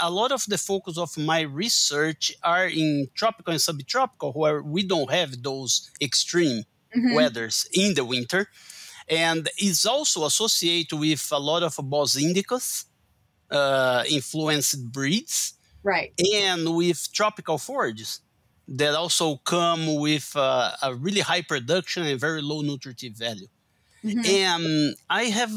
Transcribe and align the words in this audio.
a 0.00 0.10
lot 0.10 0.32
of 0.32 0.44
the 0.46 0.58
focus 0.58 0.98
of 0.98 1.16
my 1.18 1.40
research 1.40 2.32
are 2.42 2.66
in 2.66 3.08
tropical 3.14 3.52
and 3.52 3.60
subtropical, 3.60 4.32
where 4.32 4.62
we 4.62 4.82
don't 4.82 5.10
have 5.10 5.42
those 5.42 5.90
extreme 6.00 6.64
mm-hmm. 6.96 7.14
weathers 7.14 7.68
in 7.72 7.94
the 7.94 8.04
winter. 8.04 8.48
And 9.08 9.48
is 9.60 9.86
also 9.86 10.24
associated 10.24 10.96
with 10.96 11.28
a 11.32 11.38
lot 11.38 11.64
of 11.64 11.76
Bos 11.82 12.16
indicus 12.16 12.84
uh, 13.50 14.04
influenced 14.08 14.92
breeds. 14.92 15.54
Right. 15.82 16.12
And 16.34 16.76
with 16.76 17.12
tropical 17.12 17.58
forages 17.58 18.20
that 18.68 18.94
also 18.94 19.36
come 19.38 19.96
with 19.96 20.32
uh, 20.36 20.72
a 20.82 20.94
really 20.94 21.20
high 21.20 21.42
production 21.42 22.04
and 22.04 22.20
very 22.20 22.40
low 22.40 22.60
nutritive 22.60 23.14
value. 23.14 23.48
Mm-hmm. 24.04 24.20
And 24.26 24.96
I 25.08 25.24
have 25.24 25.50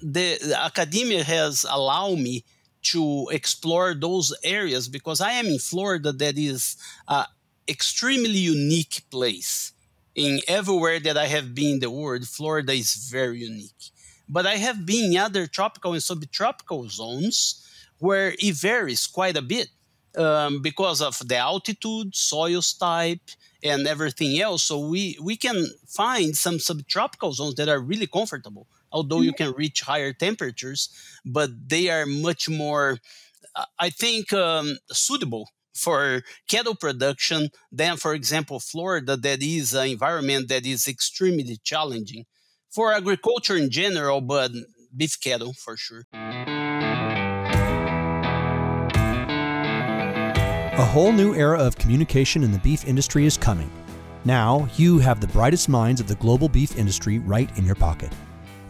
the, 0.00 0.38
the, 0.40 0.56
academia 0.58 1.24
has 1.24 1.66
allowed 1.68 2.18
me 2.18 2.44
to 2.84 3.28
explore 3.30 3.94
those 3.94 4.34
areas 4.42 4.88
because 4.88 5.20
I 5.20 5.32
am 5.32 5.46
in 5.46 5.58
Florida 5.58 6.12
that 6.12 6.38
is 6.38 6.76
an 7.08 7.26
extremely 7.68 8.38
unique 8.38 9.02
place. 9.10 9.72
In 10.14 10.40
everywhere 10.46 11.00
that 11.00 11.16
I 11.16 11.26
have 11.26 11.54
been 11.54 11.74
in 11.74 11.80
the 11.80 11.90
world, 11.90 12.28
Florida 12.28 12.72
is 12.72 12.94
very 13.10 13.40
unique. 13.40 13.90
But 14.28 14.46
I 14.46 14.56
have 14.56 14.86
been 14.86 15.12
in 15.12 15.18
other 15.18 15.46
tropical 15.46 15.92
and 15.92 16.02
subtropical 16.02 16.88
zones 16.88 17.60
where 17.98 18.34
it 18.38 18.54
varies 18.54 19.06
quite 19.06 19.36
a 19.36 19.42
bit 19.42 19.68
um, 20.16 20.62
because 20.62 21.02
of 21.02 21.18
the 21.26 21.36
altitude, 21.36 22.14
soils 22.14 22.72
type, 22.74 23.22
and 23.62 23.86
everything 23.86 24.38
else. 24.40 24.62
So 24.62 24.78
we, 24.78 25.18
we 25.20 25.36
can 25.36 25.66
find 25.86 26.36
some 26.36 26.58
subtropical 26.58 27.32
zones 27.32 27.54
that 27.56 27.68
are 27.68 27.80
really 27.80 28.06
comfortable, 28.06 28.66
although 28.94 29.20
you 29.20 29.34
can 29.34 29.52
reach 29.52 29.82
higher 29.82 30.12
temperatures, 30.12 30.88
but 31.26 31.50
they 31.68 31.90
are 31.90 32.06
much 32.06 32.48
more, 32.48 32.98
I 33.78 33.90
think, 33.90 34.32
um, 34.32 34.78
suitable 34.90 35.50
for 35.74 36.22
cattle 36.48 36.76
production 36.76 37.50
than, 37.72 37.96
for 37.96 38.14
example, 38.14 38.60
Florida, 38.60 39.16
that 39.16 39.42
is 39.42 39.74
an 39.74 39.88
environment 39.88 40.48
that 40.48 40.64
is 40.64 40.86
extremely 40.86 41.58
challenging 41.64 42.24
for 42.70 42.92
agriculture 42.92 43.56
in 43.56 43.70
general, 43.70 44.20
but 44.20 44.52
beef 44.96 45.18
cattle 45.20 45.52
for 45.52 45.76
sure. 45.76 46.04
A 50.76 50.84
whole 50.84 51.12
new 51.12 51.34
era 51.34 51.58
of 51.58 51.76
communication 51.76 52.42
in 52.44 52.52
the 52.52 52.58
beef 52.58 52.84
industry 52.86 53.26
is 53.26 53.36
coming. 53.36 53.70
Now, 54.24 54.68
you 54.76 54.98
have 54.98 55.20
the 55.20 55.26
brightest 55.28 55.68
minds 55.68 56.00
of 56.00 56.08
the 56.08 56.14
global 56.16 56.48
beef 56.48 56.78
industry 56.78 57.18
right 57.18 57.50
in 57.58 57.64
your 57.64 57.74
pocket. 57.74 58.12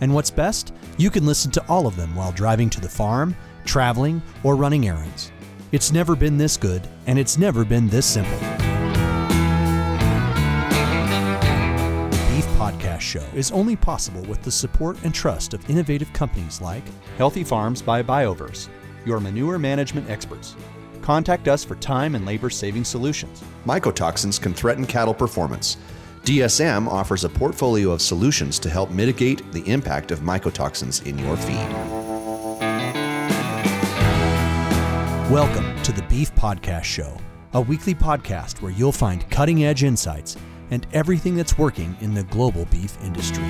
And 0.00 0.14
what's 0.14 0.30
best? 0.30 0.72
You 0.98 1.10
can 1.10 1.26
listen 1.26 1.50
to 1.52 1.64
all 1.68 1.86
of 1.86 1.96
them 1.96 2.14
while 2.14 2.32
driving 2.32 2.70
to 2.70 2.80
the 2.80 2.88
farm, 2.88 3.36
traveling, 3.64 4.22
or 4.42 4.56
running 4.56 4.88
errands. 4.88 5.32
It's 5.72 5.92
never 5.92 6.14
been 6.14 6.36
this 6.36 6.56
good, 6.56 6.86
and 7.06 7.18
it's 7.18 7.38
never 7.38 7.64
been 7.64 7.88
this 7.88 8.06
simple. 8.06 8.38
Beef 12.28 12.46
Podcast 12.56 13.00
Show 13.00 13.24
is 13.34 13.50
only 13.52 13.76
possible 13.76 14.22
with 14.22 14.42
the 14.42 14.52
support 14.52 14.96
and 15.04 15.14
trust 15.14 15.54
of 15.54 15.68
innovative 15.68 16.12
companies 16.12 16.60
like 16.60 16.84
Healthy 17.16 17.44
Farms 17.44 17.82
by 17.82 18.02
Bioverse, 18.02 18.68
your 19.04 19.20
manure 19.20 19.58
management 19.58 20.08
experts 20.10 20.56
Contact 21.04 21.48
us 21.48 21.62
for 21.62 21.74
time 21.74 22.14
and 22.14 22.24
labor 22.24 22.48
saving 22.48 22.82
solutions. 22.82 23.44
Mycotoxins 23.66 24.40
can 24.40 24.54
threaten 24.54 24.86
cattle 24.86 25.12
performance. 25.12 25.76
DSM 26.24 26.88
offers 26.88 27.24
a 27.24 27.28
portfolio 27.28 27.90
of 27.90 28.00
solutions 28.00 28.58
to 28.60 28.70
help 28.70 28.90
mitigate 28.90 29.52
the 29.52 29.60
impact 29.70 30.10
of 30.10 30.20
mycotoxins 30.20 31.04
in 31.06 31.18
your 31.18 31.36
feed. 31.36 31.68
Welcome 35.30 35.82
to 35.82 35.92
the 35.92 36.00
Beef 36.08 36.34
Podcast 36.34 36.84
Show, 36.84 37.14
a 37.52 37.60
weekly 37.60 37.94
podcast 37.94 38.62
where 38.62 38.72
you'll 38.72 38.90
find 38.90 39.28
cutting 39.28 39.64
edge 39.64 39.84
insights 39.84 40.38
and 40.70 40.86
everything 40.94 41.34
that's 41.34 41.58
working 41.58 41.94
in 42.00 42.14
the 42.14 42.22
global 42.24 42.64
beef 42.70 42.96
industry. 43.04 43.44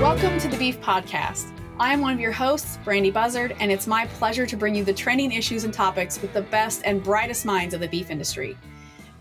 Welcome 0.00 0.38
to 0.38 0.46
the 0.46 0.56
Beef 0.56 0.80
Podcast. 0.80 1.50
I 1.80 1.92
am 1.92 2.00
one 2.00 2.14
of 2.14 2.20
your 2.20 2.30
hosts, 2.30 2.78
Brandi 2.84 3.12
Buzzard, 3.12 3.56
and 3.58 3.72
it's 3.72 3.88
my 3.88 4.06
pleasure 4.06 4.46
to 4.46 4.56
bring 4.56 4.76
you 4.76 4.84
the 4.84 4.94
trending 4.94 5.32
issues 5.32 5.64
and 5.64 5.74
topics 5.74 6.22
with 6.22 6.32
the 6.32 6.42
best 6.42 6.82
and 6.84 7.02
brightest 7.02 7.44
minds 7.44 7.74
of 7.74 7.80
the 7.80 7.88
beef 7.88 8.10
industry. 8.10 8.56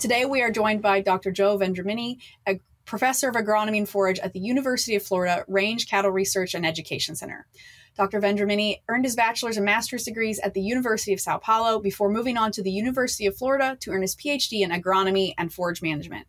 Today, 0.03 0.25
we 0.25 0.41
are 0.41 0.51
joined 0.51 0.81
by 0.81 0.99
Dr. 0.99 1.31
Joe 1.31 1.57
Vendramini, 1.57 2.17
a 2.45 2.59
professor 2.83 3.29
of 3.29 3.35
agronomy 3.35 3.77
and 3.77 3.87
forage 3.87 4.19
at 4.19 4.33
the 4.33 4.39
University 4.41 4.97
of 4.97 5.03
Florida 5.03 5.45
Range 5.47 5.87
Cattle 5.87 6.11
Research 6.11 6.53
and 6.53 6.65
Education 6.65 7.15
Center. 7.15 7.47
Dr. 7.95 8.19
Vendramini 8.19 8.81
earned 8.89 9.05
his 9.05 9.15
bachelor's 9.15 9.55
and 9.55 9.65
master's 9.65 10.03
degrees 10.03 10.39
at 10.39 10.55
the 10.55 10.61
University 10.61 11.13
of 11.13 11.21
Sao 11.21 11.37
Paulo 11.37 11.79
before 11.79 12.09
moving 12.11 12.35
on 12.35 12.51
to 12.51 12.61
the 12.61 12.69
University 12.69 13.25
of 13.27 13.37
Florida 13.37 13.77
to 13.79 13.91
earn 13.91 14.01
his 14.01 14.13
PhD 14.13 14.59
in 14.59 14.71
agronomy 14.71 15.35
and 15.37 15.53
forage 15.53 15.81
management. 15.81 16.27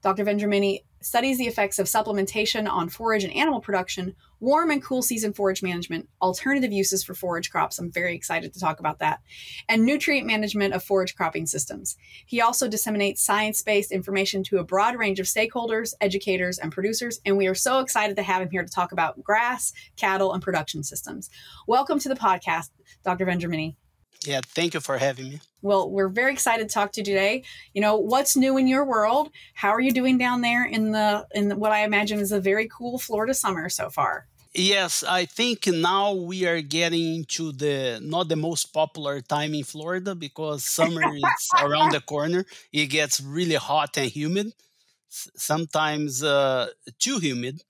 Dr. 0.00 0.24
Vendramini 0.24 0.84
studies 1.02 1.36
the 1.36 1.46
effects 1.46 1.78
of 1.78 1.88
supplementation 1.88 2.66
on 2.66 2.88
forage 2.88 3.22
and 3.22 3.36
animal 3.36 3.60
production, 3.60 4.16
warm 4.40 4.70
and 4.70 4.82
cool 4.82 5.02
season 5.02 5.32
forage 5.32 5.62
management, 5.62 6.08
alternative 6.20 6.72
uses 6.72 7.04
for 7.04 7.14
forage 7.14 7.50
crops. 7.50 7.78
I'm 7.78 7.90
very 7.90 8.14
excited 8.14 8.52
to 8.54 8.60
talk 8.60 8.80
about 8.80 8.98
that, 8.98 9.20
and 9.68 9.84
nutrient 9.84 10.26
management 10.26 10.74
of 10.74 10.82
forage 10.82 11.14
cropping 11.14 11.46
systems. 11.46 11.96
He 12.26 12.40
also 12.40 12.68
disseminates 12.68 13.22
science 13.22 13.62
based 13.62 13.92
information 13.92 14.42
to 14.44 14.58
a 14.58 14.64
broad 14.64 14.96
range 14.96 15.20
of 15.20 15.26
stakeholders, 15.26 15.92
educators, 16.00 16.58
and 16.58 16.72
producers. 16.72 17.20
And 17.24 17.36
we 17.36 17.46
are 17.46 17.54
so 17.54 17.80
excited 17.80 18.16
to 18.16 18.22
have 18.22 18.42
him 18.42 18.50
here 18.50 18.64
to 18.64 18.72
talk 18.72 18.92
about 18.92 19.22
grass, 19.22 19.72
cattle, 19.96 20.32
and 20.32 20.42
production 20.42 20.82
systems. 20.82 21.30
Welcome 21.66 21.98
to 22.00 22.08
the 22.08 22.14
podcast, 22.14 22.70
Dr. 23.04 23.26
Vendramini. 23.26 23.76
Yeah, 24.24 24.40
thank 24.44 24.74
you 24.74 24.80
for 24.80 24.98
having 24.98 25.30
me. 25.30 25.40
Well, 25.62 25.90
we're 25.90 26.08
very 26.08 26.32
excited 26.32 26.68
to 26.68 26.72
talk 26.72 26.92
to 26.92 27.00
you 27.00 27.04
today. 27.04 27.44
You 27.74 27.80
know, 27.80 27.96
what's 27.96 28.36
new 28.36 28.56
in 28.56 28.66
your 28.66 28.84
world? 28.84 29.30
How 29.54 29.70
are 29.70 29.80
you 29.80 29.92
doing 29.92 30.18
down 30.18 30.40
there 30.40 30.64
in 30.64 30.92
the 30.92 31.26
in 31.34 31.58
what 31.58 31.72
I 31.72 31.84
imagine 31.84 32.18
is 32.18 32.32
a 32.32 32.40
very 32.40 32.68
cool 32.68 32.98
Florida 32.98 33.34
summer 33.34 33.68
so 33.68 33.90
far? 33.90 34.26
Yes, 34.52 35.04
I 35.04 35.26
think 35.26 35.68
now 35.68 36.12
we 36.12 36.44
are 36.46 36.60
getting 36.60 37.24
to 37.36 37.52
the 37.52 38.00
not 38.02 38.28
the 38.28 38.36
most 38.36 38.72
popular 38.72 39.20
time 39.20 39.54
in 39.54 39.64
Florida 39.64 40.14
because 40.14 40.64
summer 40.64 41.02
is 41.14 41.48
around 41.62 41.92
the 41.92 42.00
corner. 42.00 42.44
It 42.72 42.86
gets 42.86 43.20
really 43.20 43.54
hot 43.54 43.96
and 43.96 44.10
humid, 44.10 44.52
sometimes 45.08 46.22
uh, 46.22 46.68
too 46.98 47.18
humid. 47.18 47.62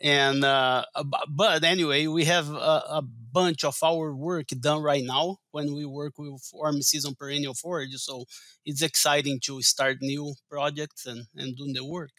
And 0.00 0.44
uh, 0.44 0.84
but 1.28 1.64
anyway, 1.64 2.06
we 2.06 2.24
have 2.24 2.50
a, 2.50 2.82
a 3.00 3.02
bunch 3.32 3.64
of 3.64 3.78
our 3.82 4.14
work 4.14 4.48
done 4.60 4.82
right 4.82 5.04
now 5.04 5.38
when 5.52 5.74
we 5.74 5.84
work 5.84 6.14
with 6.18 6.42
warm 6.52 6.82
season 6.82 7.14
perennial 7.14 7.54
forage. 7.54 7.94
So 7.94 8.24
it's 8.64 8.82
exciting 8.82 9.40
to 9.44 9.62
start 9.62 9.98
new 10.00 10.34
projects 10.50 11.06
and, 11.06 11.26
and 11.36 11.56
doing 11.56 11.72
the 11.72 11.84
work. 11.84 12.12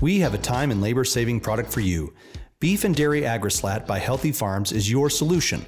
We 0.00 0.20
have 0.20 0.32
a 0.32 0.38
time 0.38 0.70
and 0.70 0.80
labor 0.80 1.04
saving 1.04 1.40
product 1.40 1.70
for 1.70 1.80
you. 1.80 2.14
Beef 2.58 2.84
and 2.84 2.94
Dairy 2.94 3.22
AgriSlat 3.22 3.86
by 3.86 3.98
Healthy 3.98 4.32
Farms 4.32 4.72
is 4.72 4.90
your 4.90 5.10
solution. 5.10 5.64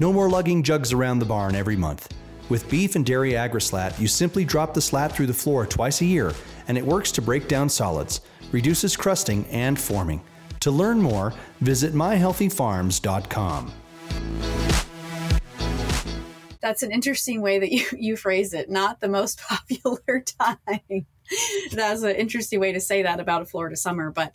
No 0.00 0.12
more 0.12 0.28
lugging 0.28 0.62
jugs 0.62 0.92
around 0.92 1.18
the 1.18 1.24
barn 1.26 1.54
every 1.54 1.76
month. 1.76 2.12
With 2.48 2.68
Beef 2.70 2.94
and 2.94 3.04
Dairy 3.04 3.32
AgriSlat, 3.32 3.98
you 3.98 4.06
simply 4.06 4.44
drop 4.44 4.72
the 4.72 4.80
slat 4.80 5.12
through 5.12 5.26
the 5.26 5.34
floor 5.34 5.66
twice 5.66 6.00
a 6.00 6.04
year, 6.04 6.32
and 6.68 6.78
it 6.78 6.84
works 6.84 7.10
to 7.12 7.22
break 7.22 7.48
down 7.48 7.68
solids, 7.68 8.20
reduces 8.52 8.96
crusting 8.96 9.46
and 9.46 9.78
forming. 9.78 10.22
To 10.60 10.70
learn 10.70 11.00
more, 11.00 11.32
visit 11.60 11.94
myhealthyfarms.com. 11.94 13.72
That's 16.60 16.82
an 16.82 16.90
interesting 16.90 17.42
way 17.42 17.58
that 17.58 17.70
you, 17.70 17.84
you 17.96 18.16
phrase 18.16 18.52
it. 18.52 18.68
Not 18.68 19.00
the 19.00 19.08
most 19.08 19.40
popular 19.48 20.24
time. 20.40 21.06
that's 21.72 22.02
an 22.02 22.16
interesting 22.16 22.60
way 22.60 22.72
to 22.72 22.80
say 22.80 23.02
that 23.02 23.20
about 23.20 23.42
a 23.42 23.46
Florida 23.46 23.76
summer, 23.76 24.10
but 24.10 24.32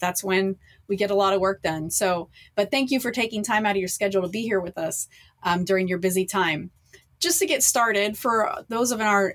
that's 0.00 0.22
when 0.24 0.56
we 0.88 0.96
get 0.96 1.10
a 1.10 1.14
lot 1.14 1.34
of 1.34 1.40
work 1.40 1.62
done. 1.62 1.90
So, 1.90 2.30
but 2.54 2.70
thank 2.70 2.90
you 2.90 3.00
for 3.00 3.10
taking 3.10 3.42
time 3.42 3.66
out 3.66 3.72
of 3.72 3.76
your 3.76 3.88
schedule 3.88 4.22
to 4.22 4.28
be 4.28 4.42
here 4.42 4.60
with 4.60 4.78
us 4.78 5.08
um, 5.42 5.64
during 5.64 5.88
your 5.88 5.98
busy 5.98 6.24
time 6.24 6.70
just 7.20 7.38
to 7.40 7.46
get 7.46 7.62
started 7.62 8.16
for 8.16 8.64
those 8.68 8.92
of 8.92 9.00
our 9.00 9.34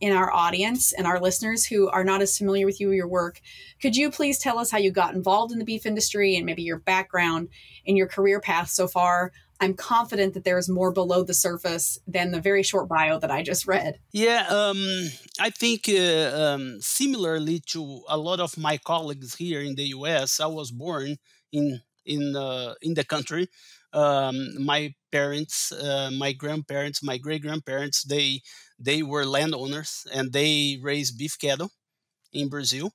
in 0.00 0.12
our 0.12 0.32
audience 0.32 0.92
and 0.92 1.06
our 1.06 1.20
listeners 1.20 1.66
who 1.66 1.88
are 1.88 2.04
not 2.04 2.22
as 2.22 2.38
familiar 2.38 2.66
with 2.66 2.80
you 2.80 2.90
or 2.90 2.94
your 2.94 3.08
work 3.08 3.40
could 3.80 3.96
you 3.96 4.10
please 4.10 4.38
tell 4.38 4.58
us 4.58 4.70
how 4.70 4.78
you 4.78 4.90
got 4.90 5.14
involved 5.14 5.52
in 5.52 5.58
the 5.58 5.64
beef 5.64 5.84
industry 5.86 6.36
and 6.36 6.46
maybe 6.46 6.62
your 6.62 6.78
background 6.78 7.48
and 7.86 7.96
your 7.96 8.06
career 8.06 8.40
path 8.40 8.70
so 8.70 8.86
far? 8.88 9.32
I'm 9.60 9.74
confident 9.74 10.34
that 10.34 10.44
there 10.44 10.58
is 10.58 10.68
more 10.68 10.90
below 10.90 11.22
the 11.22 11.34
surface 11.34 11.98
than 12.06 12.32
the 12.32 12.40
very 12.40 12.62
short 12.62 12.88
bio 12.88 13.18
that 13.18 13.30
i 13.30 13.42
just 13.42 13.66
read. 13.66 13.98
Yeah 14.12 14.46
um, 14.48 15.10
i 15.40 15.50
think 15.50 15.88
uh, 15.88 16.30
um, 16.42 16.80
similarly 16.80 17.60
to 17.66 18.02
a 18.08 18.16
lot 18.16 18.40
of 18.40 18.56
my 18.56 18.78
colleagues 18.78 19.34
here 19.34 19.60
in 19.60 19.74
the 19.74 19.84
us 19.88 20.40
i 20.40 20.46
was 20.46 20.70
born 20.70 21.16
in 21.52 21.80
in 22.04 22.36
uh, 22.36 22.74
in 22.82 22.94
the 22.94 23.04
country 23.04 23.48
um, 23.94 24.62
my 24.64 24.94
parents, 25.12 25.72
uh, 25.72 26.10
my 26.12 26.32
grandparents, 26.32 27.02
my 27.02 27.18
great 27.18 27.42
grandparents, 27.42 28.04
they 28.04 28.42
they 28.78 29.02
were 29.02 29.24
landowners 29.26 30.06
and 30.14 30.32
they 30.32 30.78
raised 30.82 31.18
beef 31.18 31.38
cattle 31.38 31.70
in 32.32 32.48
Brazil. 32.48 32.92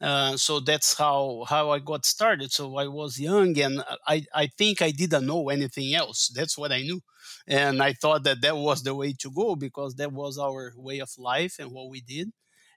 Uh, 0.00 0.36
so 0.36 0.60
that's 0.60 0.98
how 0.98 1.44
how 1.48 1.70
I 1.70 1.78
got 1.78 2.04
started. 2.04 2.52
So 2.52 2.76
I 2.76 2.88
was 2.88 3.18
young, 3.18 3.58
and 3.60 3.82
I 4.06 4.24
I 4.34 4.48
think 4.58 4.82
I 4.82 4.90
didn't 4.90 5.26
know 5.26 5.48
anything 5.48 5.94
else. 5.94 6.28
That's 6.34 6.58
what 6.58 6.72
I 6.72 6.82
knew, 6.82 7.00
and 7.46 7.82
I 7.82 7.94
thought 7.94 8.24
that 8.24 8.42
that 8.42 8.56
was 8.56 8.82
the 8.82 8.94
way 8.94 9.14
to 9.20 9.30
go 9.30 9.56
because 9.56 9.94
that 9.96 10.12
was 10.12 10.38
our 10.38 10.72
way 10.76 10.98
of 11.00 11.10
life 11.18 11.56
and 11.58 11.70
what 11.72 11.88
we 11.90 12.00
did, 12.02 12.30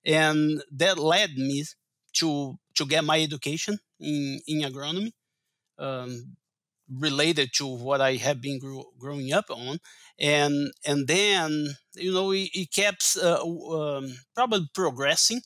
and 0.05 0.63
that 0.71 0.97
led 0.99 1.31
me 1.37 1.65
to 2.19 2.57
to 2.75 2.85
get 2.85 3.03
my 3.03 3.21
education 3.21 3.79
in 3.99 4.39
in 4.47 4.61
agronomy. 4.61 5.11
Um, 5.79 6.37
related 6.89 7.49
to 7.55 7.67
what 7.67 8.01
I 8.01 8.15
have 8.15 8.41
been 8.41 8.59
growing 8.99 9.33
up 9.33 9.45
on, 9.49 9.79
and 10.19 10.71
and 10.85 11.07
then 11.07 11.75
you 11.95 12.11
know 12.13 12.31
it, 12.31 12.49
it 12.53 12.71
kept 12.73 13.17
uh, 13.21 13.41
um, 13.43 14.17
probably 14.35 14.69
progressing 14.73 15.41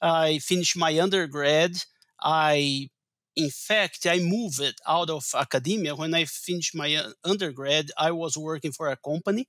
I 0.00 0.38
finished 0.38 0.76
my 0.76 0.98
undergrad. 1.00 1.72
I, 2.20 2.88
in 3.34 3.50
fact, 3.50 4.06
I 4.06 4.18
moved 4.20 4.62
out 4.86 5.10
of 5.10 5.24
academia. 5.34 5.94
When 5.94 6.14
I 6.14 6.24
finished 6.24 6.74
my 6.74 6.94
uh, 6.94 7.10
undergrad, 7.24 7.90
I 7.98 8.12
was 8.12 8.36
working 8.36 8.72
for 8.72 8.88
a 8.90 8.96
company, 8.96 9.48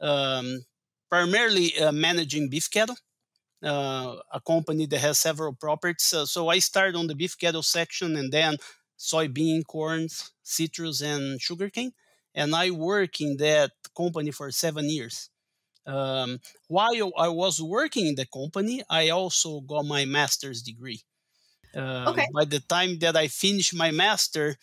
um, 0.00 0.64
primarily 1.10 1.78
uh, 1.78 1.92
managing 1.92 2.50
beef 2.50 2.70
cattle. 2.70 2.96
Uh, 3.62 4.16
a 4.32 4.40
company 4.40 4.86
that 4.86 5.00
has 5.00 5.18
several 5.18 5.52
properties. 5.54 6.14
So 6.30 6.48
I 6.48 6.60
started 6.60 6.96
on 6.96 7.08
the 7.08 7.14
beef 7.14 7.36
cattle 7.38 7.62
section 7.62 8.16
and 8.16 8.32
then 8.32 8.56
soybean, 9.00 9.66
corn, 9.66 10.08
citrus, 10.44 11.00
and 11.02 11.40
sugarcane. 11.40 11.92
And 12.34 12.54
I 12.54 12.70
work 12.70 13.20
in 13.20 13.38
that 13.38 13.72
company 13.96 14.32
for 14.32 14.50
seven 14.52 14.90
years. 14.90 15.30
Um, 15.86 16.40
while 16.68 17.12
I 17.18 17.28
was 17.28 17.62
working 17.62 18.06
in 18.06 18.16
the 18.16 18.26
company, 18.26 18.82
I 18.90 19.10
also 19.10 19.60
got 19.62 19.86
my 19.86 20.04
master's 20.06 20.62
degree. 20.62 21.02
Uh, 21.74 22.10
okay. 22.10 22.26
By 22.34 22.44
the 22.44 22.60
time 22.60 22.98
that 23.00 23.16
I 23.16 23.28
finished 23.28 23.74
my 23.74 23.90
master, 23.90 24.56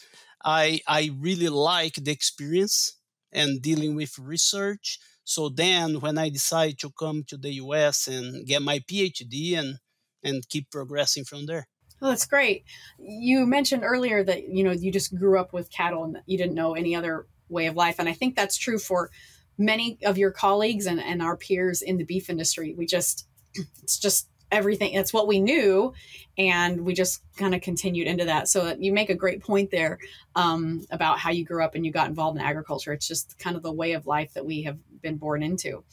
I 0.43 0.81
I 0.87 1.11
really 1.17 1.49
like 1.49 1.95
the 1.95 2.11
experience 2.11 2.97
and 3.31 3.61
dealing 3.61 3.95
with 3.95 4.17
research. 4.19 4.99
So 5.23 5.49
then, 5.49 5.99
when 6.01 6.17
I 6.17 6.29
decided 6.29 6.79
to 6.79 6.91
come 6.91 7.23
to 7.25 7.37
the 7.37 7.53
U.S. 7.65 8.07
and 8.07 8.45
get 8.45 8.61
my 8.61 8.79
PhD 8.79 9.57
and 9.57 9.79
and 10.23 10.47
keep 10.49 10.71
progressing 10.71 11.25
from 11.25 11.45
there. 11.45 11.67
Oh, 12.01 12.09
that's 12.09 12.25
great. 12.25 12.63
You 12.99 13.45
mentioned 13.45 13.83
earlier 13.83 14.23
that 14.23 14.49
you 14.49 14.63
know 14.63 14.71
you 14.71 14.91
just 14.91 15.15
grew 15.15 15.39
up 15.39 15.53
with 15.53 15.71
cattle 15.71 16.03
and 16.03 16.19
you 16.25 16.37
didn't 16.37 16.55
know 16.55 16.73
any 16.73 16.95
other 16.95 17.27
way 17.49 17.65
of 17.65 17.75
life, 17.75 17.95
and 17.99 18.07
I 18.07 18.13
think 18.13 18.35
that's 18.35 18.57
true 18.57 18.77
for 18.77 19.09
many 19.57 19.97
of 20.03 20.17
your 20.17 20.31
colleagues 20.31 20.85
and, 20.85 20.99
and 20.99 21.21
our 21.21 21.35
peers 21.35 21.81
in 21.81 21.97
the 21.97 22.03
beef 22.03 22.29
industry. 22.29 22.73
We 22.77 22.85
just, 22.85 23.27
it's 23.83 23.97
just 23.97 24.29
everything. 24.51 24.95
That's 24.95 25.13
what 25.13 25.27
we 25.27 25.39
knew. 25.39 25.93
And 26.37 26.81
we 26.81 26.93
just 26.93 27.21
kind 27.35 27.55
of 27.55 27.61
continued 27.61 28.07
into 28.07 28.25
that. 28.25 28.47
So 28.47 28.75
you 28.79 28.93
make 28.93 29.09
a 29.09 29.15
great 29.15 29.41
point 29.41 29.71
there 29.71 29.99
um, 30.35 30.85
about 30.91 31.19
how 31.19 31.31
you 31.31 31.43
grew 31.43 31.63
up 31.63 31.75
and 31.75 31.85
you 31.85 31.91
got 31.91 32.07
involved 32.07 32.37
in 32.37 32.43
agriculture. 32.45 32.93
It's 32.93 33.07
just 33.07 33.37
kind 33.39 33.55
of 33.55 33.63
the 33.63 33.71
way 33.71 33.93
of 33.93 34.05
life 34.05 34.33
that 34.33 34.45
we 34.45 34.63
have 34.63 34.77
been 35.01 35.17
born 35.17 35.43
into. 35.43 35.83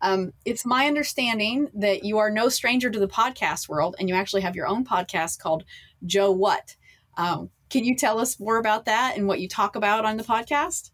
Um, 0.00 0.32
it's 0.44 0.64
my 0.64 0.86
understanding 0.86 1.68
that 1.74 2.04
you 2.04 2.18
are 2.18 2.30
no 2.30 2.48
stranger 2.48 2.90
to 2.90 2.98
the 2.98 3.08
podcast 3.08 3.68
world 3.68 3.96
and 3.98 4.08
you 4.08 4.14
actually 4.14 4.42
have 4.42 4.56
your 4.56 4.66
own 4.66 4.84
podcast 4.84 5.38
called 5.38 5.64
Joe 6.04 6.30
What. 6.30 6.76
Um, 7.16 7.50
can 7.68 7.84
you 7.84 7.96
tell 7.96 8.18
us 8.18 8.38
more 8.38 8.58
about 8.58 8.84
that 8.86 9.16
and 9.16 9.26
what 9.26 9.40
you 9.40 9.48
talk 9.48 9.76
about 9.76 10.04
on 10.04 10.16
the 10.16 10.24
podcast? 10.24 10.90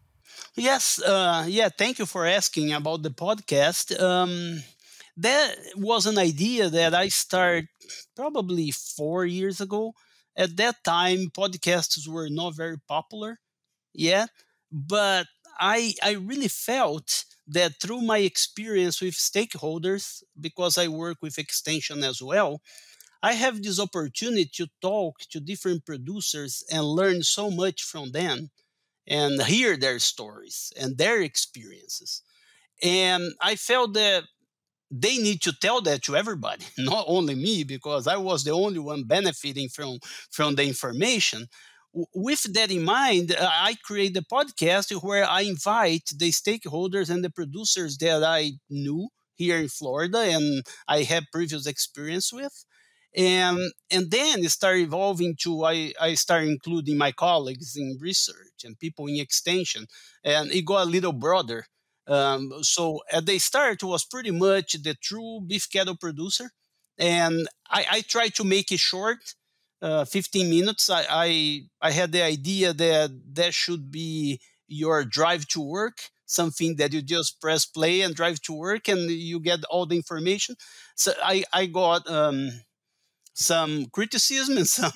Yes, 0.55 1.01
uh, 1.01 1.45
yeah. 1.47 1.69
Thank 1.69 1.99
you 1.99 2.05
for 2.05 2.25
asking 2.25 2.73
about 2.73 3.03
the 3.03 3.11
podcast. 3.11 3.97
Um, 4.01 4.63
that 5.17 5.55
was 5.75 6.05
an 6.05 6.17
idea 6.17 6.69
that 6.69 6.93
I 6.93 7.07
started 7.07 7.67
probably 8.15 8.71
four 8.71 9.25
years 9.25 9.61
ago. 9.61 9.93
At 10.35 10.57
that 10.57 10.83
time, 10.83 11.31
podcasts 11.31 12.07
were 12.07 12.27
not 12.29 12.55
very 12.55 12.77
popular 12.87 13.39
yet, 13.93 14.29
but 14.71 15.27
I 15.57 15.93
I 16.03 16.13
really 16.13 16.49
felt 16.49 17.23
that 17.47 17.79
through 17.81 18.01
my 18.01 18.19
experience 18.19 19.01
with 19.01 19.13
stakeholders, 19.15 20.23
because 20.39 20.77
I 20.77 20.87
work 20.87 21.17
with 21.21 21.37
extension 21.37 22.03
as 22.03 22.21
well, 22.21 22.61
I 23.21 23.33
have 23.33 23.63
this 23.63 23.79
opportunity 23.79 24.49
to 24.55 24.67
talk 24.81 25.19
to 25.31 25.39
different 25.39 25.85
producers 25.85 26.63
and 26.71 26.85
learn 26.85 27.23
so 27.23 27.49
much 27.51 27.83
from 27.83 28.11
them 28.11 28.51
and 29.07 29.41
hear 29.43 29.77
their 29.77 29.99
stories 29.99 30.73
and 30.79 30.97
their 30.97 31.21
experiences. 31.21 32.21
And 32.83 33.33
I 33.41 33.55
felt 33.55 33.93
that 33.93 34.25
they 34.91 35.17
need 35.17 35.41
to 35.41 35.53
tell 35.53 35.81
that 35.81 36.03
to 36.03 36.15
everybody, 36.15 36.65
not 36.77 37.05
only 37.07 37.35
me, 37.35 37.63
because 37.63 38.07
I 38.07 38.17
was 38.17 38.43
the 38.43 38.51
only 38.51 38.79
one 38.79 39.03
benefiting 39.03 39.69
from, 39.69 39.99
from 40.31 40.55
the 40.55 40.63
information. 40.65 41.47
With 42.13 42.53
that 42.53 42.71
in 42.71 42.83
mind, 42.83 43.31
uh, 43.31 43.49
I 43.49 43.75
create 43.83 44.17
a 44.17 44.21
podcast 44.21 44.91
where 45.01 45.23
I 45.25 45.41
invite 45.41 46.09
the 46.17 46.31
stakeholders 46.31 47.09
and 47.09 47.23
the 47.23 47.29
producers 47.29 47.97
that 47.99 48.21
I 48.23 48.53
knew 48.69 49.07
here 49.35 49.57
in 49.57 49.69
Florida 49.69 50.19
and 50.19 50.65
I 50.87 51.03
have 51.03 51.23
previous 51.31 51.65
experience 51.67 52.33
with. 52.33 52.65
And 53.15 53.59
and 53.89 54.11
then 54.11 54.43
it 54.43 54.49
started 54.51 54.81
evolving 54.83 55.37
to 55.43 55.63
I, 55.63 55.93
I 56.01 56.15
started 56.15 56.49
including 56.49 56.97
my 56.97 57.13
colleagues 57.13 57.77
in 57.77 57.97
research 58.01 58.65
and 58.65 58.77
people 58.77 59.07
in 59.07 59.17
extension 59.19 59.87
and 60.23 60.51
it 60.51 60.65
got 60.65 60.87
a 60.87 60.89
little 60.89 61.13
broader. 61.13 61.65
Um, 62.07 62.51
so 62.61 62.99
at 63.09 63.25
the 63.25 63.39
start 63.39 63.81
was 63.83 64.03
pretty 64.03 64.31
much 64.31 64.73
the 64.73 64.95
true 64.95 65.39
beef 65.47 65.67
cattle 65.71 65.95
producer 65.97 66.51
and 66.99 67.47
i, 67.69 67.85
I 67.91 68.01
tried 68.01 68.35
to 68.35 68.43
make 68.43 68.71
it 68.71 68.79
short 68.79 69.33
uh, 69.85 70.05
15 70.05 70.49
minutes 70.49 70.89
I, 70.89 71.05
I 71.09 71.61
i 71.81 71.91
had 71.91 72.11
the 72.11 72.23
idea 72.23 72.73
that 72.73 73.11
that 73.35 73.53
should 73.53 73.91
be 73.91 74.41
your 74.67 75.05
drive 75.05 75.47
to 75.49 75.61
work 75.61 75.97
something 76.27 76.75
that 76.77 76.93
you 76.93 77.01
just 77.03 77.39
press 77.41 77.65
play 77.65 78.01
and 78.01 78.15
drive 78.15 78.41
to 78.41 78.53
work 78.53 78.87
and 78.87 79.11
you 79.11 79.39
get 79.39 79.63
all 79.65 79.85
the 79.85 79.95
information. 79.95 80.55
So 80.95 81.13
i 81.23 81.43
i 81.53 81.67
got 81.67 82.09
um, 82.09 82.49
some 83.33 83.87
criticism 83.91 84.57
and 84.57 84.67
some 84.79 84.91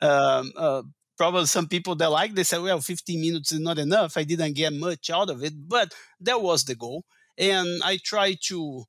um, 0.00 0.52
uh, 0.56 0.82
probably 1.16 1.46
some 1.46 1.68
people 1.68 1.94
that 1.96 2.10
like 2.10 2.34
they 2.34 2.44
said 2.44 2.62
well 2.62 2.80
15 2.80 3.20
minutes 3.20 3.52
is 3.52 3.60
not 3.60 3.78
enough. 3.78 4.16
I 4.16 4.24
didn't 4.24 4.54
get 4.54 4.72
much 4.72 5.10
out 5.10 5.30
of 5.30 5.42
it 5.44 5.54
but 5.68 5.94
that 6.20 6.42
was 6.42 6.64
the 6.64 6.74
goal. 6.74 7.04
And 7.38 7.82
i 7.84 7.98
tried 8.02 8.38
to 8.48 8.84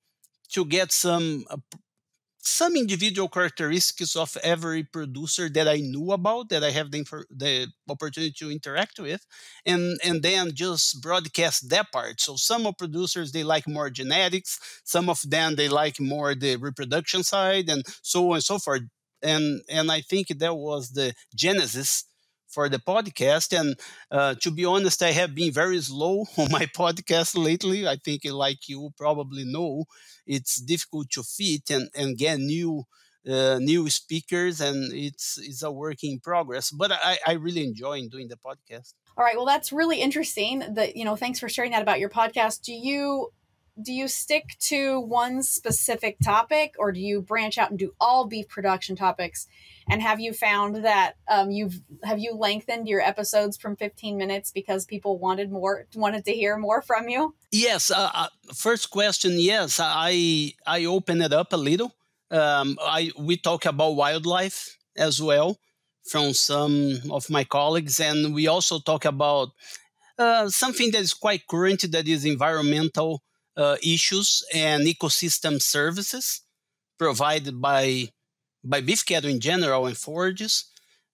to 0.54 0.66
get 0.66 0.92
some 0.92 1.46
uh, 1.50 1.58
some 2.46 2.76
individual 2.76 3.30
characteristics 3.30 4.16
of 4.16 4.38
every 4.44 4.84
producer 4.84 5.50
that 5.50 5.68
I 5.68 5.78
knew 5.78 6.12
about 6.12 6.50
that 6.50 6.64
I 6.64 6.72
have 6.72 6.92
the, 6.92 7.04
the 7.30 7.68
opportunity 7.90 8.34
to 8.40 8.52
interact 8.52 9.00
with, 9.00 9.26
and 9.66 9.98
and 10.04 10.22
then 10.22 10.52
just 10.54 11.02
broadcast 11.02 11.70
that 11.70 11.92
part. 11.92 12.20
So 12.22 12.36
some 12.36 12.66
of 12.68 12.78
producers 12.78 13.32
they 13.32 13.44
like 13.44 13.68
more 13.68 13.90
genetics, 13.90 14.60
some 14.84 15.10
of 15.10 15.22
them 15.30 15.56
they 15.56 15.70
like 15.70 16.00
more 16.00 16.36
the 16.36 16.58
reproduction 16.58 17.24
side, 17.24 17.70
and 17.70 17.84
so 18.02 18.30
on 18.32 18.36
and 18.36 18.44
so 18.44 18.60
forth. 18.60 18.82
And 19.22 19.62
and 19.70 19.92
I 19.92 20.02
think 20.02 20.28
that 20.28 20.56
was 20.56 20.92
the 20.92 21.14
genesis 21.36 22.06
for 22.54 22.70
the 22.70 22.78
podcast. 22.78 23.58
And 23.58 23.76
uh, 24.12 24.36
to 24.42 24.52
be 24.52 24.66
honest, 24.66 25.02
I 25.02 25.12
have 25.12 25.34
been 25.34 25.52
very 25.52 25.82
slow 25.82 26.26
on 26.38 26.52
my 26.52 26.66
podcast 26.68 27.36
lately. 27.36 27.88
I 27.88 27.98
think, 27.98 28.22
like 28.26 28.70
you 28.70 28.92
probably 28.98 29.46
know, 29.46 29.86
it's 30.26 30.62
difficult 30.62 31.10
to 31.12 31.24
fit 31.24 31.70
and, 31.70 31.90
and 31.96 32.18
get 32.18 32.40
new. 32.40 32.84
Uh, 33.26 33.58
new 33.58 33.90
speakers 33.90 34.60
and 34.60 34.92
it's 34.92 35.40
it's 35.42 35.64
a 35.64 35.72
work 35.72 36.04
in 36.04 36.20
progress 36.20 36.70
but 36.72 36.92
I, 36.92 37.18
I 37.26 37.32
really 37.36 37.64
enjoy 37.64 38.06
doing 38.10 38.28
the 38.28 38.36
podcast 38.36 38.96
all 39.18 39.24
right 39.24 39.38
well 39.38 39.46
that's 39.46 39.72
really 39.72 40.02
interesting 40.02 40.62
that 40.74 40.98
you 40.98 41.06
know 41.06 41.16
thanks 41.16 41.40
for 41.40 41.48
sharing 41.48 41.72
that 41.72 41.82
about 41.82 42.02
your 42.02 42.10
podcast 42.10 42.64
do 42.64 42.74
you 42.74 43.30
do 43.82 43.92
you 43.92 44.08
stick 44.08 44.56
to 44.60 45.00
one 45.00 45.42
specific 45.42 46.18
topic 46.24 46.76
or 46.78 46.92
do 46.92 47.00
you 47.00 47.22
branch 47.22 47.58
out 47.58 47.72
and 47.72 47.80
do 47.80 47.94
all 48.00 48.28
beef 48.28 48.48
production 48.48 48.96
topics? 48.96 49.48
And 49.90 50.02
have 50.02 50.20
you 50.20 50.32
found 50.34 50.86
that 50.86 51.16
um, 51.28 51.50
you've 51.52 51.82
have 52.04 52.20
you 52.20 52.36
lengthened 52.36 52.88
your 52.88 53.02
episodes 53.02 53.58
from 53.58 53.76
15 53.76 54.18
minutes 54.18 54.52
because 54.52 54.86
people 54.86 55.18
wanted 55.18 55.52
more 55.52 55.88
wanted 55.96 56.26
to 56.26 56.32
hear 56.32 56.56
more 56.58 56.82
from 56.82 57.10
you? 57.10 57.36
Yes 57.52 57.90
uh, 57.90 58.12
uh, 58.14 58.28
first 58.54 58.92
question 58.92 59.34
yes 59.36 59.80
i 59.82 60.54
i 60.68 60.86
open 60.86 61.22
it 61.22 61.34
up 61.34 61.54
a 61.54 61.58
little. 61.58 61.96
Um, 62.30 62.78
i 62.82 63.12
we 63.18 63.38
talk 63.38 63.66
about 63.66 63.96
wildlife 63.96 64.78
as 64.96 65.22
well 65.22 65.58
from 66.06 66.34
some 66.34 67.00
of 67.10 67.30
my 67.30 67.44
colleagues 67.44 68.00
and 68.00 68.34
we 68.34 68.48
also 68.48 68.80
talk 68.80 69.06
about 69.06 69.50
uh, 70.20 70.48
something 70.48 70.92
that 70.92 71.02
is 71.02 71.14
quite 71.14 71.48
current 71.48 71.92
that 71.92 72.08
is 72.08 72.24
environmental 72.24 73.24
uh, 73.58 73.78
issues 73.84 74.44
and 74.54 74.86
ecosystem 74.86 75.62
services 75.62 76.42
provided 76.98 77.62
by 77.62 78.10
by 78.64 78.82
beef 78.82 79.06
cattle 79.06 79.30
in 79.30 79.40
general 79.40 79.86
and 79.86 79.98
forages. 79.98 80.66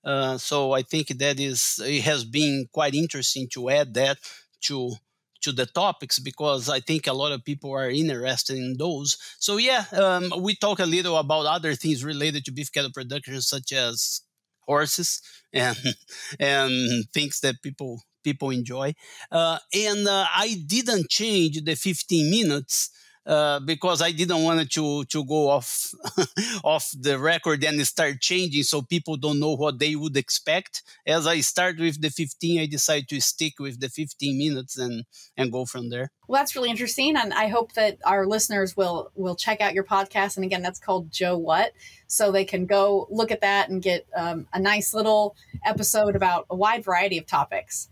Uh, 0.03 0.37
so 0.37 0.71
I 0.71 0.81
think 0.83 1.07
that 1.07 1.39
is 1.39 1.79
it 1.83 2.03
has 2.03 2.23
been 2.23 2.67
quite 2.71 2.95
interesting 2.95 3.47
to 3.53 3.69
add 3.69 3.93
that 3.95 4.17
to 4.61 4.95
to 5.41 5.51
the 5.51 5.65
topics 5.65 6.19
because 6.19 6.69
I 6.69 6.79
think 6.81 7.07
a 7.07 7.13
lot 7.13 7.31
of 7.31 7.45
people 7.45 7.71
are 7.71 7.89
interested 7.89 8.57
in 8.57 8.75
those. 8.77 9.17
So 9.39 9.57
yeah, 9.57 9.85
um, 9.93 10.33
we 10.41 10.55
talk 10.55 10.79
a 10.79 10.85
little 10.85 11.17
about 11.17 11.45
other 11.45 11.75
things 11.75 12.03
related 12.03 12.45
to 12.45 12.51
beef 12.51 12.71
cattle 12.71 12.91
production, 12.91 13.41
such 13.41 13.71
as 13.71 14.21
horses 14.61 15.21
and 15.53 15.77
and 16.39 17.05
things 17.13 17.39
that 17.41 17.61
people 17.61 18.03
people 18.29 18.49
enjoy. 18.51 18.93
Uh, 19.31 19.57
and 19.73 20.07
uh, 20.07 20.25
I 20.35 20.61
didn't 20.65 21.09
change 21.09 21.63
the 21.63 21.75
15 21.75 22.29
minutes 22.29 22.91
uh, 23.29 23.59
because 23.59 24.01
I 24.01 24.11
didn't 24.11 24.43
want 24.43 24.71
to 24.71 25.05
to 25.05 25.25
go 25.25 25.49
off 25.49 25.93
off 26.63 26.91
the 26.97 27.19
record 27.19 27.63
and 27.63 27.85
start 27.85 28.21
changing 28.21 28.63
so 28.63 28.81
people 28.81 29.17
don't 29.17 29.39
know 29.39 29.55
what 29.55 29.77
they 29.77 29.95
would 29.95 30.17
expect. 30.17 30.81
As 31.05 31.27
I 31.27 31.41
start 31.41 31.77
with 31.79 32.01
the 32.01 32.09
15, 32.09 32.61
I 32.61 32.65
decide 32.65 33.07
to 33.09 33.21
stick 33.21 33.59
with 33.59 33.79
the 33.79 33.89
15 33.89 34.35
minutes 34.35 34.79
and 34.79 35.05
and 35.37 35.51
go 35.51 35.65
from 35.65 35.89
there. 35.89 36.11
Well, 36.27 36.41
that's 36.41 36.55
really 36.55 36.71
interesting, 36.71 37.15
and 37.17 37.33
I 37.33 37.49
hope 37.49 37.73
that 37.73 37.99
our 38.03 38.25
listeners 38.25 38.75
will 38.75 39.11
will 39.15 39.35
check 39.35 39.61
out 39.61 39.75
your 39.75 39.83
podcast. 39.83 40.37
And 40.37 40.45
again, 40.45 40.63
that's 40.63 40.79
called 40.79 41.11
Joe 41.11 41.37
What, 41.37 41.73
so 42.07 42.31
they 42.31 42.45
can 42.45 42.65
go 42.65 43.07
look 43.11 43.31
at 43.31 43.41
that 43.41 43.69
and 43.69 43.81
get 43.81 44.07
um, 44.15 44.47
a 44.53 44.59
nice 44.59 44.93
little 44.93 45.35
episode 45.63 46.15
about 46.15 46.47
a 46.49 46.55
wide 46.55 46.83
variety 46.83 47.17
of 47.17 47.27
topics. 47.27 47.89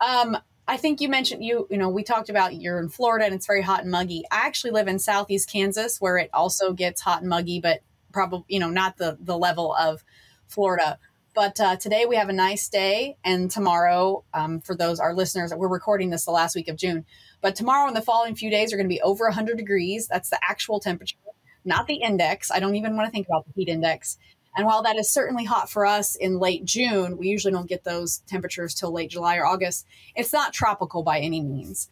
Um, 0.00 0.36
I 0.66 0.76
think 0.76 1.00
you 1.00 1.08
mentioned 1.08 1.44
you, 1.44 1.66
you 1.70 1.78
know, 1.78 1.88
we 1.88 2.04
talked 2.04 2.30
about 2.30 2.54
you're 2.54 2.78
in 2.78 2.88
Florida 2.88 3.24
and 3.24 3.34
it's 3.34 3.46
very 3.46 3.62
hot 3.62 3.82
and 3.82 3.90
muggy. 3.90 4.22
I 4.30 4.46
actually 4.46 4.70
live 4.70 4.86
in 4.86 4.98
southeast 4.98 5.50
Kansas 5.50 6.00
where 6.00 6.16
it 6.16 6.30
also 6.32 6.72
gets 6.72 7.00
hot 7.00 7.22
and 7.22 7.28
muggy, 7.28 7.60
but 7.60 7.80
probably, 8.12 8.44
you 8.48 8.60
know, 8.60 8.70
not 8.70 8.96
the 8.96 9.18
the 9.20 9.36
level 9.36 9.74
of 9.74 10.04
Florida. 10.46 10.98
But 11.34 11.60
uh, 11.60 11.76
today 11.76 12.06
we 12.06 12.16
have 12.16 12.28
a 12.28 12.32
nice 12.32 12.68
day, 12.68 13.16
and 13.24 13.50
tomorrow, 13.50 14.24
um, 14.34 14.60
for 14.60 14.74
those 14.76 14.98
our 14.98 15.14
listeners, 15.14 15.52
we're 15.54 15.68
recording 15.68 16.10
this 16.10 16.24
the 16.24 16.32
last 16.32 16.56
week 16.56 16.68
of 16.68 16.76
June. 16.76 17.04
But 17.40 17.54
tomorrow 17.56 17.86
and 17.86 17.96
the 17.96 18.02
following 18.02 18.34
few 18.34 18.50
days 18.50 18.72
are 18.72 18.76
going 18.76 18.88
to 18.88 18.94
be 18.94 19.00
over 19.00 19.24
100 19.26 19.56
degrees. 19.56 20.08
That's 20.08 20.30
the 20.30 20.40
actual 20.48 20.80
temperature, 20.80 21.16
not 21.64 21.86
the 21.86 21.96
index. 21.96 22.50
I 22.50 22.58
don't 22.58 22.74
even 22.74 22.96
want 22.96 23.06
to 23.06 23.12
think 23.12 23.26
about 23.28 23.46
the 23.46 23.52
heat 23.54 23.68
index. 23.68 24.18
And 24.56 24.66
while 24.66 24.82
that 24.82 24.96
is 24.96 25.08
certainly 25.08 25.44
hot 25.44 25.70
for 25.70 25.86
us 25.86 26.16
in 26.16 26.38
late 26.38 26.64
June, 26.64 27.16
we 27.16 27.28
usually 27.28 27.52
don't 27.52 27.68
get 27.68 27.84
those 27.84 28.18
temperatures 28.26 28.74
till 28.74 28.92
late 28.92 29.10
July 29.10 29.36
or 29.36 29.46
August. 29.46 29.86
It's 30.16 30.32
not 30.32 30.52
tropical 30.52 31.02
by 31.02 31.20
any 31.20 31.40
means. 31.40 31.88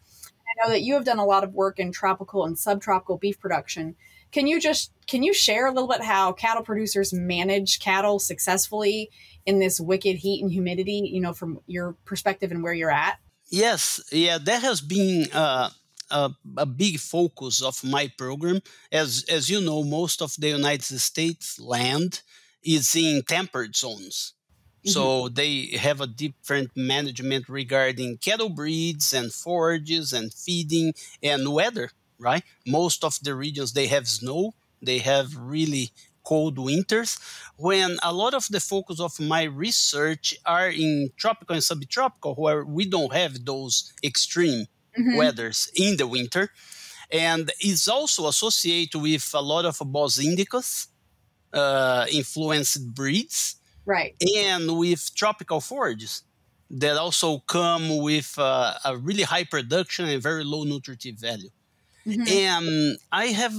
I 0.49 0.65
know 0.65 0.71
that 0.71 0.81
you 0.81 0.95
have 0.95 1.05
done 1.05 1.19
a 1.19 1.25
lot 1.25 1.43
of 1.43 1.53
work 1.53 1.79
in 1.79 1.91
tropical 1.91 2.43
and 2.43 2.57
subtropical 2.57 3.17
beef 3.17 3.39
production. 3.39 3.95
Can 4.31 4.45
you 4.45 4.59
just 4.59 4.91
can 5.07 5.23
you 5.23 5.33
share 5.33 5.67
a 5.67 5.71
little 5.71 5.87
bit 5.87 6.03
how 6.03 6.33
cattle 6.33 6.63
producers 6.63 7.13
manage 7.13 7.79
cattle 7.79 8.19
successfully 8.19 9.09
in 9.45 9.59
this 9.59 9.79
wicked 9.79 10.17
heat 10.17 10.43
and 10.43 10.51
humidity, 10.51 11.09
you 11.11 11.21
know, 11.21 11.33
from 11.33 11.59
your 11.65 11.95
perspective 12.05 12.51
and 12.51 12.61
where 12.61 12.73
you're 12.73 12.91
at? 12.91 13.19
Yes, 13.49 14.01
yeah, 14.11 14.37
that 14.37 14.61
has 14.61 14.81
been 14.81 15.27
uh, 15.33 15.69
a, 16.11 16.31
a, 16.57 16.65
big 16.67 16.99
focus 16.99 17.63
of 17.63 17.83
my 17.83 18.11
program. 18.15 18.61
As 18.91 19.25
as 19.29 19.49
you 19.49 19.61
know, 19.61 19.83
most 19.83 20.21
of 20.21 20.35
the 20.37 20.49
United 20.49 20.99
States 20.99 21.59
land 21.59 22.21
is 22.63 22.95
in 22.95 23.23
temperate 23.23 23.75
zones. 23.75 24.33
Mm-hmm. 24.79 24.91
So 24.91 25.29
they 25.29 25.77
have 25.77 25.99
a 26.01 26.07
different 26.07 26.71
management 26.75 27.49
regarding 27.49 28.17
cattle 28.17 28.49
breeds 28.49 29.13
and 29.13 29.33
forages 29.33 30.13
and 30.13 30.33
feeding 30.33 30.93
and 31.21 31.51
weather, 31.51 31.91
right? 32.17 32.43
Most 32.65 33.03
of 33.03 33.19
the 33.21 33.35
regions 33.35 33.73
they 33.73 33.87
have 33.87 34.07
snow, 34.07 34.53
they 34.81 34.99
have 34.99 35.35
really 35.35 35.91
cold 36.23 36.59
winters 36.59 37.17
when 37.57 37.97
a 38.03 38.13
lot 38.13 38.33
of 38.33 38.45
the 38.49 38.59
focus 38.59 38.99
of 38.99 39.19
my 39.19 39.43
research 39.43 40.35
are 40.45 40.69
in 40.69 41.09
tropical 41.17 41.55
and 41.55 41.63
subtropical 41.63 42.35
where 42.35 42.63
we 42.63 42.85
don't 42.85 43.13
have 43.13 43.45
those 43.45 43.93
extreme 44.03 44.65
mm-hmm. 44.97 45.17
weathers 45.17 45.71
in 45.75 45.97
the 45.97 46.05
winter 46.05 46.49
and 47.11 47.51
is 47.61 47.87
also 47.87 48.27
associated 48.27 49.01
with 49.01 49.31
a 49.33 49.41
lot 49.41 49.65
of 49.65 49.81
bos 49.85 50.19
indicus 50.19 50.87
uh, 51.53 52.05
influenced 52.11 52.93
breeds, 52.93 53.55
right? 53.85 54.15
And 54.37 54.77
with 54.77 55.13
tropical 55.15 55.61
forages 55.61 56.23
that 56.71 56.97
also 56.97 57.39
come 57.39 57.97
with 57.97 58.37
uh, 58.37 58.73
a 58.85 58.97
really 58.97 59.23
high 59.23 59.43
production 59.43 60.07
and 60.07 60.21
very 60.21 60.43
low 60.43 60.63
nutritive 60.63 61.15
value. 61.15 61.49
Mm-hmm. 62.05 62.27
And 62.27 62.97
I 63.11 63.25
have 63.27 63.53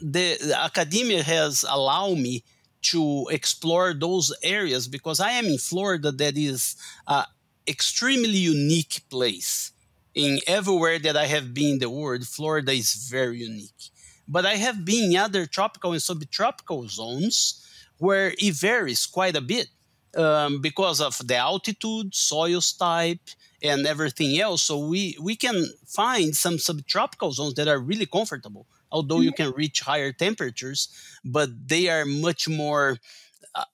the, 0.00 0.36
the 0.40 0.56
academia 0.58 1.22
has 1.22 1.64
allowed 1.68 2.18
me 2.18 2.44
to 2.82 3.28
explore 3.30 3.92
those 3.94 4.34
areas 4.42 4.88
because 4.88 5.20
I 5.20 5.32
am 5.32 5.46
in 5.46 5.58
Florida, 5.58 6.10
that 6.12 6.36
is 6.36 6.76
an 7.06 7.24
extremely 7.68 8.38
unique 8.38 9.02
place. 9.10 9.72
In 10.12 10.40
everywhere 10.46 10.98
that 10.98 11.16
I 11.16 11.26
have 11.26 11.54
been 11.54 11.74
in 11.74 11.78
the 11.78 11.90
world, 11.90 12.26
Florida 12.26 12.72
is 12.72 12.94
very 12.94 13.38
unique. 13.38 13.90
But 14.30 14.46
I 14.46 14.54
have 14.54 14.84
been 14.84 15.10
in 15.10 15.16
other 15.16 15.44
tropical 15.44 15.92
and 15.92 16.00
subtropical 16.00 16.86
zones 16.88 17.66
where 17.98 18.32
it 18.38 18.54
varies 18.54 19.04
quite 19.04 19.34
a 19.34 19.40
bit 19.40 19.66
um, 20.16 20.60
because 20.60 21.00
of 21.00 21.18
the 21.26 21.36
altitude, 21.36 22.14
soils 22.14 22.72
type, 22.72 23.20
and 23.60 23.86
everything 23.86 24.38
else. 24.38 24.62
So 24.62 24.78
we, 24.78 25.16
we 25.20 25.34
can 25.34 25.66
find 25.84 26.34
some 26.36 26.58
subtropical 26.58 27.32
zones 27.32 27.54
that 27.54 27.66
are 27.66 27.80
really 27.80 28.06
comfortable, 28.06 28.66
although 28.92 29.20
you 29.20 29.32
mm-hmm. 29.32 29.48
can 29.48 29.52
reach 29.56 29.80
higher 29.80 30.12
temperatures, 30.12 30.88
but 31.24 31.50
they 31.66 31.88
are 31.88 32.04
much 32.04 32.48
more, 32.48 32.98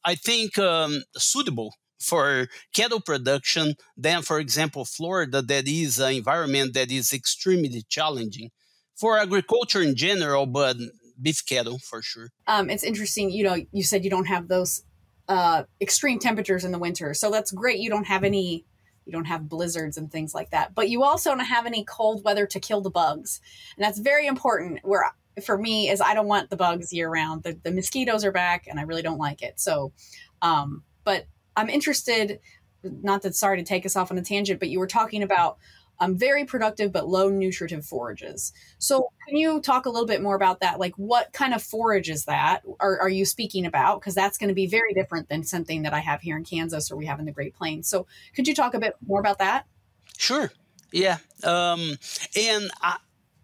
I 0.05 0.15
think, 0.15 0.59
um, 0.59 1.03
suitable 1.17 1.75
for 2.01 2.49
cattle 2.73 3.01
production 3.01 3.75
than, 3.97 4.23
for 4.23 4.41
example, 4.41 4.87
Florida, 4.87 5.43
that 5.43 5.69
is 5.69 5.99
an 5.99 6.15
environment 6.15 6.73
that 6.75 6.91
is 6.91 7.13
extremely 7.13 7.85
challenging 7.89 8.51
for 8.97 9.19
agriculture 9.19 9.83
in 9.83 9.95
general, 9.95 10.47
but 10.47 10.77
beef 11.21 11.45
cattle 11.47 11.79
for 11.79 12.03
sure. 12.03 12.31
Um, 12.47 12.71
it's 12.71 12.83
interesting. 12.83 13.31
You 13.31 13.45
know, 13.45 13.57
you 13.73 13.83
said 13.83 14.05
you 14.05 14.11
don't 14.11 14.27
have 14.27 14.49
those 14.49 14.83
uh, 15.29 15.65
extreme 15.81 16.19
temperatures 16.19 16.65
in 16.65 16.73
the 16.73 16.79
winter, 16.79 17.15
so 17.15 17.31
that's 17.31 17.51
great. 17.51 17.79
You 17.79 17.91
don't 17.91 18.07
have 18.07 18.25
any. 18.25 18.65
You 19.05 19.13
don't 19.13 19.27
have 19.27 19.49
blizzards 19.49 19.97
and 19.97 20.11
things 20.11 20.35
like 20.35 20.51
that, 20.51 20.75
but 20.75 20.89
you 20.89 21.05
also 21.05 21.31
don't 21.31 21.39
have 21.39 21.65
any 21.65 21.85
cold 21.85 22.25
weather 22.25 22.45
to 22.47 22.59
kill 22.59 22.81
the 22.81 22.91
bugs, 22.91 23.41
and 23.77 23.85
that's 23.85 24.01
very 24.01 24.27
important. 24.27 24.81
Where 24.83 25.13
for 25.45 25.57
me 25.57 25.89
is 25.91 26.01
I 26.01 26.15
don't 26.15 26.27
want 26.27 26.51
the 26.51 26.57
bugs 26.57 26.93
year 26.93 27.09
round. 27.09 27.43
The, 27.43 27.59
the 27.63 27.71
mosquitoes 27.71 28.25
are 28.25 28.33
back, 28.33 28.67
and 28.67 28.81
I 28.81 28.83
really 28.83 29.03
don't 29.03 29.19
like 29.19 29.43
it. 29.43 29.61
So, 29.61 29.93
um, 30.43 30.83
but 31.05 31.27
I'm 31.57 31.69
interested. 31.69 32.41
Not 32.83 33.23
that 33.23 33.35
sorry 33.35 33.59
to 33.59 33.65
take 33.65 33.87
us 33.87 33.97
off 33.97 34.11
on 34.11 34.19
a 34.19 34.23
tangent, 34.23 34.61
but 34.61 34.71
you 34.71 34.79
were 34.79 34.87
talking 34.87 35.23
about 35.23 35.59
um, 35.99 36.17
very 36.17 36.45
productive 36.45 36.93
but 36.93 37.09
low 37.09 37.29
nutritive 37.29 37.85
forages. 37.85 38.53
So, 38.79 39.09
can 39.27 39.37
you 39.37 39.61
talk 39.61 39.87
a 39.87 39.91
little 39.91 40.07
bit 40.07 40.23
more 40.23 40.35
about 40.35 40.61
that? 40.61 40.79
Like, 40.79 40.95
what 40.97 41.33
kind 41.33 41.55
of 41.55 41.63
forage 41.63 42.11
is 42.11 42.25
that? 42.27 42.63
Are, 42.81 43.01
are 43.01 43.09
you 43.09 43.25
speaking 43.25 43.67
about? 43.67 44.01
Because 44.01 44.15
that's 44.15 44.39
going 44.39 44.49
to 44.49 44.55
be 44.55 44.67
very 44.67 44.93
different 44.95 45.29
than 45.29 45.43
something 45.45 45.83
that 45.83 45.93
I 45.93 46.01
have 46.01 46.21
here 46.21 46.37
in 46.37 46.45
Kansas 46.45 46.91
or 46.91 46.97
we 46.97 47.07
have 47.07 47.19
in 47.19 47.25
the 47.25 47.33
Great 47.33 47.55
Plains. 47.55 47.89
So, 47.89 48.07
could 48.35 48.47
you 48.47 48.55
talk 48.55 48.75
a 48.75 48.79
bit 48.79 48.95
more 49.07 49.21
about 49.21 49.39
that? 49.39 49.67
Sure. 50.19 50.53
Yeah. 50.93 51.19
Um, 51.45 51.99
and 52.39 52.71
I, 52.81 52.97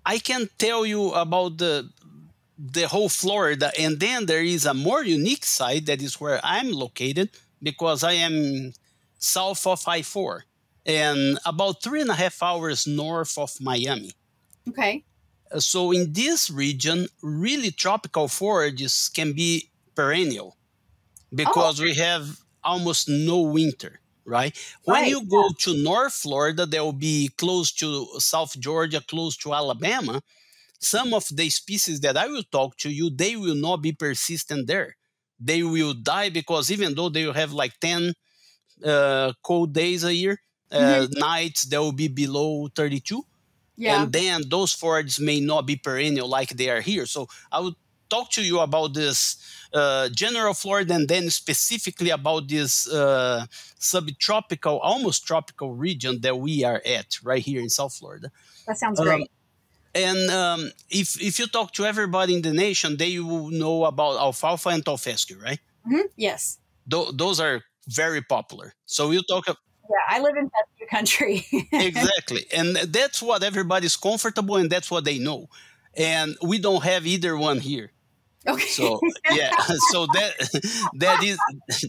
I 0.05 0.19
can 0.19 0.49
tell 0.59 0.87
you 0.87 1.11
about 1.13 1.59
the 1.59 1.91
the 2.59 2.87
whole 2.87 3.09
Florida, 3.09 3.73
and 3.77 3.99
then 3.99 4.27
there 4.27 4.43
is 4.43 4.67
a 4.67 4.75
more 4.75 5.03
unique 5.03 5.45
site 5.45 5.87
that 5.87 6.01
is 6.01 6.21
where 6.21 6.41
I'm 6.45 6.71
located 6.71 7.31
because 7.61 8.05
I 8.05 8.13
am 8.13 8.73
south 9.19 9.67
of 9.67 9.83
I 9.89 10.03
four 10.03 10.45
and 10.85 11.39
about 11.47 11.83
three 11.83 12.01
and 12.01 12.11
a 12.11 12.15
half 12.15 12.43
hours 12.43 12.87
north 12.87 13.39
of 13.39 13.53
Miami. 13.61 14.13
Okay. 14.69 15.05
Uh, 15.51 15.61
so 15.61 15.93
in 15.93 16.13
this 16.13 16.51
region, 16.51 17.07
really 17.23 17.71
tropical 17.71 18.29
forages 18.29 19.11
can 19.15 19.33
be 19.33 19.71
perennial 19.95 20.57
because 21.35 21.81
oh, 21.81 21.85
okay. 21.85 21.93
we 21.93 21.95
have 21.95 22.39
almost 22.65 23.09
no 23.09 23.41
winter, 23.41 24.01
right? 24.25 24.57
When 24.85 25.03
right, 25.03 25.09
you 25.09 25.25
go 25.27 25.43
yeah. 25.43 25.57
to 25.61 25.83
North 25.83 26.15
Florida, 26.15 26.67
they 26.67 26.81
will 26.81 26.93
be 26.93 27.31
close 27.37 27.73
to 27.73 28.07
South 28.19 28.59
Georgia, 28.59 29.01
close 29.01 29.37
to 29.39 29.55
Alabama. 29.55 30.23
Some 30.79 31.15
of 31.15 31.27
the 31.31 31.49
species 31.51 32.01
that 32.01 32.17
I 32.17 32.27
will 32.27 32.43
talk 32.43 32.77
to 32.79 32.91
you, 32.91 33.11
they 33.11 33.37
will 33.37 33.55
not 33.55 33.83
be 33.83 33.93
persistent 33.93 34.67
there. 34.67 34.97
They 35.39 35.63
will 35.63 35.95
die 35.95 36.31
because 36.31 36.71
even 36.71 36.95
though 36.95 37.09
they 37.09 37.25
will 37.25 37.33
have 37.33 37.53
like 37.53 37.79
10 37.81 38.15
uh, 38.85 39.33
cold 39.43 39.73
days 39.73 40.05
a 40.05 40.15
year, 40.15 40.39
mm-hmm. 40.73 41.03
Uh, 41.03 41.07
nights 41.19 41.65
that 41.65 41.81
will 41.81 41.93
be 41.93 42.09
below 42.09 42.69
32. 42.75 43.25
Yeah. 43.77 44.03
And 44.03 44.13
then 44.13 44.43
those 44.49 44.73
fords 44.73 45.19
may 45.19 45.41
not 45.41 45.67
be 45.67 45.77
perennial 45.77 46.29
like 46.29 46.51
they 46.51 46.71
are 46.71 46.81
here. 46.81 47.07
So 47.07 47.29
I 47.51 47.61
would 47.61 47.75
talk 48.09 48.31
to 48.31 48.43
you 48.43 48.61
about 48.61 48.95
this 48.95 49.37
uh, 49.73 50.09
general 50.11 50.55
Florida 50.55 50.95
and 50.95 51.09
then 51.09 51.31
specifically 51.31 52.11
about 52.11 52.49
this 52.49 52.87
uh, 52.89 53.47
subtropical, 53.79 54.79
almost 54.81 55.27
tropical 55.27 55.75
region 55.75 56.21
that 56.21 56.39
we 56.39 56.63
are 56.65 56.83
at 56.85 57.19
right 57.23 57.43
here 57.43 57.61
in 57.61 57.71
South 57.71 57.95
Florida. 57.95 58.31
That 58.67 58.77
sounds 58.77 59.01
um, 59.01 59.07
great. 59.07 59.31
And 59.95 60.31
um, 60.31 60.71
if 60.89 61.21
if 61.21 61.39
you 61.39 61.47
talk 61.47 61.73
to 61.73 61.85
everybody 61.85 62.35
in 62.35 62.43
the 62.43 62.53
nation, 62.53 62.97
they 62.97 63.19
will 63.19 63.51
know 63.51 63.85
about 63.85 64.19
alfalfa 64.19 64.71
and 64.71 64.85
tall 64.85 64.97
fescue, 64.97 65.39
right? 65.39 65.61
Mm-hmm. 65.87 66.09
Yes. 66.17 66.59
Th- 66.91 67.11
those 67.13 67.41
are 67.41 67.63
very 67.89 68.23
popular. 68.23 68.75
So 68.87 69.09
we'll 69.09 69.23
talk 69.25 69.45
Yeah, 69.91 70.17
I 70.17 70.21
live 70.21 70.37
in 70.37 70.51
fescue 70.51 70.87
country. 70.91 71.47
exactly. 71.73 72.47
And 72.55 72.77
that's 72.77 73.21
what 73.23 73.43
everybody's 73.43 73.97
comfortable 73.97 74.57
and 74.57 74.71
that's 74.71 74.91
what 74.91 75.05
they 75.05 75.19
know. 75.19 75.49
And 75.97 76.37
we 76.43 76.59
don't 76.59 76.83
have 76.85 77.07
either 77.07 77.37
one 77.37 77.61
here. 77.61 77.93
Okay. 78.47 78.67
So 78.67 79.01
yeah, 79.31 79.53
so 79.91 80.07
that 80.07 80.33
that 80.95 81.23
is 81.23 81.39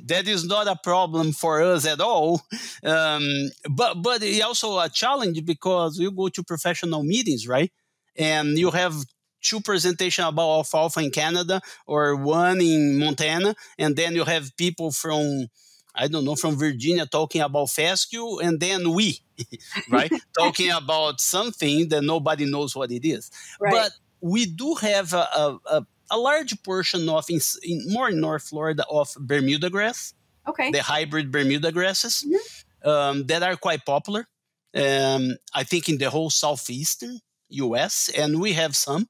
that 0.05 0.27
is 0.27 0.45
not 0.45 0.67
a 0.67 0.75
problem 0.83 1.31
for 1.31 1.61
us 1.61 1.85
at 1.85 1.99
all. 1.99 2.41
Um, 2.83 3.49
but 3.69 4.01
but 4.01 4.21
it's 4.21 4.43
also 4.43 4.79
a 4.79 4.89
challenge 4.89 5.43
because 5.45 5.97
you 5.97 6.11
go 6.11 6.29
to 6.29 6.43
professional 6.43 7.03
meetings, 7.03 7.47
right? 7.47 7.71
And 8.15 8.57
you 8.57 8.69
have 8.71 8.93
two 9.41 9.61
presentation 9.61 10.25
about 10.25 10.49
alfalfa 10.49 10.99
in 11.01 11.11
Canada 11.11 11.59
or 11.87 12.15
one 12.15 12.61
in 12.61 12.99
Montana, 12.99 13.55
and 13.77 13.95
then 13.95 14.13
you 14.15 14.23
have 14.23 14.55
people 14.55 14.91
from 14.91 15.47
I 15.95 16.07
don't 16.07 16.25
know 16.25 16.35
from 16.35 16.55
Virginia 16.55 17.05
talking 17.05 17.41
about 17.41 17.69
fescue, 17.69 18.39
and 18.39 18.59
then 18.59 18.93
we, 18.93 19.19
right, 19.89 20.11
talking 20.37 20.71
about 20.71 21.21
something 21.21 21.89
that 21.89 22.03
nobody 22.03 22.45
knows 22.45 22.75
what 22.75 22.91
it 22.91 23.07
is. 23.07 23.29
Right. 23.59 23.71
But 23.71 23.91
we 24.21 24.45
do 24.45 24.75
have 24.75 25.13
a, 25.13 25.59
a, 25.65 25.85
a, 26.09 26.17
large 26.17 26.61
portion 26.63 27.07
of 27.09 27.25
in, 27.29 27.39
in, 27.61 27.91
more 27.91 28.09
in 28.09 28.19
North 28.19 28.43
Florida 28.43 28.85
of 28.89 29.13
Bermuda 29.19 29.69
grass. 29.69 30.13
Okay. 30.47 30.71
The 30.71 30.81
hybrid 30.81 31.31
Bermuda 31.31 31.71
grasses 31.71 32.25
mm-hmm. 32.25 32.89
um, 32.89 33.25
that 33.27 33.43
are 33.43 33.55
quite 33.55 33.85
popular. 33.85 34.27
Um, 34.75 35.35
I 35.53 35.63
think 35.63 35.89
in 35.89 35.99
the 35.99 36.09
whole 36.09 36.29
southeastern 36.29 37.19
U.S. 37.49 38.09
and 38.17 38.39
we 38.39 38.53
have 38.53 38.75
some. 38.75 39.09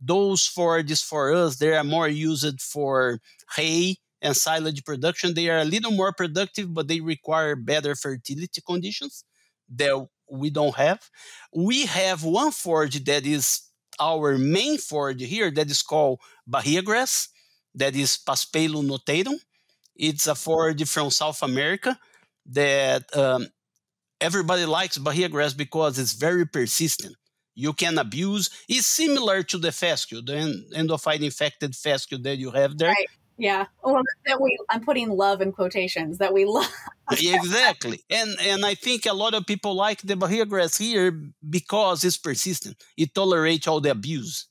Those 0.00 0.46
forages 0.46 1.02
for 1.02 1.32
us, 1.32 1.56
they 1.56 1.76
are 1.76 1.84
more 1.84 2.08
used 2.08 2.60
for 2.60 3.20
hay 3.56 3.98
and 4.22 4.36
silage 4.36 4.84
production. 4.84 5.34
They 5.34 5.50
are 5.50 5.58
a 5.58 5.64
little 5.66 5.92
more 5.92 6.12
productive, 6.12 6.72
but 6.72 6.88
they 6.88 7.00
require 7.00 7.56
better 7.56 7.94
fertility 7.96 8.62
conditions 8.66 9.24
that 9.76 10.06
we 10.30 10.50
don't 10.50 10.76
have. 10.76 11.00
We 11.54 11.86
have 11.86 12.24
one 12.24 12.52
forage 12.52 13.04
that 13.04 13.26
is 13.26 13.62
our 14.00 14.38
main 14.38 14.78
forage 14.78 15.22
here 15.22 15.50
that 15.50 15.70
is 15.70 15.82
called 15.82 16.20
Bahia 16.46 16.82
grass, 16.82 17.28
that 17.74 17.96
is 17.96 18.18
Paspalum 18.26 18.88
notatum. 18.88 19.38
It's 19.96 20.26
a 20.26 20.34
forage 20.34 20.88
from 20.88 21.10
South 21.10 21.42
America 21.42 21.98
that 22.46 23.14
um, 23.16 23.48
everybody 24.20 24.64
likes 24.64 24.98
Bahia 24.98 25.28
grass 25.28 25.54
because 25.54 25.98
it's 25.98 26.14
very 26.14 26.46
persistent 26.46 27.16
you 27.54 27.72
can 27.72 27.98
abuse 27.98 28.50
It's 28.68 28.86
similar 28.86 29.42
to 29.44 29.58
the 29.58 29.72
fescue, 29.72 30.22
the 30.22 30.64
endophyte 30.74 31.20
infected 31.20 31.76
fescue 31.76 32.18
that 32.18 32.38
you 32.38 32.50
have 32.50 32.78
there. 32.78 32.90
Right. 32.90 33.08
Yeah. 33.38 33.66
Well, 33.82 34.02
that 34.26 34.40
we 34.40 34.56
I'm 34.70 34.84
putting 34.84 35.10
love 35.10 35.40
in 35.40 35.52
quotations 35.52 36.18
that 36.18 36.32
we 36.32 36.44
love. 36.56 36.72
exactly. 37.10 38.00
And 38.10 38.36
and 38.40 38.64
I 38.64 38.74
think 38.74 39.06
a 39.06 39.12
lot 39.12 39.34
of 39.34 39.46
people 39.46 39.74
like 39.74 40.02
the 40.02 40.16
Bahia 40.16 40.46
grass 40.46 40.76
here 40.78 41.10
because 41.48 42.04
it's 42.04 42.18
persistent. 42.18 42.76
It 42.96 43.14
tolerates 43.14 43.66
all 43.66 43.80
the 43.80 43.90
abuse 43.90 44.46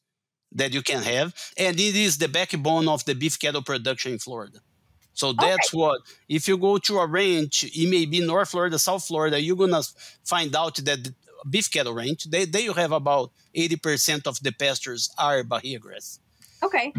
that 0.53 0.73
you 0.73 0.81
can 0.81 1.03
have. 1.03 1.33
And 1.57 1.79
it 1.79 1.95
is 1.95 2.17
the 2.17 2.27
backbone 2.27 2.87
of 2.87 3.05
the 3.05 3.15
beef 3.15 3.39
cattle 3.39 3.61
production 3.61 4.13
in 4.13 4.19
Florida. 4.19 4.59
So 5.13 5.33
that's 5.33 5.73
okay. 5.73 5.77
what, 5.77 6.01
if 6.29 6.47
you 6.47 6.57
go 6.57 6.77
to 6.77 6.99
a 6.99 7.07
ranch, 7.07 7.63
it 7.63 7.89
may 7.89 8.05
be 8.05 8.25
North 8.25 8.49
Florida, 8.49 8.79
South 8.79 9.05
Florida, 9.05 9.41
you're 9.41 9.57
going 9.57 9.71
to 9.71 9.83
find 10.23 10.55
out 10.55 10.75
that 10.77 11.09
beef 11.49 11.69
cattle 11.71 11.93
ranch, 11.93 12.29
they, 12.29 12.45
they 12.45 12.63
have 12.63 12.91
about 12.91 13.31
80% 13.55 14.27
of 14.27 14.41
the 14.41 14.51
pastures 14.51 15.13
are 15.17 15.43
Bahia 15.43 15.79
grass. 15.79 16.19
Okay. 16.63 16.93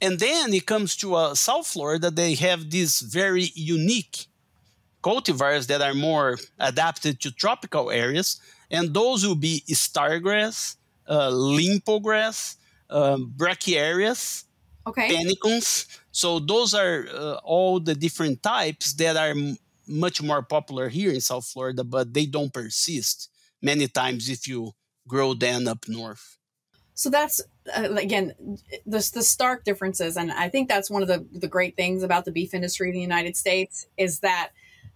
And 0.00 0.18
then 0.18 0.54
it 0.54 0.66
comes 0.66 0.96
to 0.96 1.14
uh, 1.14 1.34
South 1.34 1.66
Florida, 1.66 2.10
they 2.10 2.34
have 2.34 2.70
these 2.70 3.00
very 3.00 3.50
unique 3.54 4.26
cultivars 5.02 5.66
that 5.68 5.82
are 5.82 5.94
more 5.94 6.38
adapted 6.58 7.20
to 7.20 7.30
tropical 7.30 7.90
areas. 7.90 8.40
And 8.70 8.94
those 8.94 9.26
will 9.26 9.36
be 9.36 9.62
stargrass, 9.68 10.76
uh, 11.08 11.30
limpo 11.30 12.00
grass, 12.02 12.56
um, 12.90 13.32
brachiaria, 13.36 14.44
okay. 14.86 15.08
panicums. 15.08 15.86
So 16.12 16.40
those 16.40 16.74
are 16.74 17.06
uh, 17.12 17.34
all 17.44 17.80
the 17.80 17.94
different 17.94 18.42
types 18.42 18.94
that 18.94 19.16
are 19.16 19.30
m- 19.30 19.58
much 19.86 20.22
more 20.22 20.42
popular 20.42 20.88
here 20.88 21.12
in 21.12 21.20
South 21.20 21.46
Florida, 21.46 21.84
but 21.84 22.14
they 22.14 22.26
don't 22.26 22.52
persist 22.52 23.30
many 23.62 23.88
times 23.88 24.28
if 24.28 24.48
you 24.48 24.72
grow 25.08 25.34
them 25.34 25.68
up 25.68 25.86
north. 25.88 26.38
So 26.94 27.10
that's 27.10 27.40
uh, 27.74 27.94
again 27.96 28.34
the 28.86 29.10
the 29.14 29.22
stark 29.22 29.64
differences, 29.64 30.16
and 30.16 30.30
I 30.32 30.48
think 30.48 30.68
that's 30.68 30.90
one 30.90 31.02
of 31.02 31.08
the 31.08 31.26
the 31.32 31.48
great 31.48 31.76
things 31.76 32.02
about 32.02 32.24
the 32.24 32.32
beef 32.32 32.54
industry 32.54 32.88
in 32.88 32.94
the 32.94 33.00
United 33.00 33.36
States 33.36 33.86
is 33.96 34.20
that 34.20 34.50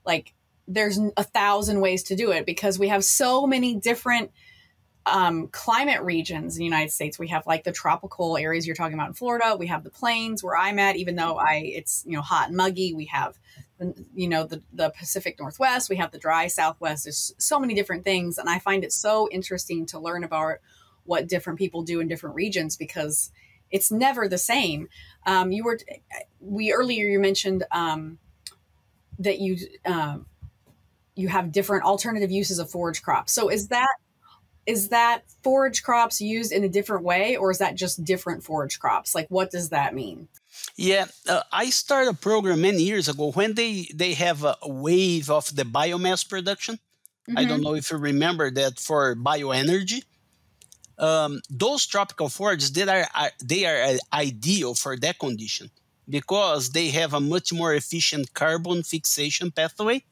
like 0.04 0.34
there's 0.66 0.98
a 1.16 1.24
thousand 1.24 1.80
ways 1.80 2.02
to 2.04 2.16
do 2.16 2.30
it 2.30 2.46
because 2.46 2.78
we 2.78 2.88
have 2.88 3.04
so 3.04 3.46
many 3.46 3.74
different 3.74 4.30
um, 5.06 5.48
climate 5.48 6.02
regions 6.02 6.56
in 6.56 6.60
the 6.60 6.64
United 6.64 6.90
States. 6.90 7.18
We 7.18 7.28
have 7.28 7.46
like 7.46 7.64
the 7.64 7.72
tropical 7.72 8.38
areas 8.38 8.66
you're 8.66 8.76
talking 8.76 8.94
about 8.94 9.08
in 9.08 9.14
Florida. 9.14 9.56
We 9.58 9.66
have 9.66 9.84
the 9.84 9.90
plains 9.90 10.42
where 10.42 10.56
I'm 10.56 10.78
at, 10.78 10.96
even 10.96 11.16
though 11.16 11.36
I 11.36 11.56
it's 11.64 12.04
you 12.06 12.16
know 12.16 12.22
hot 12.22 12.48
and 12.48 12.56
muggy. 12.56 12.94
We 12.94 13.06
have 13.06 13.38
you 14.14 14.28
know 14.28 14.44
the, 14.44 14.62
the 14.72 14.90
pacific 14.90 15.38
northwest 15.38 15.90
we 15.90 15.96
have 15.96 16.12
the 16.12 16.18
dry 16.18 16.46
southwest 16.46 17.04
there's 17.04 17.34
so 17.38 17.58
many 17.58 17.74
different 17.74 18.04
things 18.04 18.38
and 18.38 18.48
i 18.48 18.58
find 18.58 18.84
it 18.84 18.92
so 18.92 19.28
interesting 19.32 19.84
to 19.84 19.98
learn 19.98 20.22
about 20.24 20.58
what 21.04 21.28
different 21.28 21.58
people 21.58 21.82
do 21.82 22.00
in 22.00 22.08
different 22.08 22.34
regions 22.34 22.76
because 22.76 23.30
it's 23.70 23.90
never 23.90 24.28
the 24.28 24.38
same 24.38 24.88
um, 25.26 25.52
you 25.52 25.64
were 25.64 25.78
we 26.40 26.72
earlier 26.72 27.06
you 27.06 27.18
mentioned 27.18 27.64
um, 27.72 28.18
that 29.18 29.38
you 29.38 29.56
um, 29.84 30.26
you 31.14 31.28
have 31.28 31.52
different 31.52 31.84
alternative 31.84 32.30
uses 32.30 32.58
of 32.58 32.70
forage 32.70 33.02
crops 33.02 33.32
so 33.32 33.48
is 33.48 33.68
that 33.68 33.96
is 34.66 34.88
that 34.88 35.22
forage 35.42 35.82
crops 35.82 36.20
used 36.20 36.50
in 36.50 36.64
a 36.64 36.68
different 36.68 37.04
way 37.04 37.36
or 37.36 37.50
is 37.50 37.58
that 37.58 37.74
just 37.74 38.02
different 38.04 38.42
forage 38.42 38.78
crops 38.78 39.14
like 39.14 39.26
what 39.28 39.50
does 39.50 39.70
that 39.70 39.94
mean 39.94 40.28
yeah, 40.76 41.06
uh, 41.28 41.42
I 41.52 41.70
started 41.70 42.10
a 42.10 42.14
program 42.14 42.60
many 42.60 42.82
years 42.82 43.08
ago 43.08 43.32
when 43.32 43.54
they 43.54 43.88
they 43.94 44.14
have 44.14 44.44
a 44.44 44.56
wave 44.64 45.30
of 45.30 45.54
the 45.54 45.62
biomass 45.62 46.28
production. 46.28 46.76
Mm-hmm. 47.28 47.38
I 47.38 47.44
don't 47.44 47.58
mm-hmm. 47.58 47.62
know 47.62 47.74
if 47.74 47.90
you 47.90 47.96
remember 47.96 48.50
that 48.50 48.78
for 48.78 49.14
bioenergy. 49.14 50.04
Um, 50.98 51.40
those 51.50 51.86
tropical 51.86 52.28
forages 52.28 52.72
that 52.72 52.88
are, 52.88 53.06
are 53.14 53.30
they 53.42 53.64
are 53.66 53.94
uh, 53.94 53.98
ideal 54.12 54.74
for 54.74 54.96
that 54.98 55.18
condition 55.18 55.70
because 56.08 56.70
they 56.70 56.88
have 56.90 57.14
a 57.14 57.20
much 57.20 57.52
more 57.52 57.74
efficient 57.74 58.32
carbon 58.34 58.82
fixation 58.82 59.50
pathway. 59.50 60.04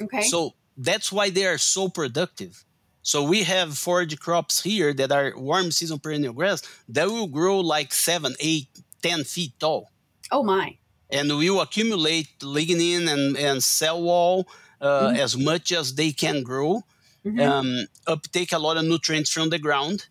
Okay. 0.00 0.22
So 0.22 0.54
that's 0.76 1.12
why 1.12 1.30
they 1.30 1.46
are 1.46 1.58
so 1.58 1.88
productive. 1.88 2.64
So 3.02 3.22
we 3.22 3.42
have 3.44 3.76
forage 3.76 4.18
crops 4.18 4.62
here 4.62 4.92
that 4.94 5.10
are 5.12 5.32
warm 5.36 5.70
season 5.70 5.98
perennial 5.98 6.32
grass 6.32 6.62
that 6.88 7.08
will 7.08 7.26
grow 7.26 7.60
like 7.60 7.92
seven, 7.92 8.34
eight, 8.40 8.68
ten 9.02 9.24
feet 9.24 9.52
tall. 9.58 9.90
Oh, 10.30 10.42
my. 10.42 10.76
And 11.10 11.28
will 11.28 11.60
accumulate 11.60 12.28
lignin 12.40 13.08
and, 13.08 13.36
and 13.36 13.64
cell 13.64 14.00
wall 14.00 14.46
uh, 14.80 15.08
mm-hmm. 15.08 15.16
as 15.16 15.36
much 15.36 15.72
as 15.72 15.94
they 15.94 16.12
can 16.12 16.42
grow, 16.42 16.84
mm-hmm. 17.24 17.40
um, 17.40 17.86
uptake 18.06 18.52
a 18.52 18.58
lot 18.58 18.76
of 18.76 18.84
nutrients 18.84 19.30
from 19.30 19.50
the 19.50 19.58
ground. 19.58 20.06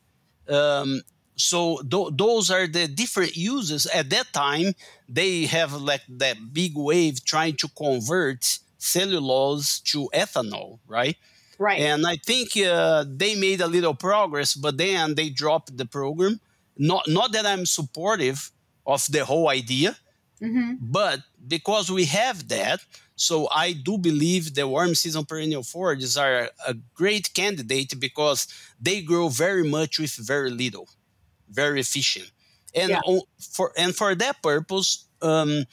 Um, 0.49 1.01
so 1.35 1.81
th- 1.89 2.09
those 2.13 2.51
are 2.51 2.67
the 2.67 2.88
different 2.88 3.35
uses. 3.38 3.85
At 3.88 4.09
that 4.09 4.33
time, 4.33 4.73
they 5.07 5.45
have 5.45 5.73
like 5.73 6.01
that 6.09 6.53
big 6.53 6.73
wave 6.75 7.23
trying 7.23 7.55
to 7.57 7.67
convert 7.69 8.59
cellulose 8.77 9.79
to 9.81 10.09
ethanol, 10.13 10.79
right? 10.88 11.15
Right. 11.57 11.81
And 11.81 12.07
I 12.07 12.15
think 12.15 12.51
uh, 12.57 13.03
they 13.07 13.35
made 13.35 13.62
a 13.62 13.67
little 13.67 13.93
progress, 13.93 14.53
but 14.55 14.77
then 14.77 15.15
they 15.15 15.29
dropped 15.29 15.75
the 15.77 15.85
program. 15.85 16.39
Not 16.77 17.07
not 17.07 17.33
that 17.33 17.45
I'm 17.45 17.65
supportive 17.65 18.51
of 18.85 19.05
the 19.12 19.25
whole 19.25 19.49
idea. 19.49 19.97
Mm-hmm. 20.41 20.75
But 20.79 21.19
because 21.47 21.91
we 21.91 22.05
have 22.05 22.47
that, 22.47 22.79
so 23.19 23.49
I 23.53 23.73
do 23.73 23.97
believe 23.97 24.55
the 24.55 24.65
warm 24.65 24.95
season 24.95 25.25
perennial 25.25 25.63
forages 25.63 26.15
are 26.15 26.49
a 26.65 26.73
great 26.93 27.34
candidate 27.34 27.99
because 27.99 28.47
they 28.79 29.01
grow 29.01 29.27
very 29.27 29.67
much 29.67 29.99
with 29.99 30.15
very 30.15 30.49
little, 30.49 30.88
very 31.49 31.82
efficient, 31.82 32.32
and 32.73 32.91
yeah. 32.91 33.01
for 33.38 33.73
and 33.77 33.93
for 33.93 34.15
that 34.15 34.41
purpose, 34.41 35.05
um, 35.21 35.65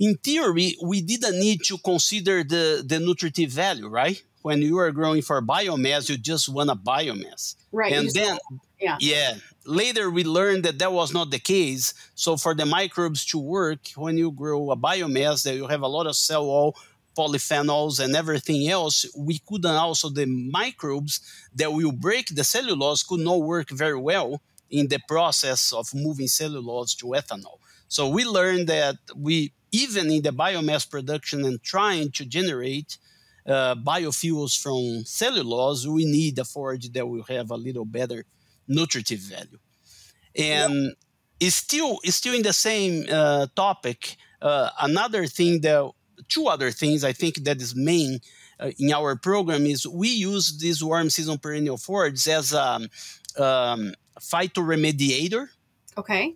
in 0.00 0.16
theory, 0.16 0.74
we 0.82 1.02
didn't 1.02 1.38
need 1.38 1.62
to 1.66 1.78
consider 1.78 2.42
the 2.42 2.82
the 2.84 2.98
nutritive 2.98 3.52
value, 3.52 3.86
right? 3.86 4.20
When 4.42 4.60
you 4.60 4.76
are 4.78 4.90
growing 4.90 5.22
for 5.22 5.40
biomass, 5.40 6.08
you 6.08 6.18
just 6.18 6.48
want 6.48 6.70
a 6.70 6.74
biomass, 6.74 7.54
right? 7.70 7.92
And 7.92 8.10
then, 8.10 8.38
yeah, 8.80 8.96
yeah, 8.98 9.34
later 9.66 10.10
we 10.10 10.24
learned 10.24 10.64
that 10.64 10.78
that 10.78 10.92
was 10.92 11.12
not 11.12 11.30
the 11.30 11.38
case. 11.38 11.94
So 12.14 12.36
for 12.36 12.54
the 12.54 12.66
microbes 12.66 13.24
to 13.26 13.38
work, 13.38 13.88
when 13.96 14.16
you 14.16 14.30
grow 14.30 14.70
a 14.70 14.76
biomass, 14.76 15.42
that 15.44 15.54
you 15.54 15.66
have 15.66 15.82
a 15.82 15.88
lot 15.88 16.06
of 16.06 16.16
cell 16.16 16.46
wall, 16.46 16.76
polyphenols, 17.16 18.02
and 18.02 18.14
everything 18.14 18.68
else, 18.68 19.06
we 19.16 19.40
couldn't 19.46 19.70
also 19.70 20.08
the 20.08 20.26
microbes 20.26 21.20
that 21.54 21.72
will 21.72 21.92
break 21.92 22.34
the 22.34 22.44
cellulose 22.44 23.02
could 23.02 23.20
not 23.20 23.42
work 23.42 23.70
very 23.70 23.98
well 23.98 24.40
in 24.70 24.88
the 24.88 25.00
process 25.08 25.72
of 25.72 25.94
moving 25.94 26.28
cellulose 26.28 26.94
to 26.94 27.06
ethanol. 27.06 27.58
So 27.88 28.08
we 28.08 28.24
learned 28.24 28.68
that 28.68 28.96
we 29.14 29.52
even 29.72 30.10
in 30.10 30.22
the 30.22 30.30
biomass 30.30 30.88
production 30.88 31.44
and 31.44 31.62
trying 31.62 32.10
to 32.12 32.24
generate 32.24 32.98
uh, 33.46 33.74
biofuels 33.74 34.60
from 34.60 35.04
cellulose, 35.04 35.86
we 35.86 36.04
need 36.04 36.38
a 36.38 36.44
forage 36.44 36.90
that 36.92 37.06
will 37.06 37.22
have 37.24 37.50
a 37.50 37.56
little 37.56 37.84
better 37.84 38.24
nutritive 38.68 39.20
value. 39.20 39.58
And 40.36 40.74
yeah. 40.74 40.90
it's 41.40 41.56
still 41.56 41.98
it's 42.02 42.16
still 42.16 42.34
in 42.34 42.42
the 42.42 42.52
same 42.52 43.06
uh, 43.10 43.46
topic. 43.54 44.16
Uh, 44.40 44.70
another 44.80 45.26
thing 45.26 45.60
that 45.62 45.90
two 46.28 46.46
other 46.46 46.70
things 46.70 47.04
I 47.04 47.12
think 47.12 47.44
that 47.44 47.60
is 47.60 47.74
main 47.74 48.20
uh, 48.60 48.70
in 48.78 48.92
our 48.92 49.16
program 49.16 49.66
is 49.66 49.86
we 49.86 50.08
use 50.08 50.58
these 50.58 50.82
warm 50.82 51.10
season 51.10 51.38
perennial 51.38 51.76
forage 51.76 52.26
as 52.28 52.52
a 52.52 52.88
um, 53.38 53.94
phytoremediator. 54.20 55.48
Okay. 55.98 56.34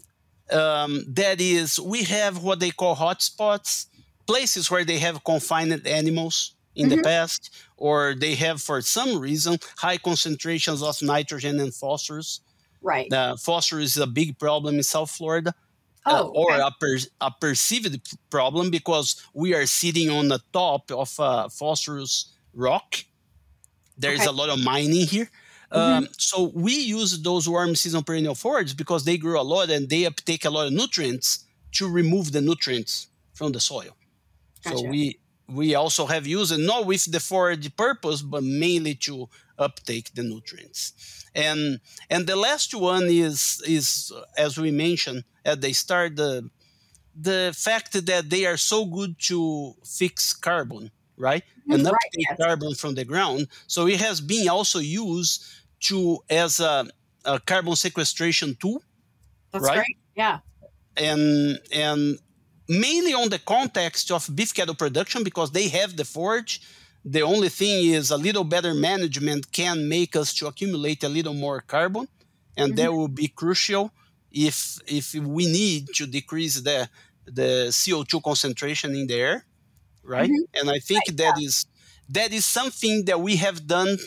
Um, 0.51 1.05
that 1.09 1.41
is, 1.41 1.79
we 1.79 2.03
have 2.05 2.43
what 2.43 2.61
they 2.61 2.71
call 2.71 2.97
hotspots, 2.97 3.87
places 4.27 4.71
where 4.71 4.85
they 4.85 4.99
have 4.99 5.25
confined 5.25 5.87
animals 5.87 6.55
in 6.75 6.89
mm-hmm. 6.89 6.97
the 6.97 7.03
past, 7.03 7.51
or 7.81 8.15
they 8.15 8.37
have, 8.37 8.63
for 8.63 8.81
some 8.83 9.19
reason, 9.19 9.59
high 9.79 9.97
concentrations 9.97 10.83
of 10.83 11.03
nitrogen 11.03 11.59
and 11.59 11.75
phosphorus. 11.75 12.41
Right. 12.83 13.13
Uh, 13.13 13.37
phosphorus 13.37 13.97
is 13.97 14.03
a 14.03 14.07
big 14.07 14.39
problem 14.39 14.77
in 14.77 14.83
South 14.83 15.11
Florida. 15.11 15.53
Uh, 16.07 16.23
oh, 16.23 16.29
uh, 16.29 16.31
or 16.31 16.53
a, 16.53 16.71
per, 16.81 16.97
a, 17.21 17.31
perceived 17.31 18.01
problem 18.31 18.71
because 18.71 19.23
we 19.35 19.53
are 19.55 19.67
sitting 19.67 20.09
on 20.09 20.29
the 20.29 20.41
top 20.51 20.91
of 20.91 21.15
a 21.19 21.51
phosphorus 21.51 22.33
rock. 22.55 22.97
There 23.99 24.13
is 24.13 24.21
okay. 24.21 24.29
a 24.29 24.33
lot 24.33 24.49
of 24.49 24.65
mining 24.65 25.07
here. 25.07 25.31
Mm-hmm. 25.73 26.05
Um, 26.05 26.09
so 26.17 26.51
we 26.55 26.75
use 26.75 27.21
those 27.23 27.49
warm 27.49 27.77
season 27.77 28.03
perennial 28.03 28.35
forages 28.35 28.75
because 28.75 29.05
they 29.05 29.19
grow 29.19 29.41
a 29.41 29.45
lot 29.45 29.69
and 29.71 29.89
they 29.91 30.07
uptake 30.07 30.47
a 30.47 30.51
lot 30.51 30.67
of 30.67 30.73
nutrients 30.73 31.45
to 31.73 31.89
remove 31.89 32.33
the 32.33 32.41
nutrients 32.41 33.09
from 33.35 33.53
the 33.53 33.61
soil. 33.61 33.97
Gotcha. 34.65 34.79
So 34.79 34.89
we 34.89 35.20
we 35.53 35.75
also 35.75 36.07
have 36.07 36.27
used 36.27 36.53
it 36.53 36.59
not 36.59 36.87
with 36.87 37.11
the 37.11 37.21
forage 37.21 37.75
purpose, 37.77 38.23
but 38.23 38.43
mainly 38.43 38.95
to 38.95 39.29
uptake 39.59 40.15
the 40.15 40.23
nutrients. 40.23 41.27
And 41.35 41.81
and 42.09 42.27
the 42.27 42.37
last 42.37 42.75
one 42.75 43.05
is 43.05 43.63
is 43.67 44.13
as 44.37 44.59
we 44.59 44.71
mentioned 44.71 45.25
at 45.45 45.61
the 45.61 45.73
start 45.73 46.17
the 46.17 46.51
the 47.15 47.53
fact 47.57 47.93
that 47.93 48.31
they 48.31 48.47
are 48.47 48.57
so 48.57 48.85
good 48.85 49.19
to 49.19 49.75
fix 49.85 50.33
carbon, 50.33 50.91
right? 51.17 51.45
And 51.69 51.85
uptake 51.85 51.93
right, 51.93 52.15
yes. 52.17 52.39
carbon 52.41 52.75
from 52.75 52.95
the 52.95 53.05
ground. 53.05 53.49
So 53.67 53.87
it 53.87 54.01
has 54.01 54.21
been 54.21 54.49
also 54.49 54.79
used 54.79 55.45
to 55.81 56.19
as 56.29 56.61
a, 56.61 56.87
a 57.25 57.39
carbon 57.41 57.77
sequestration 57.77 58.57
tool. 58.61 58.83
That's 59.53 59.65
right? 59.65 59.77
great. 59.77 59.97
Yeah. 60.17 60.39
And 60.97 61.61
and 61.73 62.19
mainly 62.71 63.13
on 63.13 63.29
the 63.29 63.39
context 63.41 64.13
of 64.13 64.31
beef 64.35 64.55
cattle 64.55 64.77
production 64.77 65.25
because 65.25 65.51
they 65.51 65.69
have 65.69 65.97
the 65.97 66.05
forage. 66.05 66.63
The 67.05 67.23
only 67.23 67.49
thing 67.49 67.87
is 67.87 68.11
a 68.11 68.17
little 68.17 68.45
better 68.45 68.75
management 68.75 69.51
can 69.51 69.89
make 69.89 70.15
us 70.15 70.33
to 70.35 70.47
accumulate 70.47 71.03
a 71.03 71.09
little 71.09 71.35
more 71.35 71.61
carbon, 71.63 72.07
and 72.57 72.69
mm-hmm. 72.69 72.77
that 72.77 72.93
will 72.93 73.09
be 73.09 73.29
crucial 73.29 73.91
if 74.31 74.79
if 74.87 75.15
we 75.15 75.47
need 75.47 75.89
to 75.95 76.07
decrease 76.07 76.61
the 76.61 76.89
the 77.27 77.69
CO2 77.71 78.23
concentration 78.23 78.95
in 78.95 79.07
the 79.07 79.15
air, 79.15 79.45
right? 80.05 80.31
Mm-hmm. 80.31 80.59
And 80.59 80.71
I 80.71 80.79
think 80.79 81.03
right, 81.09 81.17
that 81.17 81.35
yeah. 81.39 81.47
is 81.47 81.67
that 82.11 82.33
is 82.33 82.45
something 82.45 83.07
that 83.07 83.21
we 83.21 83.37
have 83.37 83.67
done 83.67 83.99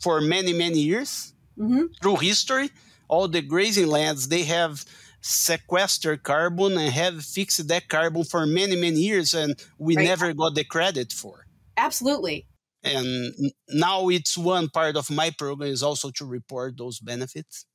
for 0.00 0.20
many 0.20 0.52
many 0.52 0.80
years 0.80 1.32
mm-hmm. 1.58 1.86
through 2.00 2.16
history 2.16 2.70
all 3.08 3.28
the 3.28 3.40
grazing 3.40 3.86
lands 3.86 4.28
they 4.28 4.42
have 4.42 4.84
sequestered 5.26 6.22
carbon 6.22 6.78
and 6.78 6.92
have 6.92 7.24
fixed 7.24 7.66
that 7.68 7.88
carbon 7.88 8.24
for 8.24 8.46
many 8.46 8.76
many 8.76 9.00
years 9.00 9.34
and 9.34 9.54
we 9.78 9.96
right. 9.96 10.04
never 10.04 10.32
got 10.32 10.54
the 10.54 10.64
credit 10.64 11.12
for. 11.12 11.46
Absolutely. 11.76 12.46
And 12.84 13.34
now 13.68 14.08
it's 14.08 14.38
one 14.38 14.68
part 14.68 14.96
of 14.96 15.10
my 15.10 15.30
program 15.30 15.70
is 15.70 15.82
also 15.82 16.10
to 16.12 16.24
report 16.24 16.78
those 16.78 17.00
benefits. 17.00 17.66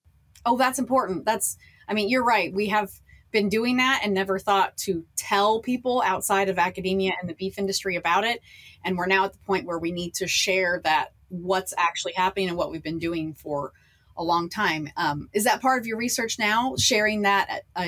Oh 0.46 0.58
that's 0.58 0.80
important. 0.80 1.26
That's 1.26 1.58
i 1.88 1.94
mean 1.94 2.10
you're 2.10 2.24
right. 2.24 2.54
We 2.54 2.68
have 2.68 2.90
been 3.32 3.50
doing 3.50 3.78
that 3.78 4.02
and 4.04 4.14
never 4.14 4.40
thought 4.40 4.78
to 4.78 5.06
tell 5.16 5.62
people 5.62 6.02
outside 6.06 6.50
of 6.50 6.60
academia 6.60 7.14
and 7.20 7.30
the 7.30 7.34
beef 7.34 7.58
industry 7.58 7.96
about 7.96 8.24
it. 8.24 8.42
And 8.84 8.98
we're 8.98 9.08
now 9.08 9.26
at 9.26 9.34
the 9.34 9.40
point 9.40 9.66
where 9.66 9.80
we 9.80 9.92
need 9.92 10.14
to 10.16 10.28
share 10.28 10.82
that 10.84 11.14
what's 11.30 11.74
actually 11.78 12.14
happening 12.14 12.50
and 12.50 12.58
what 12.58 12.72
we've 12.72 12.84
been 12.84 13.00
doing 13.00 13.34
for 13.34 13.72
a 14.22 14.24
long 14.24 14.50
time. 14.50 14.90
Um, 14.96 15.30
is 15.34 15.44
that 15.44 15.62
part 15.62 15.82
of 15.82 15.88
your 15.88 15.98
research 15.98 16.38
now, 16.40 16.76
sharing 16.78 17.24
that 17.24 17.64
uh, 17.76 17.88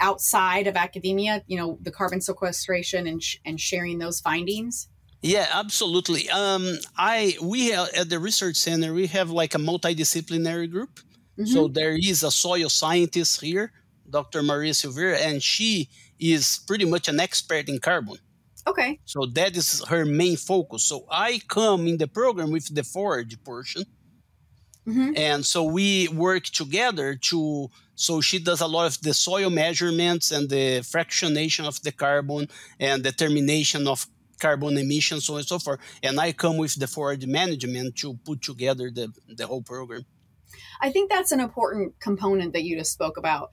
outside 0.00 0.66
of 0.66 0.76
academia? 0.76 1.42
You 1.46 1.56
know, 1.56 1.78
the 1.80 1.90
carbon 1.90 2.20
sequestration 2.20 3.06
and 3.06 3.22
sh- 3.22 3.38
and 3.44 3.60
sharing 3.60 3.98
those 3.98 4.20
findings. 4.20 4.88
Yeah, 5.22 5.46
absolutely. 5.54 6.28
Um, 6.28 6.76
I 6.98 7.36
we 7.40 7.70
have, 7.70 7.88
at 7.94 8.10
the 8.10 8.18
research 8.18 8.56
center 8.56 8.92
we 8.92 9.06
have 9.06 9.30
like 9.30 9.54
a 9.54 9.58
multidisciplinary 9.58 10.70
group. 10.70 11.00
Mm-hmm. 11.38 11.46
So 11.46 11.68
there 11.68 11.96
is 11.96 12.22
a 12.22 12.30
soil 12.30 12.68
scientist 12.68 13.40
here, 13.40 13.72
Dr. 14.08 14.42
Maria 14.42 14.74
Silveira, 14.74 15.18
and 15.18 15.42
she 15.42 15.88
is 16.18 16.60
pretty 16.66 16.84
much 16.84 17.08
an 17.08 17.18
expert 17.20 17.68
in 17.68 17.78
carbon. 17.78 18.18
Okay. 18.66 19.00
So 19.04 19.26
that 19.34 19.56
is 19.56 19.84
her 19.88 20.04
main 20.04 20.36
focus. 20.36 20.84
So 20.84 21.04
I 21.10 21.40
come 21.48 21.86
in 21.86 21.98
the 21.98 22.08
program 22.08 22.50
with 22.50 22.74
the 22.74 22.82
forage 22.82 23.36
portion. 23.44 23.84
Mm-hmm. 24.86 25.12
And 25.16 25.46
so 25.46 25.64
we 25.64 26.08
work 26.08 26.44
together 26.44 27.14
to 27.14 27.70
so 27.96 28.20
she 28.20 28.38
does 28.38 28.60
a 28.60 28.66
lot 28.66 28.86
of 28.86 29.00
the 29.02 29.14
soil 29.14 29.50
measurements 29.50 30.32
and 30.32 30.50
the 30.50 30.80
fractionation 30.80 31.66
of 31.66 31.80
the 31.82 31.92
carbon 31.92 32.48
and 32.80 33.02
determination 33.02 33.86
of 33.86 34.06
carbon 34.40 34.76
emissions, 34.76 35.24
so 35.24 35.34
on 35.34 35.38
and 35.40 35.48
so 35.48 35.58
forth. 35.58 35.80
And 36.02 36.18
I 36.18 36.32
come 36.32 36.56
with 36.56 36.74
the 36.74 36.86
forage 36.86 37.26
management 37.26 37.96
to 37.96 38.14
put 38.24 38.42
together 38.42 38.90
the, 38.90 39.12
the 39.28 39.46
whole 39.46 39.62
program. 39.62 40.04
I 40.80 40.90
think 40.90 41.10
that's 41.10 41.32
an 41.32 41.40
important 41.40 41.98
component 42.00 42.52
that 42.52 42.64
you 42.64 42.76
just 42.76 42.92
spoke 42.92 43.16
about. 43.16 43.50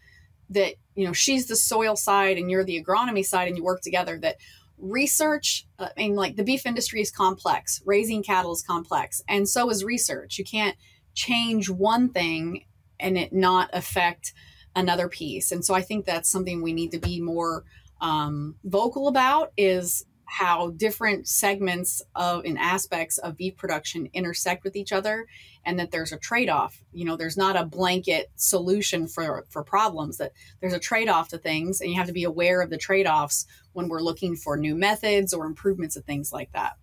That, 0.50 0.74
you 0.96 1.06
know, 1.06 1.13
she's 1.13 1.48
the 1.48 1.56
soil 1.56 1.96
side 1.96 2.38
and 2.38 2.50
you're 2.50 2.65
the 2.65 2.84
agronomy 2.84 3.24
side 3.24 3.48
and 3.48 3.56
you 3.58 3.63
work 3.63 3.82
together. 3.82 4.17
That 4.20 4.38
research 4.82 5.67
uh, 5.78 5.89
i 5.96 6.02
mean 6.02 6.15
like 6.15 6.36
the 6.36 6.44
beef 6.44 6.65
industry 6.65 7.02
is 7.02 7.12
complex 7.12 7.84
raising 7.86 8.24
cattle 8.24 8.52
is 8.52 8.63
complex 8.63 9.22
and 9.30 9.48
so 9.48 9.70
is 9.70 9.84
research 9.84 10.39
you 10.39 10.44
can't 10.44 10.76
change 11.13 11.69
one 11.69 12.10
thing 12.10 12.65
and 13.00 13.17
it 13.17 13.34
not 13.34 13.69
affect 13.74 14.34
another 14.76 15.10
piece. 15.10 15.52
And 15.52 15.65
so 15.65 15.74
i 15.74 15.82
think 15.82 16.06
that's 16.06 16.30
something 16.30 16.62
we 16.62 16.74
need 16.74 16.91
to 16.91 17.00
be 17.00 17.19
more 17.19 17.63
um, 18.00 18.56
vocal 18.63 19.08
about 19.08 19.52
is 19.58 20.06
how 20.26 20.69
different 20.71 21.28
segments 21.28 22.02
of 22.15 22.45
and 22.45 22.58
aspects 22.58 23.17
of 23.17 23.36
beef 23.36 23.58
production 23.58 24.10
intersect 24.13 24.63
with 24.63 24.78
each 24.78 24.93
other 24.93 25.28
and 25.65 25.78
that 25.78 25.91
there's 25.91 26.13
a 26.13 26.17
trade-off. 26.17 26.82
You 26.93 27.04
know 27.04 27.17
there's 27.17 27.36
not 27.36 27.58
a 27.58 27.65
blanket 27.65 28.32
solution 28.38 29.08
for 29.08 29.45
for 29.50 29.62
problems 29.62 30.17
that 30.17 30.32
there's 30.62 30.74
a 30.74 30.80
trade-off 30.80 31.28
to 31.30 31.38
things 31.38 31.82
and 31.82 31.89
you 31.89 31.97
have 31.97 32.08
to 32.08 32.13
be 32.13 32.24
aware 32.24 32.62
of 32.62 32.69
the 32.69 32.78
trade-offs 32.78 33.45
when 33.74 33.89
we're 33.89 34.02
looking 34.02 34.38
for 34.38 34.56
new 34.56 34.74
methods 34.74 35.34
or 35.34 35.45
improvements 35.45 35.97
of 35.97 36.06
things 36.06 36.32
like 36.32 36.52
that. 36.54 36.78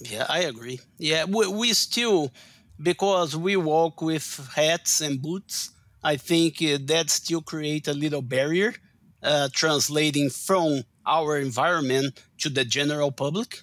Yeah 0.00 0.26
i 0.28 0.40
agree. 0.40 0.78
Yeah 0.98 1.24
we, 1.24 1.46
we 1.46 1.72
still 1.72 2.32
because 2.82 3.36
we 3.36 3.56
walk 3.56 4.02
with 4.02 4.50
hats 4.54 5.00
and 5.00 5.22
boots 5.22 5.70
i 6.02 6.16
think 6.16 6.62
uh, 6.62 6.78
that 6.84 7.10
still 7.10 7.42
create 7.42 7.88
a 7.88 7.92
little 7.92 8.22
barrier 8.22 8.74
uh, 9.22 9.48
translating 9.52 10.28
from 10.28 10.82
our 11.06 11.38
environment 11.38 12.20
to 12.38 12.48
the 12.48 12.64
general 12.64 13.12
public 13.12 13.62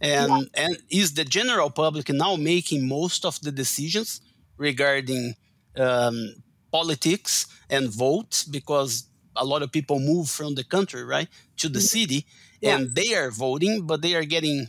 and 0.00 0.30
yeah. 0.30 0.64
and 0.64 0.76
is 0.90 1.14
the 1.14 1.24
general 1.24 1.70
public 1.70 2.08
now 2.08 2.36
making 2.36 2.86
most 2.86 3.24
of 3.24 3.40
the 3.40 3.52
decisions 3.52 4.20
regarding 4.56 5.34
um, 5.76 6.34
politics 6.72 7.46
and 7.68 7.88
votes 7.88 8.44
because 8.44 9.04
a 9.36 9.44
lot 9.44 9.62
of 9.62 9.72
people 9.72 9.98
move 10.00 10.28
from 10.28 10.54
the 10.54 10.64
country 10.64 11.04
right 11.04 11.28
to 11.56 11.68
the 11.68 11.78
mm-hmm. 11.78 11.98
city 11.98 12.26
yeah. 12.60 12.76
and 12.76 12.94
they 12.94 13.14
are 13.14 13.30
voting 13.30 13.86
but 13.86 14.02
they 14.02 14.14
are 14.14 14.24
getting 14.24 14.68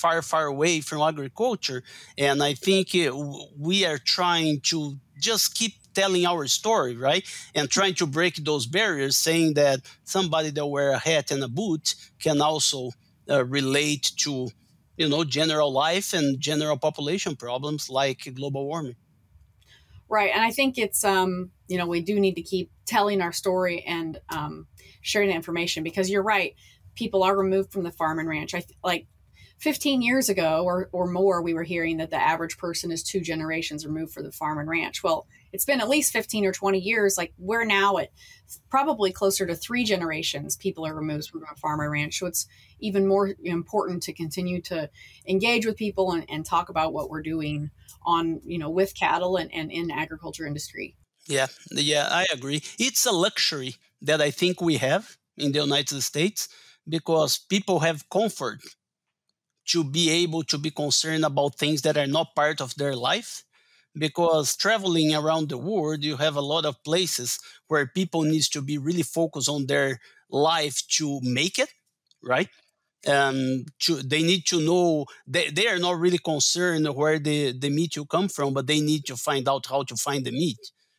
far 0.00 0.22
far 0.22 0.46
away 0.46 0.80
from 0.80 1.00
agriculture 1.00 1.82
and 2.16 2.42
i 2.42 2.52
think 2.54 2.86
we 3.58 3.84
are 3.84 3.98
trying 3.98 4.60
to 4.60 4.96
just 5.18 5.54
keep 5.54 5.74
telling 5.94 6.26
our 6.26 6.46
story, 6.46 6.96
right? 6.96 7.24
And 7.54 7.70
trying 7.70 7.94
to 7.94 8.06
break 8.06 8.36
those 8.36 8.66
barriers, 8.66 9.16
saying 9.16 9.54
that 9.54 9.80
somebody 10.04 10.50
that 10.50 10.66
wear 10.66 10.90
a 10.90 10.98
hat 10.98 11.30
and 11.30 11.42
a 11.42 11.48
boot 11.48 11.94
can 12.20 12.40
also 12.40 12.90
uh, 13.28 13.44
relate 13.44 14.12
to, 14.18 14.48
you 14.96 15.08
know, 15.08 15.24
general 15.24 15.72
life 15.72 16.12
and 16.12 16.40
general 16.40 16.76
population 16.76 17.36
problems 17.36 17.90
like 17.90 18.32
global 18.34 18.66
warming. 18.66 18.96
Right, 20.08 20.32
and 20.34 20.42
I 20.42 20.50
think 20.50 20.76
it's 20.76 21.04
um, 21.04 21.50
you 21.68 21.78
know 21.78 21.86
we 21.86 22.00
do 22.00 22.18
need 22.18 22.34
to 22.34 22.42
keep 22.42 22.72
telling 22.84 23.20
our 23.20 23.30
story 23.30 23.84
and 23.86 24.18
um, 24.28 24.66
sharing 25.02 25.30
information 25.30 25.84
because 25.84 26.10
you're 26.10 26.24
right. 26.24 26.56
People 26.96 27.22
are 27.22 27.36
removed 27.38 27.72
from 27.72 27.84
the 27.84 27.92
farm 27.92 28.18
and 28.18 28.28
ranch. 28.28 28.52
I 28.52 28.58
th- 28.58 28.76
like 28.82 29.06
15 29.60 30.00
years 30.00 30.30
ago 30.30 30.64
or, 30.64 30.88
or 30.90 31.06
more, 31.06 31.42
we 31.42 31.52
were 31.52 31.62
hearing 31.62 31.98
that 31.98 32.10
the 32.10 32.16
average 32.16 32.56
person 32.56 32.90
is 32.90 33.02
two 33.02 33.20
generations 33.20 33.84
removed 33.84 34.12
for 34.12 34.22
the 34.22 34.32
farm 34.32 34.58
and 34.58 34.70
ranch. 34.70 35.02
Well, 35.02 35.26
it's 35.52 35.66
been 35.66 35.82
at 35.82 35.88
least 35.88 36.12
15 36.12 36.46
or 36.46 36.52
20 36.52 36.78
years. 36.78 37.18
Like 37.18 37.34
we're 37.36 37.66
now 37.66 37.98
at 37.98 38.08
probably 38.70 39.12
closer 39.12 39.46
to 39.46 39.54
three 39.54 39.84
generations 39.84 40.56
people 40.56 40.86
are 40.86 40.94
removed 40.94 41.28
from 41.28 41.42
a 41.42 41.54
farm 41.56 41.82
or 41.82 41.90
ranch. 41.90 42.18
So 42.18 42.26
it's 42.26 42.46
even 42.80 43.06
more 43.06 43.34
important 43.44 44.02
to 44.04 44.14
continue 44.14 44.62
to 44.62 44.88
engage 45.28 45.66
with 45.66 45.76
people 45.76 46.12
and, 46.12 46.24
and 46.30 46.44
talk 46.44 46.70
about 46.70 46.94
what 46.94 47.10
we're 47.10 47.22
doing 47.22 47.70
on, 48.06 48.40
you 48.42 48.58
know, 48.58 48.70
with 48.70 48.98
cattle 48.98 49.36
and, 49.36 49.52
and 49.52 49.70
in 49.70 49.90
agriculture 49.90 50.46
industry. 50.46 50.96
Yeah, 51.26 51.48
yeah, 51.70 52.08
I 52.10 52.26
agree. 52.32 52.62
It's 52.78 53.04
a 53.04 53.12
luxury 53.12 53.74
that 54.00 54.22
I 54.22 54.30
think 54.30 54.62
we 54.62 54.78
have 54.78 55.18
in 55.36 55.52
the 55.52 55.60
United 55.60 56.00
States 56.00 56.48
because 56.88 57.38
people 57.38 57.80
have 57.80 58.08
comfort 58.08 58.60
to 59.72 59.84
be 59.84 60.10
able 60.10 60.42
to 60.44 60.58
be 60.58 60.70
concerned 60.70 61.24
about 61.24 61.56
things 61.56 61.82
that 61.82 61.96
are 61.96 62.06
not 62.06 62.34
part 62.34 62.60
of 62.60 62.74
their 62.76 62.94
life. 62.96 63.44
Because 63.96 64.56
traveling 64.56 65.14
around 65.14 65.48
the 65.48 65.58
world 65.58 66.04
you 66.04 66.16
have 66.16 66.36
a 66.36 66.40
lot 66.40 66.64
of 66.64 66.82
places 66.84 67.38
where 67.68 67.86
people 67.88 68.22
needs 68.22 68.48
to 68.50 68.62
be 68.62 68.78
really 68.78 69.02
focused 69.02 69.48
on 69.48 69.66
their 69.66 70.00
life 70.30 70.82
to 70.98 71.20
make 71.22 71.58
it 71.58 71.70
right? 72.22 72.48
Um 73.06 73.64
to, 73.84 73.96
they 74.02 74.22
need 74.22 74.44
to 74.48 74.60
know 74.60 75.06
they, 75.26 75.48
they 75.50 75.66
are 75.68 75.78
not 75.78 75.98
really 75.98 76.18
concerned 76.18 76.86
where 76.94 77.18
the 77.18 77.52
the 77.58 77.70
meat 77.70 77.96
will 77.96 78.06
come 78.06 78.28
from 78.28 78.52
but 78.52 78.66
they 78.66 78.80
need 78.80 79.06
to 79.06 79.16
find 79.16 79.48
out 79.48 79.66
how 79.66 79.82
to 79.84 79.96
find 79.96 80.24
the 80.26 80.32
meat 80.32 80.58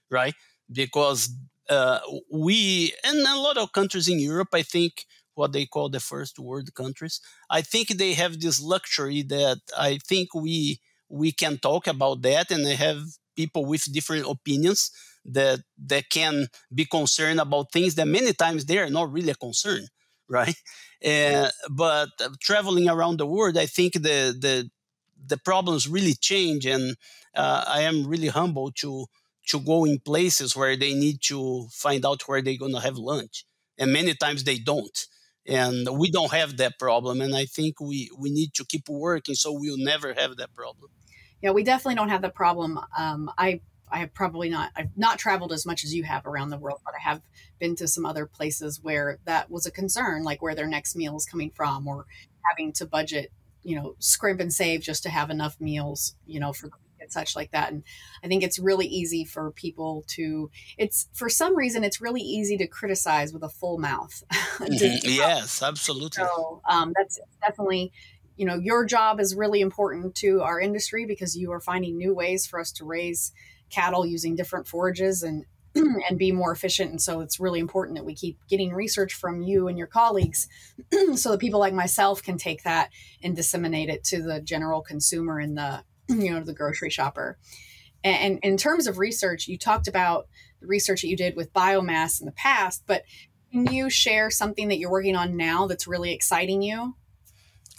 right? 0.10 0.34
Because 0.71 1.29
uh, 1.69 1.99
we 2.31 2.93
and 3.03 3.19
a 3.19 3.38
lot 3.38 3.57
of 3.57 3.71
countries 3.71 4.07
in 4.10 4.19
europe 4.19 4.49
i 4.53 4.62
think 4.62 5.05
what 5.41 5.54
they 5.54 5.65
call 5.65 5.89
the 5.89 5.99
first 5.99 6.39
world 6.39 6.73
countries. 6.75 7.21
I 7.49 7.62
think 7.62 7.89
they 7.89 8.13
have 8.13 8.39
this 8.39 8.62
luxury 8.62 9.21
that 9.23 9.60
I 9.77 9.99
think 10.10 10.27
we 10.36 10.80
we 11.10 11.32
can 11.34 11.58
talk 11.58 11.88
about 11.88 12.21
that 12.23 12.51
and 12.51 12.65
have 12.67 12.99
people 13.36 13.65
with 13.65 13.91
different 13.91 14.25
opinions 14.27 14.91
that 15.25 15.60
that 15.91 16.10
can 16.10 16.47
be 16.73 16.86
concerned 16.86 17.39
about 17.39 17.71
things 17.71 17.95
that 17.95 18.08
many 18.08 18.34
times 18.34 18.65
they 18.65 18.80
are 18.80 18.89
not 18.89 19.12
really 19.12 19.32
a 19.32 19.36
concern, 19.36 19.84
right? 20.30 20.56
Uh, 21.06 21.49
but 21.69 22.10
traveling 22.39 22.88
around 22.89 23.17
the 23.17 23.25
world, 23.25 23.58
I 23.58 23.65
think 23.65 23.93
the 23.93 24.36
the 24.45 24.69
the 25.25 25.38
problems 25.38 25.88
really 25.88 26.13
change, 26.15 26.65
and 26.65 26.95
uh, 27.36 27.63
I 27.67 27.82
am 27.82 28.08
really 28.08 28.27
humble 28.30 28.71
to 28.82 29.06
to 29.47 29.60
go 29.60 29.86
in 29.86 29.99
places 29.99 30.56
where 30.56 30.75
they 30.77 30.93
need 30.93 31.21
to 31.23 31.67
find 31.71 32.06
out 32.06 32.27
where 32.27 32.41
they're 32.41 32.58
gonna 32.58 32.82
have 32.82 32.97
lunch, 32.97 33.45
and 33.77 33.91
many 33.93 34.13
times 34.13 34.43
they 34.43 34.58
don't 34.60 35.08
and 35.47 35.88
we 35.97 36.12
don't 36.12 36.32
have 36.32 36.58
that 36.58 36.77
problem 36.77 37.21
and 37.21 37.36
i 37.36 37.45
think 37.45 37.80
we 37.80 38.10
we 38.17 38.30
need 38.30 38.54
to 38.54 38.65
keep 38.65 38.88
working 38.88 39.36
so 39.36 39.51
we'll 39.51 39.77
never 39.77 40.13
have 40.13 40.38
that 40.38 40.54
problem. 40.54 40.91
Yeah 41.41 41.51
we 41.51 41.63
definitely 41.63 41.95
don't 41.95 42.10
have 42.10 42.21
that 42.21 42.36
problem 42.36 42.80
um, 42.97 43.32
i 43.38 43.60
i 43.91 43.97
have 43.99 44.13
probably 44.13 44.49
not 44.49 44.71
i've 44.75 44.95
not 44.95 45.17
traveled 45.17 45.51
as 45.51 45.65
much 45.65 45.84
as 45.84 45.93
you 45.93 46.04
have 46.04 46.25
around 46.25 46.49
the 46.49 46.58
world 46.58 46.80
but 46.86 46.93
i 46.93 47.01
have 47.01 47.21
been 47.60 47.75
to 47.75 47.88
some 47.88 48.06
other 48.06 48.25
places 48.25 48.80
where 48.82 49.17
that 49.25 49.49
was 49.49 49.65
a 49.65 49.71
concern 49.71 50.23
like 50.23 50.41
where 50.41 50.56
their 50.56 50.67
next 50.67 50.95
meal 50.95 51.15
is 51.17 51.25
coming 51.25 51.49
from 51.49 51.88
or 51.88 52.06
having 52.49 52.71
to 52.73 52.86
budget 52.86 53.32
you 53.63 53.75
know 53.75 53.95
scrimp 53.99 54.39
and 54.39 54.54
save 54.54 54.82
just 54.82 55.04
to 55.04 55.10
have 55.10 55.30
enough 55.30 55.60
meals 55.60 56.15
you 56.25 56.39
know 56.39 56.54
for 56.54 56.67
the 56.67 56.73
and 57.01 57.11
such 57.11 57.35
like 57.35 57.51
that. 57.51 57.71
And 57.71 57.83
I 58.23 58.27
think 58.27 58.43
it's 58.43 58.59
really 58.59 58.87
easy 58.87 59.25
for 59.25 59.51
people 59.51 60.03
to, 60.09 60.49
it's 60.77 61.07
for 61.13 61.29
some 61.29 61.55
reason, 61.55 61.83
it's 61.83 62.01
really 62.01 62.21
easy 62.21 62.57
to 62.57 62.67
criticize 62.67 63.33
with 63.33 63.43
a 63.43 63.49
full 63.49 63.77
mouth. 63.77 64.23
mm-hmm. 64.31 65.09
Yes, 65.09 65.61
absolutely. 65.61 66.23
So 66.23 66.61
um, 66.69 66.93
that's 66.95 67.19
definitely, 67.41 67.91
you 68.37 68.45
know, 68.45 68.55
your 68.55 68.85
job 68.85 69.19
is 69.19 69.35
really 69.35 69.61
important 69.61 70.15
to 70.15 70.41
our 70.41 70.59
industry 70.59 71.05
because 71.05 71.35
you 71.35 71.51
are 71.51 71.59
finding 71.59 71.97
new 71.97 72.13
ways 72.13 72.45
for 72.45 72.59
us 72.59 72.71
to 72.73 72.85
raise 72.85 73.31
cattle 73.69 74.05
using 74.05 74.35
different 74.35 74.67
forages 74.67 75.23
and 75.23 75.45
and 75.75 76.17
be 76.17 76.31
more 76.31 76.51
efficient. 76.51 76.91
And 76.91 77.01
so 77.01 77.21
it's 77.21 77.39
really 77.39 77.59
important 77.59 77.97
that 77.97 78.05
we 78.05 78.13
keep 78.13 78.37
getting 78.49 78.73
research 78.73 79.13
from 79.13 79.41
you 79.41 79.67
and 79.67 79.77
your 79.77 79.87
colleagues 79.87 80.47
so 81.15 81.31
that 81.31 81.39
people 81.39 81.59
like 81.59 81.73
myself 81.73 82.21
can 82.21 82.37
take 82.37 82.63
that 82.63 82.89
and 83.23 83.35
disseminate 83.35 83.89
it 83.89 84.03
to 84.05 84.21
the 84.21 84.41
general 84.41 84.81
consumer 84.81 85.39
and 85.39 85.57
the 85.57 85.83
you 86.19 86.32
know, 86.32 86.41
the 86.41 86.54
grocery 86.54 86.89
shopper. 86.89 87.38
And, 88.04 88.39
in 88.41 88.58
terms 88.58 88.88
of 88.88 88.97
research, 88.97 89.47
you 89.47 89.58
talked 89.58 89.88
about 89.88 90.28
the 90.60 90.67
research 90.67 91.02
that 91.02 91.08
you 91.08 91.15
did 91.15 91.36
with 91.36 91.54
biomass 91.54 92.19
in 92.19 92.26
the 92.26 92.32
past, 92.32 92.84
but 92.88 93.04
can 93.52 93.71
you 93.71 93.89
share 93.89 94.30
something 94.30 94.69
that 94.69 94.78
you're 94.78 94.89
working 94.89 95.15
on 95.15 95.38
now 95.38 95.67
that's 95.67 95.86
really 95.88 96.13
exciting 96.13 96.62
you? 96.62 96.95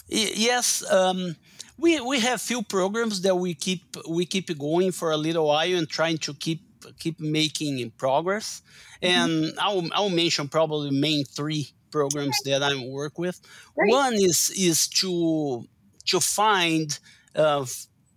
Yes, 0.07 0.89
um, 0.91 1.35
we 1.77 1.99
we 1.99 2.19
have 2.19 2.41
few 2.41 2.61
programs 2.61 3.21
that 3.21 3.35
we 3.35 3.53
keep 3.53 3.81
we 4.07 4.25
keep 4.25 4.55
going 4.57 4.91
for 4.91 5.11
a 5.11 5.17
little 5.17 5.47
while 5.47 5.75
and 5.75 5.89
trying 5.89 6.17
to 6.19 6.33
keep 6.33 6.61
keep 6.99 7.19
making 7.19 7.91
progress. 7.97 8.61
Mm-hmm. 9.01 9.33
And 9.33 9.53
I'll 9.59 9.83
I'll 9.93 10.09
mention 10.09 10.47
probably 10.47 10.91
main 10.91 11.25
three 11.25 11.69
programs 11.91 12.37
that 12.45 12.61
I 12.61 12.75
work 12.87 13.17
with. 13.17 13.39
Great. 13.75 13.91
One 13.91 14.13
is 14.13 14.51
is 14.55 14.87
to 14.99 15.65
to 16.05 16.19
find 16.19 16.99
uh, 17.35 17.65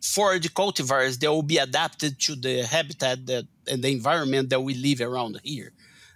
for 0.01 0.39
the 0.39 0.49
cultivars 0.49 1.19
that 1.21 1.31
will 1.31 1.43
be 1.43 1.59
adapted 1.59 2.21
to 2.21 2.37
the 2.37 2.63
habitat 2.63 3.27
that 3.27 3.45
and 3.69 3.83
the 3.83 3.91
environment 3.91 4.51
that 4.51 4.61
we 4.61 4.75
live 4.75 5.01
around 5.01 5.41
here. 5.43 5.73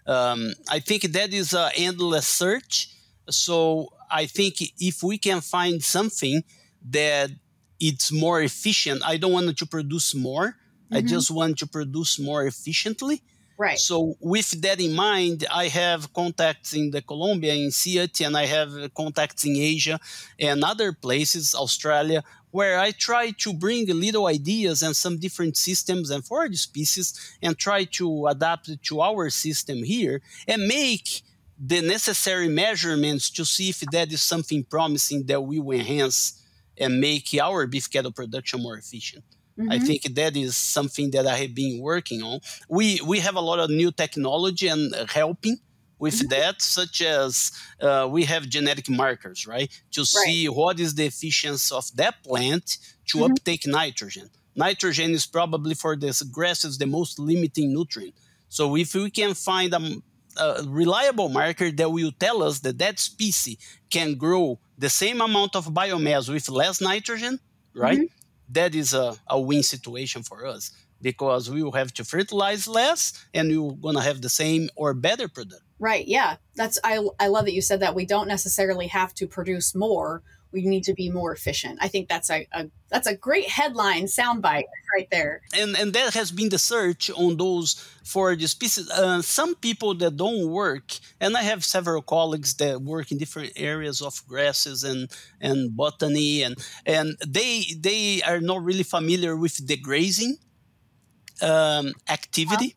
Um, 0.07 0.53
I 0.69 0.81
think 0.81 1.03
that 1.03 1.33
is 1.33 1.53
an 1.53 1.71
endless 1.77 2.27
search. 2.27 2.91
So 3.29 3.93
I 4.11 4.27
think 4.27 4.57
if 4.81 5.03
we 5.03 5.19
can 5.19 5.41
find 5.41 5.83
something 5.83 6.43
that 6.91 7.31
it's 7.79 8.13
more 8.13 8.43
efficient, 8.43 9.03
I 9.05 9.17
don't 9.17 9.33
want 9.33 9.57
to 9.57 9.67
produce 9.67 10.15
more. 10.15 10.47
Mm-hmm. 10.47 10.95
I 10.95 11.03
just 11.03 11.31
want 11.31 11.59
to 11.59 11.67
produce 11.67 12.19
more 12.19 12.45
efficiently. 12.47 13.23
Right. 13.61 13.79
So 13.79 14.17
with 14.21 14.63
that 14.63 14.81
in 14.81 14.95
mind, 14.95 15.47
I 15.53 15.69
have 15.69 16.15
contacts 16.15 16.73
in 16.73 16.91
the 16.91 17.03
Colombia, 17.03 17.53
in 17.53 17.69
CIAT, 17.69 18.27
and 18.27 18.35
I 18.35 18.47
have 18.47 18.95
contacts 18.95 19.45
in 19.45 19.55
Asia 19.55 20.01
and 20.39 20.65
other 20.65 20.95
places, 20.95 21.55
Australia, 21.55 22.25
where 22.51 22.79
I 22.79 22.91
try 22.93 23.31
to 23.31 23.53
bring 23.53 23.87
little 23.87 24.27
ideas 24.27 24.83
and 24.83 24.97
some 24.97 25.19
different 25.19 25.57
systems 25.57 26.11
and 26.11 26.25
forage 26.25 26.59
species 26.59 27.37
and 27.43 27.59
try 27.59 27.85
to 27.85 28.27
adapt 28.27 28.69
it 28.69 28.83
to 28.85 29.01
our 29.01 29.31
system 29.31 29.83
here 29.83 30.21
and 30.49 30.67
make 30.67 31.23
the 31.59 31.83
necessary 31.83 32.49
measurements 32.49 33.31
to 33.31 33.45
see 33.45 33.69
if 33.69 33.81
that 33.93 34.13
is 34.13 34.23
something 34.23 34.65
promising 34.65 35.27
that 35.27 35.41
will 35.43 35.71
enhance 35.73 36.43
and 36.79 37.01
make 37.01 37.35
our 37.41 37.67
beef 37.67 37.91
cattle 37.91 38.13
production 38.13 38.63
more 38.63 38.77
efficient. 38.79 39.25
Mm-hmm. 39.59 39.73
I 39.73 39.79
think 39.79 40.03
that 40.15 40.37
is 40.37 40.57
something 40.57 41.11
that 41.11 41.27
I 41.27 41.37
have 41.37 41.55
been 41.55 41.81
working 41.83 42.23
on. 42.23 42.41
We 42.69 43.01
we 43.07 43.21
have 43.21 43.37
a 43.37 43.41
lot 43.41 43.59
of 43.59 43.69
new 43.69 43.93
technology 43.93 44.69
and 44.69 44.95
helping 45.11 45.59
with 46.01 46.15
mm-hmm. 46.15 46.29
that, 46.29 46.63
such 46.63 47.03
as 47.03 47.53
uh, 47.81 48.09
we 48.11 48.25
have 48.25 48.49
genetic 48.49 48.89
markers, 48.91 49.47
right? 49.47 49.71
To 49.93 50.01
right. 50.01 50.07
see 50.07 50.49
what 50.49 50.81
is 50.81 50.95
the 50.95 51.07
efficiency 51.07 51.73
of 51.73 51.85
that 51.97 52.25
plant 52.25 52.79
to 53.09 53.19
mm-hmm. 53.19 53.33
uptake 53.33 53.67
nitrogen. 53.67 54.31
Nitrogen 54.57 55.13
is 55.13 55.27
probably 55.27 55.75
for 55.75 55.95
this 55.95 56.23
grasses 56.23 56.79
the 56.79 56.87
most 56.87 57.19
limiting 57.19 57.73
nutrient. 57.73 58.15
So 58.49 58.77
if 58.77 58.95
we 58.95 59.11
can 59.11 59.35
find 59.35 59.73
a, 59.75 60.03
a 60.43 60.65
reliable 60.67 61.29
marker 61.29 61.71
that 61.71 61.89
will 61.89 62.13
tell 62.19 62.43
us 62.43 62.59
that 62.61 62.79
that 62.79 62.99
species 62.99 63.59
can 63.91 64.17
grow 64.17 64.59
the 64.77 64.89
same 64.89 65.21
amount 65.21 65.55
of 65.55 65.67
biomass 65.67 66.33
with 66.33 66.49
less 66.49 66.81
nitrogen, 66.81 67.39
right? 67.75 67.99
Mm-hmm. 67.99 68.17
That 68.53 68.75
is 68.75 68.95
a, 68.95 69.17
a 69.29 69.39
win 69.39 69.63
situation 69.63 70.25
for 70.25 70.47
us 70.47 70.73
because 71.03 71.51
we 71.51 71.63
will 71.63 71.73
have 71.73 71.93
to 71.95 72.05
fertilize 72.05 72.69
less 72.69 73.13
and 73.35 73.49
we're 73.49 73.73
going 73.73 73.97
to 73.97 74.03
have 74.03 74.21
the 74.23 74.29
same 74.29 74.69
or 74.77 74.95
better 74.95 75.29
product. 75.29 75.63
Right. 75.79 76.07
Yeah. 76.07 76.37
That's 76.57 76.79
I 76.85 77.03
I 77.19 77.29
love 77.29 77.47
that 77.47 77.55
you 77.55 77.63
said 77.63 77.81
that 77.81 77.95
we 77.95 78.05
don't 78.05 78.29
necessarily 78.29 78.89
have 78.89 79.15
to 79.15 79.27
produce 79.27 79.75
more. 79.75 80.23
We 80.53 80.67
need 80.67 80.85
to 80.85 80.95
be 80.95 81.11
more 81.11 81.33
efficient. 81.33 81.79
I 81.81 81.89
think 81.89 82.09
that's 82.09 82.29
a, 82.29 82.47
a 82.53 82.69
that's 82.91 83.07
a 83.07 83.17
great 83.17 83.49
headline 83.49 84.05
soundbite 84.05 84.65
right 84.95 85.09
there. 85.11 85.41
And 85.57 85.75
and 85.79 85.93
that 85.95 86.13
has 86.15 86.33
been 86.33 86.51
the 86.51 86.59
search 86.59 87.09
on 87.11 87.39
those 87.39 87.77
for 88.05 88.37
the 88.37 88.47
species. 88.47 88.91
Uh, 88.91 89.23
some 89.23 89.55
people 89.55 89.95
that 89.95 90.17
don't 90.17 90.51
work, 90.51 90.99
and 91.21 91.35
I 91.37 91.43
have 91.43 91.65
several 91.65 92.03
colleagues 92.03 92.55
that 92.57 92.83
work 92.83 93.11
in 93.13 93.19
different 93.19 93.53
areas 93.57 94.03
of 94.03 94.23
grasses 94.27 94.85
and 94.85 95.09
and 95.41 95.75
botany, 95.75 96.43
and 96.43 96.57
and 96.85 97.17
they 97.27 97.65
they 97.79 98.21
are 98.23 98.41
not 98.41 98.63
really 98.63 98.83
familiar 98.83 99.35
with 99.37 99.67
the 99.67 99.77
grazing 99.77 100.37
um, 101.43 101.93
activity 102.09 102.77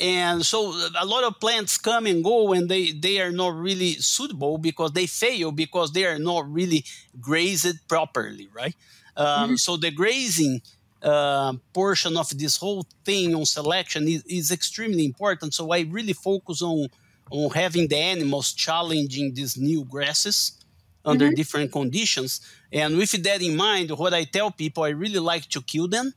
and 0.00 0.44
so 0.44 0.72
a 1.00 1.04
lot 1.04 1.24
of 1.24 1.40
plants 1.40 1.76
come 1.76 2.06
and 2.06 2.22
go 2.22 2.52
and 2.52 2.68
they 2.68 2.92
they 2.92 3.20
are 3.20 3.32
not 3.32 3.54
really 3.54 3.94
suitable 3.94 4.58
because 4.58 4.92
they 4.92 5.06
fail 5.06 5.50
because 5.50 5.92
they 5.92 6.04
are 6.06 6.18
not 6.18 6.50
really 6.50 6.84
grazed 7.20 7.86
properly 7.88 8.48
right 8.52 8.76
um, 9.16 9.26
mm-hmm. 9.26 9.54
so 9.56 9.76
the 9.76 9.90
grazing 9.90 10.60
uh, 11.02 11.52
portion 11.72 12.16
of 12.16 12.28
this 12.38 12.56
whole 12.56 12.84
thing 13.04 13.34
on 13.34 13.44
selection 13.44 14.08
is, 14.08 14.24
is, 14.24 14.50
extremely 14.50 15.04
important 15.04 15.54
so 15.54 15.70
i 15.72 15.80
really 15.80 16.12
focus 16.12 16.62
on 16.62 16.86
on 17.30 17.50
having 17.50 17.88
the 17.88 17.96
animals 17.96 18.52
challenging 18.52 19.34
these 19.34 19.56
new 19.56 19.84
grasses 19.84 20.52
under 21.04 21.30
Mhm. 21.30 21.36
different 21.36 21.72
conditions. 21.72 22.40
And 22.72 22.96
with 22.96 23.12
that 23.22 23.42
in 23.42 23.56
mind, 23.56 23.90
what 23.90 24.14
I 24.14 24.24
tell 24.24 24.50
people, 24.50 24.84
I 24.84 24.90
really 24.90 25.18
like 25.20 25.48
to 25.50 25.62
kill 25.62 25.88
them 25.88 26.14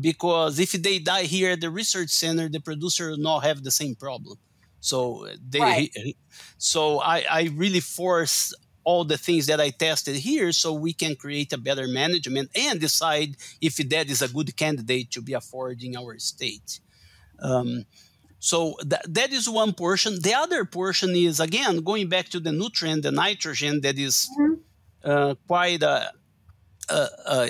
because 0.00 0.58
if 0.58 0.72
they 0.72 0.98
die 0.98 1.24
here 1.24 1.52
at 1.52 1.60
the 1.60 1.70
research 1.70 2.10
center, 2.10 2.48
the 2.48 2.60
producer 2.60 3.10
will 3.10 3.18
not 3.18 3.40
have 3.44 3.62
the 3.62 3.70
same 3.70 3.94
problem. 3.94 4.38
So 4.80 5.26
uh, 5.26 5.36
they, 5.48 5.58
Right. 5.60 6.16
so 6.58 7.00
I, 7.00 7.24
I 7.30 7.42
really 7.54 7.80
force 7.80 8.54
all 8.84 9.04
the 9.04 9.18
things 9.18 9.46
that 9.46 9.60
I 9.60 9.70
tested 9.70 10.16
here 10.16 10.52
so 10.52 10.72
we 10.72 10.92
can 10.92 11.14
create 11.16 11.52
a 11.52 11.58
better 11.58 11.86
management 11.86 12.50
and 12.54 12.80
decide 12.80 13.36
if 13.60 13.76
that 13.76 14.10
is 14.10 14.22
a 14.22 14.28
good 14.28 14.56
candidate 14.56 15.10
to 15.12 15.22
be 15.22 15.34
afforded 15.34 15.82
in 15.84 15.96
our 15.96 16.18
state. 16.18 16.80
Um, 17.40 17.84
so 18.38 18.76
that, 18.84 19.04
that 19.14 19.32
is 19.32 19.48
one 19.48 19.72
portion. 19.72 20.20
The 20.20 20.34
other 20.34 20.64
portion 20.64 21.10
is 21.14 21.40
again 21.40 21.78
going 21.78 22.08
back 22.08 22.28
to 22.30 22.40
the 22.40 22.52
nutrient, 22.52 23.02
the 23.02 23.12
nitrogen 23.12 23.80
that 23.82 23.98
is 23.98 24.28
Mhm. 24.38 24.58
uh, 25.04 25.34
quite 25.46 25.82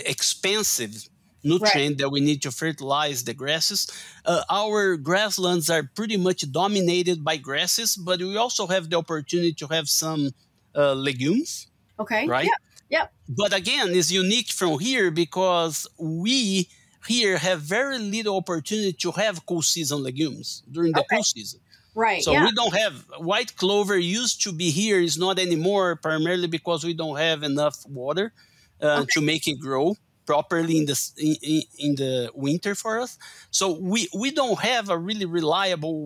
expensive 0.04 1.08
nutrient 1.44 1.98
that 1.98 2.10
we 2.10 2.20
need 2.20 2.42
to 2.42 2.50
fertilize 2.50 3.24
the 3.24 3.34
grasses. 3.34 3.86
Uh, 4.24 4.42
our 4.50 4.96
grasslands 4.96 5.68
are 5.70 5.82
pretty 5.94 6.16
much 6.16 6.50
dominated 6.52 7.24
by 7.24 7.36
grasses, 7.36 7.96
but 7.96 8.20
we 8.20 8.36
also 8.36 8.66
have 8.66 8.90
the 8.90 8.96
opportunity 8.96 9.52
to 9.54 9.66
have 9.68 9.88
some 9.88 10.30
uh, 10.74 10.94
legumes 10.94 11.68
Okay. 11.98 12.26
right? 12.26 12.48
Yeah. 12.88 13.06
But 13.28 13.52
again, 13.54 13.88
it's 13.94 14.10
unique 14.10 14.50
from 14.50 14.78
here 14.78 15.10
because 15.10 15.86
we 15.98 16.68
here 17.06 17.38
have 17.38 17.60
very 17.62 17.98
little 17.98 18.36
opportunity 18.36 18.92
to 18.92 19.12
have 19.12 19.44
cool 19.46 19.62
season 19.62 20.02
legumes 20.02 20.62
during 20.70 20.92
the 20.92 21.00
Okay. 21.00 21.16
cool 21.16 21.24
season. 21.24 21.60
Right. 21.94 22.22
So 22.22 22.32
yeah. 22.32 22.44
we 22.44 22.52
don't 22.52 22.74
have 22.74 23.04
white 23.18 23.56
clover 23.56 23.98
used 23.98 24.42
to 24.44 24.52
be 24.52 24.70
here 24.70 25.00
is 25.00 25.18
not 25.18 25.38
anymore 25.38 25.96
primarily 25.96 26.46
because 26.48 26.84
we 26.84 26.94
don't 26.94 27.18
have 27.18 27.42
enough 27.42 27.84
water 27.86 28.32
uh, 28.80 29.00
Okay. 29.02 29.06
to 29.12 29.20
make 29.20 29.46
it 29.48 29.58
grow 29.60 29.96
properly 30.32 30.74
in 30.80 30.86
the 30.90 30.96
in, 31.28 31.62
in, 31.86 31.92
the 32.02 32.12
winter 32.46 32.74
for 32.82 32.92
us. 33.04 33.12
So 33.58 33.64
we 33.92 34.00
we 34.22 34.28
don't 34.40 34.60
have 34.72 34.84
a 34.88 34.98
really 35.08 35.26
reliable 35.40 36.00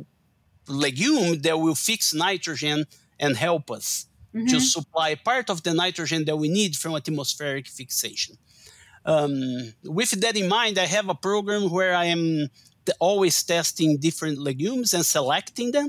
legume 0.68 1.30
that 1.46 1.56
will 1.64 1.74
fix 1.90 2.00
nitrogen 2.26 2.78
and 3.24 3.32
help 3.48 3.64
us 3.78 4.06
to 4.52 4.56
Mhm. 4.56 4.60
supply 4.74 5.10
part 5.30 5.46
of 5.50 5.58
the 5.66 5.72
nitrogen 5.82 6.20
that 6.28 6.36
we 6.42 6.48
need 6.58 6.72
from 6.82 6.92
atmospheric 7.00 7.66
fixation. 7.80 8.34
Um, 9.12 9.32
with 9.98 10.10
that 10.22 10.36
in 10.36 10.48
mind, 10.48 10.74
I 10.78 10.86
have 10.96 11.08
a 11.08 11.14
program 11.28 11.64
where 11.76 11.94
I 12.04 12.06
am 12.16 12.24
always 12.98 13.36
testing 13.54 13.90
different 14.08 14.38
legumes 14.48 14.88
and 14.94 15.04
selecting 15.16 15.68
them. 15.76 15.88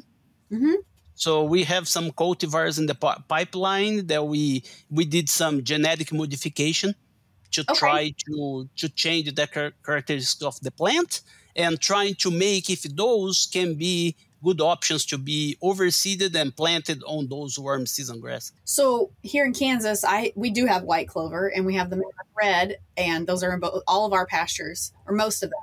Mhm. 0.52 0.76
So 1.16 1.44
we 1.54 1.64
have 1.74 1.86
some 1.96 2.08
cultivars 2.12 2.76
in 2.82 2.86
the 2.92 2.96
pi- 2.96 3.22
pipeline 3.28 3.96
that 4.12 4.24
we 4.34 4.64
we 4.98 5.04
did 5.06 5.28
some 5.30 5.56
genetic 5.72 6.10
modification 6.22 6.96
to 7.52 7.64
Okay. 7.70 7.74
try 7.74 8.14
to 8.28 8.70
to 8.78 8.90
change 8.90 9.34
the 9.34 9.48
char- 9.48 9.74
characteristics 9.86 10.42
of 10.42 10.60
the 10.62 10.72
plant 10.72 11.22
and 11.56 11.80
trying 11.80 12.16
to 12.16 12.32
make 12.32 12.70
if 12.70 12.84
those 12.84 13.48
can 13.52 13.76
be 13.76 14.16
good 14.44 14.62
options 14.62 15.04
to 15.06 15.18
be 15.18 15.58
overseeded 15.64 16.36
and 16.36 16.56
planted 16.56 17.02
on 17.08 17.28
those 17.28 17.58
warm 17.58 17.86
season 17.88 18.20
grass. 18.20 18.52
So 18.66 19.12
here 19.24 19.46
in 19.46 19.54
Kansas, 19.54 20.04
I 20.06 20.32
we 20.36 20.50
do 20.52 20.66
have 20.68 20.84
white 20.84 21.08
clover 21.08 21.48
and 21.48 21.66
we 21.66 21.76
have 21.76 21.90
the 21.90 22.02
red, 22.40 22.78
and 22.96 23.26
those 23.28 23.44
are 23.44 23.54
in 23.54 23.60
bo- 23.60 23.82
all 23.88 24.06
of 24.06 24.14
our 24.14 24.28
pastures 24.28 24.92
or 25.08 25.14
most 25.16 25.42
of 25.44 25.50
them. 25.50 25.60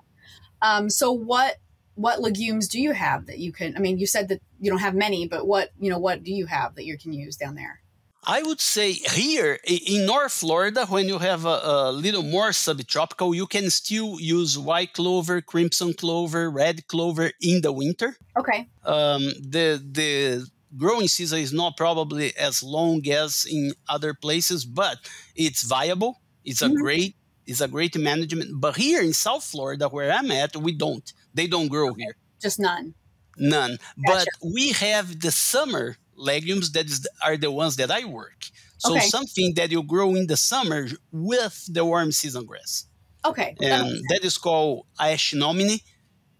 Um, 0.62 0.90
so 0.90 1.12
what 1.12 1.56
what 1.94 2.20
legumes 2.20 2.66
do 2.66 2.80
you 2.80 2.90
have 2.92 3.26
that 3.26 3.38
you 3.38 3.52
can? 3.52 3.76
I 3.76 3.80
mean, 3.80 3.98
you 3.98 4.06
said 4.08 4.28
that 4.28 4.40
you 4.58 4.68
don't 4.70 4.80
have 4.80 4.94
many, 4.96 5.28
but 5.28 5.46
what 5.46 5.70
you 5.78 5.90
know 5.90 5.98
what 5.98 6.24
do 6.24 6.32
you 6.32 6.46
have 6.46 6.74
that 6.74 6.84
you 6.84 6.98
can 6.98 7.12
use 7.12 7.36
down 7.36 7.54
there? 7.54 7.80
I 8.26 8.42
would 8.42 8.60
say 8.60 8.92
here 8.92 9.58
in 9.64 10.06
North 10.06 10.32
Florida, 10.32 10.86
when 10.86 11.08
you 11.08 11.18
have 11.18 11.44
a, 11.44 11.60
a 11.64 11.92
little 11.92 12.22
more 12.22 12.52
subtropical, 12.52 13.34
you 13.34 13.46
can 13.46 13.70
still 13.70 14.18
use 14.20 14.58
white 14.58 14.92
clover, 14.94 15.40
crimson 15.40 15.94
clover, 15.94 16.50
red 16.50 16.86
clover 16.88 17.30
in 17.40 17.62
the 17.62 17.72
winter. 17.72 18.16
Okay. 18.38 18.68
Um, 18.84 19.22
the 19.40 19.82
the 19.92 20.46
growing 20.76 21.08
season 21.08 21.38
is 21.40 21.52
not 21.52 21.76
probably 21.76 22.36
as 22.36 22.62
long 22.62 23.06
as 23.08 23.46
in 23.50 23.72
other 23.88 24.14
places, 24.14 24.64
but 24.64 24.98
it's 25.34 25.62
viable. 25.62 26.20
It's 26.44 26.62
a 26.62 26.68
Mhm. 26.68 26.76
great 26.76 27.16
it's 27.46 27.60
a 27.60 27.68
great 27.68 27.96
management. 27.98 28.60
But 28.60 28.76
here 28.76 29.02
in 29.02 29.12
South 29.12 29.44
Florida, 29.44 29.88
where 29.88 30.10
I'm 30.12 30.30
at, 30.30 30.56
we 30.56 30.72
don't. 30.72 31.12
They 31.34 31.46
don't 31.46 31.68
grow 31.68 31.92
here. 31.94 32.16
Just 32.40 32.58
none. 32.58 32.94
None. 33.38 33.78
Gotcha. 34.06 34.26
But 34.42 34.52
we 34.54 34.72
have 34.72 35.20
the 35.20 35.30
summer 35.32 35.96
legumes 36.16 36.72
that 36.72 36.86
is 36.86 37.06
are 37.24 37.36
the 37.36 37.50
ones 37.50 37.76
that 37.76 37.90
I 37.90 38.04
work. 38.04 38.46
So 38.78 38.96
Okay. 38.96 39.06
something 39.08 39.54
that 39.54 39.70
you 39.70 39.82
grow 39.82 40.14
in 40.14 40.26
the 40.26 40.36
summer 40.36 40.88
with 41.12 41.66
the 41.72 41.84
warm 41.84 42.12
season 42.12 42.44
grass. 42.46 42.86
Okay. 43.24 43.56
And 43.60 43.88
sense. 43.88 44.02
that 44.10 44.24
is 44.24 44.38
called 44.38 44.86
Aeschynomene. 45.00 45.80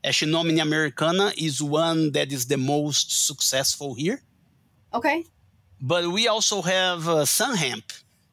Aeschynomene 0.05 0.61
americana 0.61 1.33
is 1.37 1.63
one 1.63 2.13
that 2.13 2.33
is 2.33 2.47
the 2.47 2.59
most 2.59 3.27
successful 3.27 3.95
here. 3.95 4.23
okay. 4.93 5.25
But 5.81 6.09
we 6.13 6.29
also 6.29 6.63
have 6.63 7.09
uh, 7.09 7.25
sun 7.27 7.57
hemp 7.57 7.85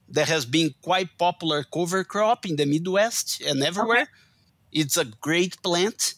that 0.10 0.28
has 0.30 0.46
been 0.46 0.74
quite 0.82 1.10
popular 1.18 1.64
cover 1.64 2.04
crop 2.04 2.46
in 2.46 2.56
the 2.56 2.66
Midwest 2.66 3.42
and 3.42 3.62
everywhere. 3.64 4.02
Okay. 4.04 4.12
It's 4.72 4.98
a 4.98 5.06
great 5.06 5.62
plant. 5.64 6.14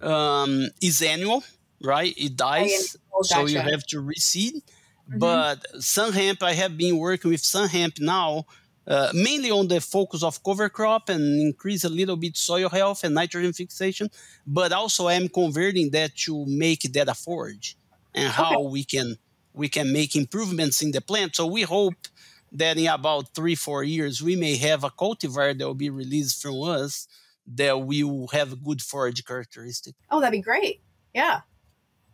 Um, 0.00 0.68
it's 0.80 1.02
annual, 1.02 1.44
right? 1.82 2.14
It 2.16 2.36
dies, 2.36 2.96
Oh, 3.30 3.34
so 3.34 3.46
you 3.46 3.58
have 3.60 3.84
to 3.88 4.02
reseed. 4.02 4.62
Mhm. 5.10 5.18
But 5.18 5.82
sun 5.82 6.12
hemp, 6.12 6.42
I 6.42 6.52
have 6.54 6.76
been 6.76 6.96
working 6.98 7.30
with 7.30 7.44
sun 7.44 7.68
hemp 7.68 7.98
now, 8.00 8.46
uh, 8.86 9.10
mainly 9.14 9.50
on 9.50 9.68
the 9.68 9.80
focus 9.80 10.22
of 10.22 10.42
cover 10.42 10.68
crop 10.68 11.08
and 11.08 11.40
increase 11.40 11.84
a 11.84 11.88
little 11.88 12.16
bit 12.16 12.36
soil 12.36 12.68
health 12.68 13.04
and 13.04 13.14
nitrogen 13.14 13.52
fixation. 13.52 14.08
But 14.46 14.72
also, 14.72 15.08
I'm 15.08 15.28
converting 15.28 15.90
that 15.90 16.16
to 16.26 16.44
make 16.46 16.82
that 16.92 17.08
a 17.08 17.14
forage 17.14 17.76
and 18.14 18.28
how 18.28 18.60
we 18.62 18.84
can 18.84 19.16
we 19.54 19.68
can 19.68 19.92
make 19.92 20.16
improvements 20.16 20.80
in 20.82 20.92
the 20.92 21.00
plant. 21.00 21.36
So 21.36 21.46
we 21.46 21.62
hope 21.62 22.08
that 22.52 22.78
in 22.78 22.86
about 22.86 23.34
three 23.34 23.54
four 23.54 23.82
years 23.82 24.22
we 24.22 24.36
may 24.36 24.56
have 24.56 24.84
a 24.84 24.90
cultivar 24.90 25.56
that 25.58 25.66
will 25.66 25.74
be 25.74 25.90
released 25.90 26.40
from 26.42 26.62
us 26.62 27.06
that 27.46 27.74
will 27.86 28.28
have 28.28 28.62
good 28.62 28.80
forage 28.82 29.24
characteristic. 29.24 29.94
Oh, 30.10 30.20
that'd 30.20 30.32
be 30.32 30.40
great. 30.42 30.80
Yeah, 31.14 31.40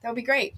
that 0.03 0.09
would 0.09 0.17
be 0.17 0.23
great. 0.23 0.55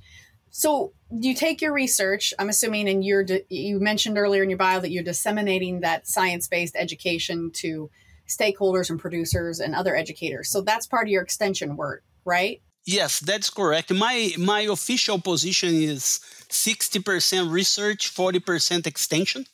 So 0.51 0.93
you 1.11 1.35
take 1.35 1.61
your 1.61 1.73
research. 1.73 2.35
I'm 2.39 2.49
assuming, 2.49 2.89
and 2.89 3.05
you're 3.05 3.25
di- 3.25 3.45
you 3.49 3.81
mentioned 3.81 4.19
earlier 4.19 4.43
in 4.43 4.51
your 4.51 4.59
bio 4.59 4.81
that 4.81 4.91
you're 4.91 5.05
disseminating 5.05 5.81
that 5.81 6.07
science-based 6.07 6.77
education 6.77 7.51
to 7.55 7.91
stakeholders 8.29 8.91
and 8.91 8.99
producers 8.99 9.61
and 9.61 9.75
other 9.75 9.97
educators. 9.97 10.51
So 10.51 10.61
that's 10.61 10.87
part 10.87 11.07
of 11.07 11.11
your 11.11 11.23
extension 11.23 11.77
work, 11.77 12.03
right? 12.25 12.61
Yes, 12.85 13.21
that's 13.21 13.51
correct. 13.51 13.93
My 13.93 14.31
my 14.39 14.63
official 14.63 15.21
position 15.21 15.75
is 15.75 16.21
sixty 16.49 17.01
percent 17.01 17.51
research, 17.51 18.09
forty 18.09 18.41
percent 18.41 18.87
extension. 18.87 19.47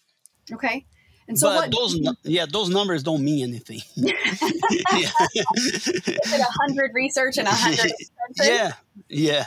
Okay. 0.53 0.87
And 1.29 1.37
so 1.37 1.49
but 1.49 1.57
what 1.57 1.71
those 1.73 1.99
yeah 2.23 2.47
those 2.51 2.69
numbers 2.69 3.03
don't 3.03 3.25
mean 3.25 3.49
anything. 3.49 3.81
yeah. 3.97 4.13
is 5.57 5.89
it? 5.89 6.41
A 6.41 6.45
hundred 6.63 6.93
research 6.95 7.37
and 7.39 7.49
a 7.49 7.51
hundred 7.51 7.93
extension. 7.99 8.15
yeah, 8.43 8.73
yeah. 9.09 9.45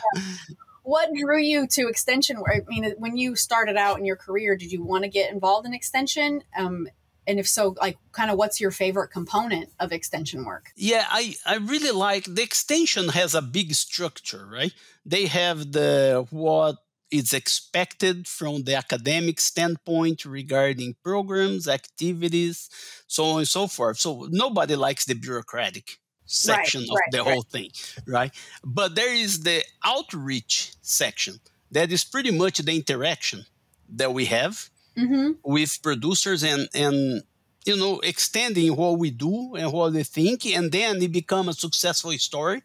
What 0.89 1.09
drew 1.13 1.39
you 1.39 1.67
to 1.67 1.87
extension 1.87 2.39
work? 2.39 2.65
I 2.67 2.67
mean, 2.67 2.95
when 2.97 3.15
you 3.15 3.35
started 3.35 3.77
out 3.77 3.99
in 3.99 4.05
your 4.05 4.15
career, 4.15 4.57
did 4.57 4.71
you 4.71 4.83
want 4.83 5.03
to 5.03 5.09
get 5.09 5.31
involved 5.31 5.67
in 5.67 5.73
extension? 5.75 6.41
Um, 6.57 6.87
and 7.27 7.39
if 7.39 7.47
so, 7.47 7.75
like, 7.79 7.99
kind 8.11 8.31
of, 8.31 8.39
what's 8.39 8.59
your 8.59 8.71
favorite 8.71 9.09
component 9.09 9.69
of 9.79 9.91
extension 9.91 10.45
work? 10.45 10.71
Yeah, 10.75 11.05
I, 11.07 11.35
I 11.45 11.57
really 11.57 11.91
like 11.91 12.25
the 12.25 12.41
extension 12.41 13.09
has 13.09 13.35
a 13.35 13.41
big 13.43 13.75
structure, 13.75 14.47
right? 14.51 14.73
They 15.05 15.27
have 15.27 15.73
the 15.73 16.25
what 16.31 16.77
is 17.11 17.33
expected 17.33 18.27
from 18.27 18.63
the 18.63 18.73
academic 18.73 19.39
standpoint 19.39 20.25
regarding 20.25 20.95
programs, 21.03 21.67
activities, 21.67 22.67
so 23.05 23.25
on 23.25 23.37
and 23.39 23.47
so 23.47 23.67
forth. 23.67 23.99
So 23.99 24.27
nobody 24.31 24.75
likes 24.75 25.05
the 25.05 25.13
bureaucratic 25.13 25.99
section 26.29 26.85
of 26.91 27.01
right, 27.01 27.11
the 27.11 27.23
right. 27.25 27.25
whole 27.25 27.43
thing, 27.43 27.71
right? 28.07 28.33
But 28.63 28.95
there 28.95 29.13
is 29.13 29.41
the 29.43 29.63
outreach 29.83 30.73
section 30.81 31.39
that 31.71 31.91
is 31.91 32.03
pretty 32.05 32.31
much 32.31 32.59
the 32.59 32.73
interaction 32.75 33.45
that 33.89 34.13
we 34.13 34.25
have 34.25 34.69
Mm-hmm. 34.97 35.31
with 35.43 35.79
producers 35.81 36.43
and 36.43 36.67
and 36.73 37.23
you 37.65 37.75
know 37.77 37.99
extending 38.01 38.75
what 38.75 38.99
we 38.99 39.11
do 39.11 39.55
and 39.55 39.71
what 39.73 39.93
we 39.93 40.03
think 40.03 40.45
and 40.45 40.71
then 40.71 41.01
it 41.01 41.11
become 41.11 41.49
a 41.49 41.53
successful 41.53 42.11
story 42.13 42.61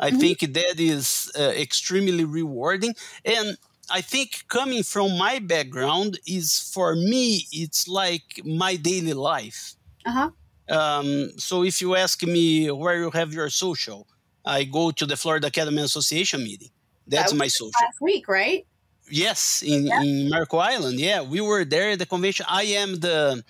i 0.00 0.10
Mhm. 0.10 0.12
think 0.12 0.40
that 0.40 0.78
is 0.80 1.30
uh, 1.38 1.42
extremely 1.56 2.24
rewarding 2.24 2.94
and 3.24 3.56
i 3.90 4.00
think 4.00 4.44
coming 4.48 4.82
from 4.82 5.16
my 5.18 5.38
background 5.38 6.18
is 6.26 6.70
for 6.74 6.94
me 6.94 7.46
it's 7.52 7.88
like 7.88 8.40
my 8.44 8.76
daily 8.76 9.14
life 9.14 9.74
Uh 10.04 10.10
huh. 10.12 10.30
Um, 10.70 11.30
so 11.38 11.64
if 11.64 11.80
you 11.80 11.96
ask 11.96 12.22
me 12.22 12.70
where 12.70 12.96
you 12.96 13.10
have 13.10 13.32
your 13.32 13.50
social 13.50 14.06
i 14.44 14.64
go 14.64 14.90
to 14.90 15.06
the 15.06 15.16
florida 15.16 15.46
academy 15.46 15.82
association 15.82 16.42
meeting 16.42 16.70
that's 17.08 17.32
That 17.32 17.38
my 17.38 17.48
social 17.48 17.72
Last 17.82 18.00
week, 18.00 18.28
right? 18.28 18.66
Yes, 19.10 19.62
in, 19.66 19.86
yeah. 19.86 20.02
in 20.02 20.28
Marco 20.28 20.58
Island. 20.58 21.00
Yeah, 21.00 21.22
we 21.22 21.40
were 21.40 21.64
there 21.64 21.92
at 21.92 21.98
the 21.98 22.06
convention. 22.06 22.44
I 22.48 22.64
am 22.64 23.00
the. 23.00 23.42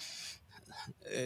Uh, 1.05 1.21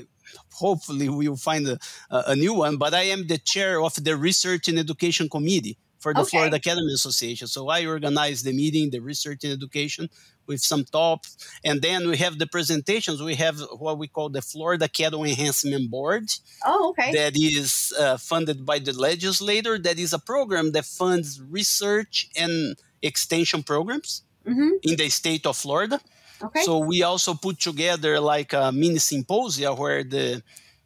hopefully, 0.54 1.08
we 1.08 1.28
will 1.28 1.36
find 1.36 1.68
a, 1.68 1.78
a, 2.10 2.34
new 2.34 2.54
one. 2.54 2.78
But 2.78 2.94
I 2.94 3.02
am 3.02 3.26
the 3.26 3.36
chair 3.36 3.82
of 3.82 4.02
the 4.02 4.16
Research 4.16 4.68
and 4.68 4.78
Education 4.78 5.28
Committee 5.28 5.76
for 5.98 6.14
the 6.14 6.20
okay. 6.20 6.30
Florida 6.30 6.56
Academy 6.56 6.92
Association. 6.94 7.46
So 7.46 7.68
I 7.68 7.84
organize 7.84 8.42
the 8.42 8.52
meeting, 8.52 8.90
the 8.90 9.00
research 9.00 9.44
and 9.44 9.52
education, 9.52 10.08
with 10.46 10.60
some 10.60 10.84
tops. 10.84 11.36
And 11.64 11.82
then 11.82 12.08
we 12.08 12.16
have 12.18 12.38
the 12.38 12.46
presentations. 12.46 13.22
We 13.22 13.34
have 13.36 13.60
what 13.78 13.98
we 13.98 14.08
call 14.08 14.28
the 14.28 14.42
Florida 14.42 14.88
Cattle 14.88 15.24
Enhancement 15.24 15.90
Board. 15.90 16.30
Oh, 16.64 16.90
okay. 16.90 17.12
That 17.12 17.36
is 17.36 17.92
uh, 17.98 18.16
funded 18.16 18.64
by 18.66 18.78
the 18.78 18.92
legislator. 18.92 19.78
That 19.78 19.98
is 19.98 20.12
a 20.12 20.18
program 20.18 20.72
that 20.72 20.84
funds 20.84 21.40
research 21.40 22.28
and 22.36 22.76
extension 23.02 23.62
programs 23.62 24.22
mm-hmm. 24.46 24.70
in 24.82 24.96
the 24.96 25.08
state 25.08 25.46
of 25.46 25.56
Florida. 25.56 26.00
Okay. 26.42 26.62
So 26.62 26.78
we 26.78 27.02
also 27.02 27.34
put 27.34 27.60
together 27.60 28.18
like 28.18 28.52
a 28.52 28.72
mini 28.72 28.98
symposia 28.98 29.72
where 29.72 30.02
the 30.02 30.42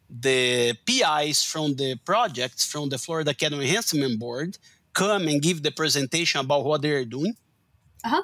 the 0.09 0.73
PIs 0.85 1.43
from 1.43 1.75
the 1.75 1.95
projects 2.05 2.65
from 2.65 2.87
the 2.87 2.97
Florida 2.97 3.33
Cattle 3.33 3.59
Enhancement 3.59 4.17
Board 4.19 4.57
come 4.93 5.27
and 5.27 5.41
give 5.41 5.63
the 5.63 5.71
presentation 5.71 6.39
about 6.39 6.63
what 6.63 6.81
they're 6.81 7.03
doing. 7.03 7.35
Uh-huh 8.05 8.21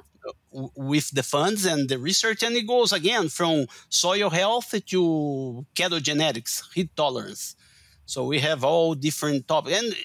with 0.76 1.12
the 1.12 1.24
funds 1.24 1.66
and 1.66 1.89
the 1.89 1.97
research, 1.97 2.43
and 2.43 2.56
it 2.56 2.68
goes 2.68 2.91
again 2.91 3.30
from 3.30 3.68
soil 3.89 4.30
health 4.30 4.74
to 4.88 5.66
cattle 5.76 5.99
genetics, 5.99 6.70
heat 6.74 6.95
tolerance. 6.95 7.56
So 8.06 8.26
we 8.26 8.39
have 8.39 8.64
all 8.64 8.95
different 8.95 9.47
topics, 9.47 9.82
and 9.82 9.95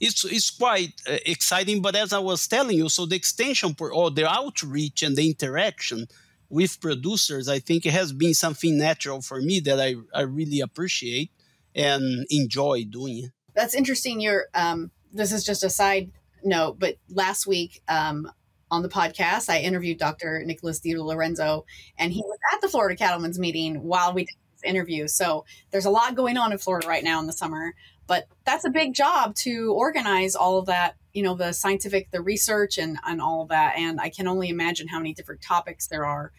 it's 0.00 0.24
it's 0.24 0.50
quite 0.50 0.92
uh, 1.08 1.18
exciting. 1.26 1.82
But 1.82 1.96
as 1.96 2.12
I 2.12 2.18
was 2.18 2.46
telling 2.46 2.76
you, 2.76 2.88
so 2.88 3.04
the 3.06 3.16
extension 3.16 3.74
or 3.80 4.10
the 4.10 4.28
outreach 4.28 5.02
and 5.02 5.16
the 5.16 5.26
interaction 5.26 6.06
with 6.48 6.80
producers, 6.80 7.48
I 7.48 7.58
think 7.58 7.84
it 7.84 7.92
has 7.92 8.12
been 8.12 8.34
something 8.34 8.78
natural 8.78 9.20
for 9.20 9.40
me 9.40 9.60
that 9.60 9.80
I, 9.80 9.96
I 10.14 10.22
really 10.22 10.60
appreciate 10.60 11.30
and 11.74 12.26
enjoy 12.30 12.84
doing. 12.84 13.30
That's 13.54 13.74
interesting. 13.74 14.20
You're 14.20 14.46
um, 14.54 14.90
this 15.12 15.32
is 15.32 15.44
just 15.44 15.64
a 15.64 15.70
side 15.70 16.12
note, 16.44 16.78
but 16.78 16.96
last 17.08 17.46
week 17.46 17.82
um, 17.88 18.30
on 18.70 18.82
the 18.82 18.88
podcast, 18.88 19.48
I 19.48 19.60
interviewed 19.60 19.98
Dr. 19.98 20.42
Nicolas 20.44 20.80
DiLorenzo, 20.80 21.64
and 21.98 22.12
he 22.12 22.20
was 22.20 22.38
at 22.54 22.60
the 22.60 22.68
Florida 22.68 22.96
Cattlemen's 22.96 23.38
meeting 23.38 23.82
while 23.82 24.12
we 24.12 24.24
did 24.24 24.34
this 24.54 24.68
interview. 24.68 25.08
So 25.08 25.44
there's 25.70 25.86
a 25.86 25.90
lot 25.90 26.14
going 26.14 26.36
on 26.36 26.52
in 26.52 26.58
Florida 26.58 26.86
right 26.86 27.04
now 27.04 27.20
in 27.20 27.26
the 27.26 27.32
summer, 27.32 27.74
but 28.06 28.26
that's 28.44 28.64
a 28.64 28.70
big 28.70 28.94
job 28.94 29.34
to 29.36 29.72
organize 29.74 30.34
all 30.34 30.58
of 30.58 30.66
that, 30.66 30.96
you 31.12 31.22
know, 31.22 31.34
the 31.34 31.52
scientific, 31.52 32.10
the 32.10 32.22
research, 32.22 32.78
and 32.78 32.98
and 33.06 33.20
all 33.20 33.42
of 33.42 33.48
that. 33.48 33.76
And 33.76 34.00
I 34.00 34.10
can 34.10 34.26
only 34.26 34.48
imagine 34.48 34.88
how 34.88 34.98
many 34.98 35.14
different 35.14 35.42
topics 35.42 35.86
there 35.86 36.06
are 36.06 36.32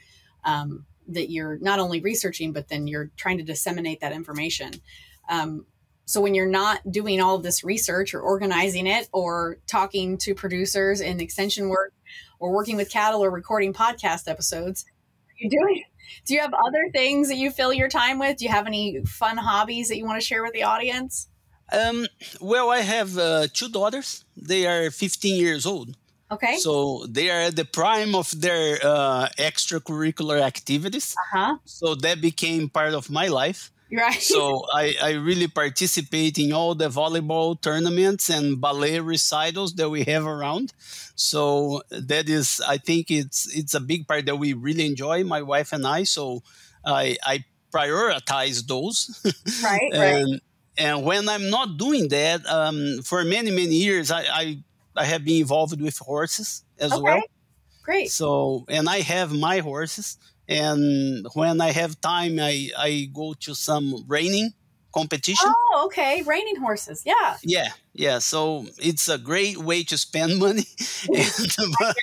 um, 0.44 0.86
that 1.08 1.30
you're 1.32 1.58
not 1.60 1.80
only 1.80 2.02
researching, 2.02 2.54
but 2.54 2.68
then 2.68 2.88
you're 2.88 3.12
trying 3.18 3.38
to 3.38 3.44
disseminate 3.44 4.02
that 4.02 4.14
information. 4.14 4.72
Um, 5.30 5.66
so 6.10 6.22
when 6.22 6.34
you're 6.34 6.48
not 6.48 6.92
doing 6.92 7.22
all 7.22 7.36
of 7.36 7.44
this 7.44 7.64
research 7.64 8.16
or 8.16 8.22
organizing 8.22 8.88
it 8.88 9.08
or 9.12 9.60
talking 9.68 10.18
to 10.18 10.34
producers 10.34 11.02
in 11.02 11.22
extension 11.22 11.70
work 11.70 11.94
or 12.40 12.52
working 12.52 12.76
with 12.76 12.90
cattle 12.90 13.24
or 13.24 13.30
recording 13.30 13.74
podcast 13.74 14.28
episodes, 14.28 14.86
you 15.38 15.52
doing 15.52 15.84
do 16.26 16.34
you 16.34 16.40
have 16.40 16.52
other 16.52 16.90
things 16.94 17.28
that 17.28 17.38
you 17.38 17.52
fill 17.52 17.72
your 17.72 17.90
time 17.90 18.18
with? 18.18 18.38
Do 18.38 18.46
you 18.46 18.50
have 18.50 18.66
any 18.66 19.06
fun 19.06 19.38
hobbies 19.38 19.90
that 19.90 19.98
you 19.98 20.06
want 20.06 20.20
to 20.20 20.26
share 20.26 20.42
with 20.42 20.54
the 20.54 20.64
audience? 20.64 21.28
Um, 21.72 22.08
well, 22.42 22.72
I 22.72 22.80
have 22.80 23.16
uh, 23.16 23.46
two 23.54 23.70
daughters. 23.70 24.26
They 24.36 24.66
are 24.66 24.90
15 24.90 25.40
years 25.40 25.68
old. 25.68 25.96
Okay. 26.32 26.58
So 26.58 27.06
they 27.08 27.30
are 27.30 27.42
at 27.42 27.56
the 27.56 27.66
prime 27.66 28.16
of 28.16 28.42
their 28.42 28.80
uh, 28.84 29.30
extracurricular 29.38 30.42
activities. 30.42 31.16
Uh-huh. 31.36 31.58
So 31.66 31.94
that 31.94 32.20
became 32.20 32.68
part 32.68 32.96
of 32.96 33.12
my 33.12 33.28
life. 33.28 33.72
Right. 33.92 34.22
So 34.22 34.66
I, 34.72 34.96
I 35.02 35.12
really 35.14 35.48
participate 35.48 36.38
in 36.38 36.54
all 36.54 36.76
the 36.76 36.90
volleyball 36.90 37.60
tournaments 37.60 38.30
and 38.30 38.62
ballet 38.62 39.00
recitals 39.00 39.74
that 39.76 39.90
we 39.90 40.04
have 40.04 40.28
around. 40.28 40.74
So 41.16 41.82
that 41.90 42.30
is, 42.30 42.62
I 42.68 42.78
think 42.78 43.10
it's 43.10 43.48
it's 43.56 43.74
a 43.74 43.80
big 43.80 44.08
part 44.08 44.28
that 44.28 44.36
we 44.36 44.54
really 44.54 44.86
enjoy, 44.86 45.24
my 45.24 45.42
wife 45.42 45.74
and 45.74 45.88
I. 45.88 46.04
So 46.04 46.44
I 46.86 47.18
I 47.24 47.46
prioritize 47.74 48.66
those. 48.68 49.10
Right. 49.64 49.90
and 49.94 50.32
right. 50.32 50.42
and 50.78 51.04
when 51.04 51.28
I'm 51.28 51.50
not 51.50 51.78
doing 51.78 52.10
that, 52.10 52.46
um, 52.46 53.02
for 53.04 53.24
many 53.26 53.50
many 53.50 53.76
years, 53.76 54.12
I, 54.12 54.22
I 54.30 54.64
I 54.96 55.06
have 55.06 55.26
been 55.26 55.42
involved 55.42 55.82
with 55.82 55.98
horses 55.98 56.64
as 56.80 56.94
okay. 56.94 57.02
well. 57.02 57.24
Great. 57.82 58.12
So 58.12 58.66
and 58.70 58.88
I 58.88 59.02
have 59.02 59.34
my 59.34 59.60
horses 59.60 60.18
and 60.50 61.28
when 61.36 61.62
I 61.62 61.72
have 61.72 62.02
time, 62.02 62.40
I, 62.40 62.70
I 62.76 63.08
go 63.14 63.36
to 63.42 63.54
some 63.54 64.04
reining 64.08 64.50
competition. 64.92 65.48
Oh, 65.48 65.84
okay, 65.86 66.24
reining 66.24 66.56
horses, 66.56 67.04
yeah. 67.06 67.38
Yeah, 67.44 67.68
yeah. 67.94 68.18
So 68.18 68.66
it's 68.80 69.08
a 69.08 69.20
great 69.20 69.60
way 69.60 69.84
to 69.84 69.96
spend 69.96 70.40
money, 70.40 70.66
and, 71.14 71.56
but 71.80 71.96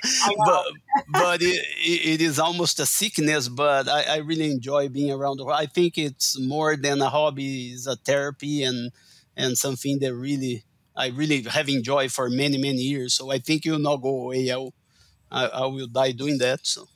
but, 0.45 0.65
but 1.09 1.41
it, 1.41 1.65
it 1.85 2.21
is 2.21 2.39
almost 2.39 2.79
a 2.79 2.85
sickness. 2.85 3.49
But 3.49 3.89
I, 3.89 4.03
I 4.03 4.17
really 4.19 4.49
enjoy 4.49 4.87
being 4.87 5.11
around. 5.11 5.41
I 5.51 5.65
think 5.65 5.97
it's 5.97 6.39
more 6.39 6.77
than 6.77 7.01
a 7.01 7.09
hobby; 7.09 7.71
it's 7.73 7.85
a 7.85 7.97
therapy 7.97 8.63
and 8.63 8.93
and 9.35 9.57
something 9.57 9.99
that 9.99 10.15
really 10.15 10.63
I 10.95 11.07
really 11.07 11.41
have 11.43 11.67
enjoyed 11.67 12.13
for 12.13 12.29
many 12.29 12.57
many 12.57 12.79
years. 12.81 13.13
So 13.13 13.29
I 13.29 13.39
think 13.39 13.65
it 13.65 13.71
will 13.71 13.79
not 13.79 13.97
go 13.97 14.21
away. 14.21 14.49
I 14.49 14.55
will, 14.55 14.73
I, 15.29 15.47
I 15.47 15.65
will 15.65 15.87
die 15.87 16.13
doing 16.13 16.37
that. 16.37 16.65
So. 16.65 16.87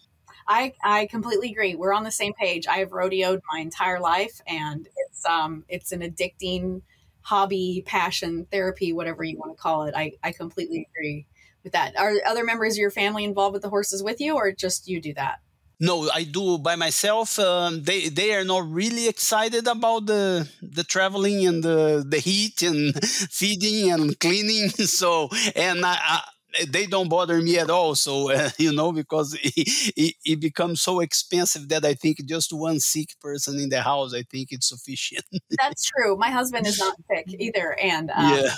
I, 0.47 0.73
I 0.83 1.05
completely 1.07 1.51
agree. 1.51 1.75
We're 1.75 1.93
on 1.93 2.03
the 2.03 2.11
same 2.11 2.33
page. 2.33 2.67
I 2.67 2.77
have 2.77 2.89
rodeoed 2.89 3.41
my 3.51 3.59
entire 3.59 3.99
life, 3.99 4.41
and 4.47 4.87
it's 4.95 5.25
um 5.25 5.65
it's 5.67 5.91
an 5.91 6.01
addicting 6.01 6.81
hobby, 7.21 7.83
passion, 7.85 8.47
therapy, 8.51 8.93
whatever 8.93 9.23
you 9.23 9.37
want 9.37 9.55
to 9.55 9.61
call 9.61 9.83
it. 9.83 9.93
I, 9.95 10.13
I 10.23 10.31
completely 10.31 10.87
agree 10.91 11.27
with 11.63 11.73
that. 11.73 11.97
Are 11.97 12.13
other 12.25 12.43
members 12.43 12.73
of 12.73 12.79
your 12.79 12.91
family 12.91 13.23
involved 13.23 13.53
with 13.53 13.61
the 13.61 13.69
horses 13.69 14.01
with 14.03 14.19
you, 14.19 14.35
or 14.35 14.51
just 14.51 14.87
you 14.87 14.99
do 14.99 15.13
that? 15.13 15.39
No, 15.79 16.07
I 16.13 16.25
do 16.25 16.59
by 16.59 16.75
myself. 16.75 17.39
Um, 17.39 17.81
they 17.81 18.09
they 18.09 18.35
are 18.35 18.43
not 18.43 18.69
really 18.69 19.07
excited 19.07 19.67
about 19.67 20.05
the 20.05 20.47
the 20.61 20.83
traveling 20.83 21.47
and 21.47 21.63
the 21.63 22.05
the 22.07 22.19
heat 22.19 22.61
and 22.61 22.93
feeding 23.31 23.91
and 23.91 24.19
cleaning. 24.19 24.69
So 25.01 25.29
and 25.55 25.83
I, 25.83 25.97
I 25.99 26.21
they 26.67 26.85
don't 26.85 27.09
bother 27.09 27.41
me 27.41 27.57
at 27.57 27.69
all. 27.69 27.95
So 27.95 28.31
uh, 28.33 28.49
you 28.57 28.73
know, 28.73 28.91
because 28.91 29.33
it, 29.43 29.93
it, 29.95 30.15
it, 30.25 30.39
becomes 30.39 30.81
so 30.81 30.99
expensive 30.99 31.69
that 31.69 31.85
I 31.85 31.93
think 31.93 32.25
just 32.25 32.53
one 32.53 32.79
sick 32.79 33.19
person 33.19 33.59
in 33.59 33.69
the 33.69 33.81
house, 33.81 34.13
I 34.13 34.23
think 34.23 34.51
it's 34.51 34.69
sufficient. 34.69 35.25
That's 35.59 35.85
true. 35.85 36.15
My 36.17 36.29
husband 36.29 36.67
is 36.67 36.79
not 36.79 36.95
sick 37.09 37.27
either, 37.39 37.77
and 37.79 38.11
um, 38.11 38.33
yeah, 38.33 38.55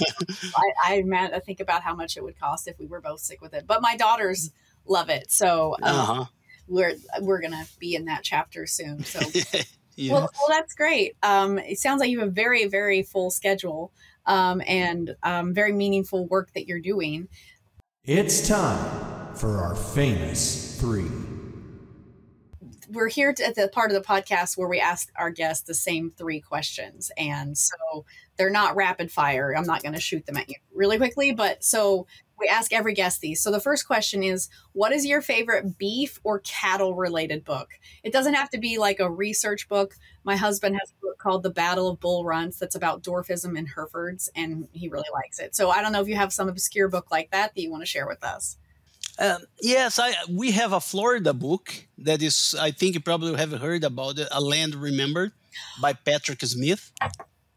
I, 0.83 1.03
I, 1.05 1.29
I 1.35 1.39
think 1.39 1.59
about 1.59 1.83
how 1.83 1.95
much 1.95 2.17
it 2.17 2.23
would 2.23 2.39
cost 2.39 2.67
if 2.67 2.77
we 2.79 2.85
were 2.85 3.01
both 3.01 3.19
sick 3.19 3.41
with 3.41 3.53
it. 3.53 3.65
But 3.67 3.81
my 3.81 3.95
daughters 3.95 4.51
love 4.85 5.09
it, 5.09 5.31
so 5.31 5.75
um, 5.81 5.95
uh-huh. 5.95 6.25
we're 6.67 6.95
we're 7.21 7.41
gonna 7.41 7.65
be 7.79 7.95
in 7.95 8.05
that 8.05 8.23
chapter 8.23 8.65
soon. 8.65 9.03
So. 9.03 9.19
Yeah. 9.95 10.13
Well, 10.13 10.21
well, 10.21 10.47
that's 10.49 10.73
great. 10.73 11.15
Um, 11.21 11.59
it 11.59 11.77
sounds 11.77 11.99
like 11.99 12.09
you 12.09 12.17
have 12.17 12.29
a 12.29 12.31
very, 12.31 12.65
very 12.65 13.03
full 13.03 13.29
schedule 13.29 13.91
um, 14.25 14.61
and 14.65 15.15
um, 15.23 15.53
very 15.53 15.71
meaningful 15.71 16.25
work 16.27 16.51
that 16.53 16.67
you're 16.67 16.79
doing. 16.79 17.27
It's 18.05 18.45
time 18.49 19.33
for 19.33 19.59
our 19.59 19.75
famous 19.75 20.77
three. 20.77 21.09
We're 22.89 23.07
here 23.07 23.29
at 23.29 23.55
the 23.55 23.69
part 23.69 23.91
of 23.91 23.95
the 23.95 24.05
podcast 24.05 24.57
where 24.57 24.67
we 24.67 24.81
ask 24.81 25.09
our 25.15 25.29
guests 25.29 25.63
the 25.63 25.73
same 25.73 26.11
three 26.17 26.41
questions. 26.41 27.11
And 27.15 27.57
so 27.57 28.03
they're 28.35 28.49
not 28.49 28.75
rapid 28.75 29.09
fire. 29.09 29.55
I'm 29.55 29.65
not 29.65 29.83
going 29.83 29.93
to 29.93 30.01
shoot 30.01 30.25
them 30.25 30.35
at 30.35 30.49
you 30.49 30.55
really 30.73 30.97
quickly. 30.97 31.31
But 31.31 31.63
so 31.63 32.05
we 32.43 32.49
ask 32.49 32.73
every 32.73 32.93
guest 32.93 33.21
these. 33.21 33.41
So 33.41 33.51
the 33.51 33.59
first 33.59 33.87
question 33.87 34.21
is 34.21 34.49
What 34.73 34.91
is 34.91 35.05
your 35.05 35.21
favorite 35.21 35.77
beef 35.77 36.19
or 36.23 36.39
cattle 36.39 36.93
related 36.93 37.45
book? 37.45 37.69
It 38.03 38.11
doesn't 38.11 38.33
have 38.33 38.49
to 38.51 38.57
be 38.57 38.77
like 38.77 38.99
a 38.99 39.09
research 39.09 39.69
book. 39.69 39.95
My 40.23 40.35
husband 40.35 40.75
has 40.75 40.91
a 40.91 41.01
book 41.01 41.17
called 41.17 41.43
The 41.43 41.49
Battle 41.49 41.89
of 41.89 41.99
Bull 41.99 42.25
Runs 42.25 42.59
that's 42.59 42.75
about 42.75 43.01
dwarfism 43.01 43.57
in 43.57 43.65
Herefords, 43.65 44.29
and 44.35 44.67
he 44.73 44.89
really 44.89 45.09
likes 45.13 45.39
it. 45.39 45.55
So 45.55 45.69
I 45.69 45.81
don't 45.81 45.93
know 45.93 46.01
if 46.01 46.07
you 46.07 46.15
have 46.15 46.33
some 46.33 46.49
obscure 46.49 46.89
book 46.89 47.11
like 47.11 47.31
that 47.31 47.55
that 47.55 47.61
you 47.61 47.71
want 47.71 47.81
to 47.81 47.87
share 47.87 48.07
with 48.07 48.23
us. 48.23 48.57
Um, 49.19 49.39
yes, 49.61 49.99
I 49.99 50.13
we 50.29 50.51
have 50.51 50.73
a 50.73 50.81
Florida 50.81 51.33
book 51.33 51.87
that 51.99 52.21
is 52.21 52.55
I 52.59 52.71
think 52.71 52.95
you 52.95 52.99
probably 52.99 53.35
have 53.37 53.51
heard 53.51 53.83
about 53.83 54.19
it, 54.19 54.27
A 54.31 54.41
Land 54.41 54.75
Remembered 54.75 55.31
by 55.81 55.93
Patrick 55.93 56.41
Smith. 56.41 56.91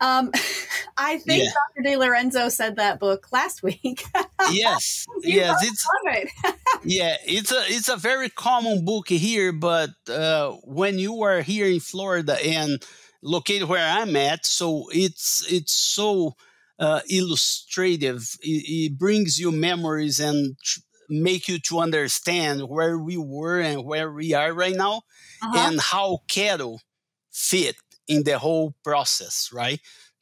Um, 0.00 0.30
I 0.96 1.18
think 1.18 1.44
yeah. 1.44 1.50
Dr. 1.74 1.88
DiLorenzo 1.88 2.50
said 2.50 2.76
that 2.76 2.98
book 2.98 3.28
last 3.32 3.62
week. 3.62 4.04
yes, 4.50 5.06
yes, 5.22 5.58
it's 5.62 5.86
it. 6.06 6.54
yeah, 6.84 7.16
it's 7.26 7.52
a 7.52 7.62
it's 7.66 7.88
a 7.88 7.96
very 7.96 8.30
common 8.30 8.84
book 8.84 9.08
here, 9.08 9.52
but 9.52 9.90
uh, 10.08 10.52
when 10.64 10.98
you 10.98 11.22
are 11.22 11.42
here 11.42 11.66
in 11.66 11.80
Florida 11.80 12.38
and 12.44 12.82
located 13.22 13.68
where 13.68 13.86
I'm 13.86 14.16
at, 14.16 14.46
so 14.46 14.86
it's 14.90 15.44
it's 15.52 15.72
so 15.72 16.34
uh, 16.78 17.00
illustrative. 17.08 18.36
It, 18.42 18.92
it, 18.92 18.98
brings 18.98 19.38
you 19.38 19.52
memories 19.52 20.18
and 20.18 20.56
make 21.08 21.46
you 21.46 21.58
to 21.58 21.78
understand 21.78 22.68
where 22.68 22.98
we 22.98 23.16
were 23.16 23.60
and 23.60 23.84
where 23.84 24.10
we 24.10 24.32
are 24.34 24.52
right 24.52 24.74
now 24.74 25.02
uh-huh. 25.42 25.68
and 25.68 25.80
how 25.80 26.20
cattle 26.28 26.80
fit 27.30 27.76
in 28.08 28.24
the 28.24 28.38
whole 28.38 28.74
process, 28.84 29.50
right? 29.52 29.80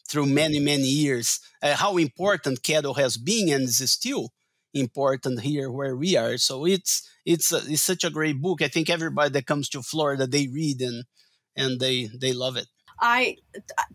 Through 0.09 0.27
many, 0.27 0.59
many 0.59 0.89
years, 0.89 1.41
uh, 1.63 1.75
how 1.75 1.97
important 1.97 2.63
cattle 2.63 2.95
has 2.95 3.17
been 3.17 3.49
and 3.49 3.65
is 3.65 3.91
still 3.91 4.33
important 4.75 5.41
here 5.41 5.71
where 5.71 5.97
we 5.97 6.17
are. 6.17 6.37
So 6.37 6.67
it's 6.67 7.09
it's 7.25 7.53
a, 7.53 7.59
it's 7.59 7.83
such 7.83 8.05
a 8.05 8.11
great 8.11 8.41
book. 8.43 8.61
I 8.61 8.69
think 8.69 8.91
everybody 8.91 9.31
that 9.31 9.47
comes 9.47 9.69
to 9.71 9.83
Florida 9.83 10.27
they 10.27 10.49
read 10.49 10.81
and 10.83 11.05
and 11.57 11.81
they 11.81 12.07
they 12.07 12.33
love 12.33 12.57
it. 12.57 12.67
I 13.01 13.37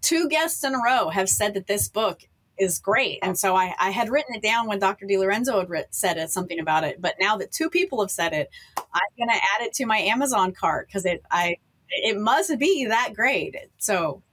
two 0.02 0.30
guests 0.30 0.64
in 0.64 0.74
a 0.74 0.80
row 0.84 1.10
have 1.10 1.30
said 1.30 1.54
that 1.54 1.68
this 1.68 1.88
book 1.88 2.22
is 2.58 2.80
great, 2.80 3.20
and 3.22 3.38
so 3.38 3.56
I, 3.56 3.74
I 3.80 3.92
had 3.92 4.10
written 4.10 4.36
it 4.36 4.42
down 4.42 4.68
when 4.68 4.80
Dr. 4.80 5.06
DiLorenzo 5.06 5.60
had 5.60 5.70
writ, 5.70 5.88
said 5.92 6.18
it, 6.18 6.30
something 6.30 6.60
about 6.60 6.84
it. 6.84 7.02
But 7.02 7.16
now 7.20 7.38
that 7.38 7.52
two 7.52 7.70
people 7.70 8.02
have 8.02 8.12
said 8.12 8.34
it, 8.34 8.50
I'm 8.78 9.02
going 9.18 9.30
to 9.30 9.36
add 9.36 9.66
it 9.66 9.74
to 9.76 9.86
my 9.86 9.98
Amazon 9.98 10.52
cart 10.52 10.88
because 10.88 11.06
it 11.06 11.22
I 11.32 11.58
it 11.90 12.18
must 12.18 12.58
be 12.60 12.86
that 12.86 13.14
great. 13.14 13.56
So 13.78 14.24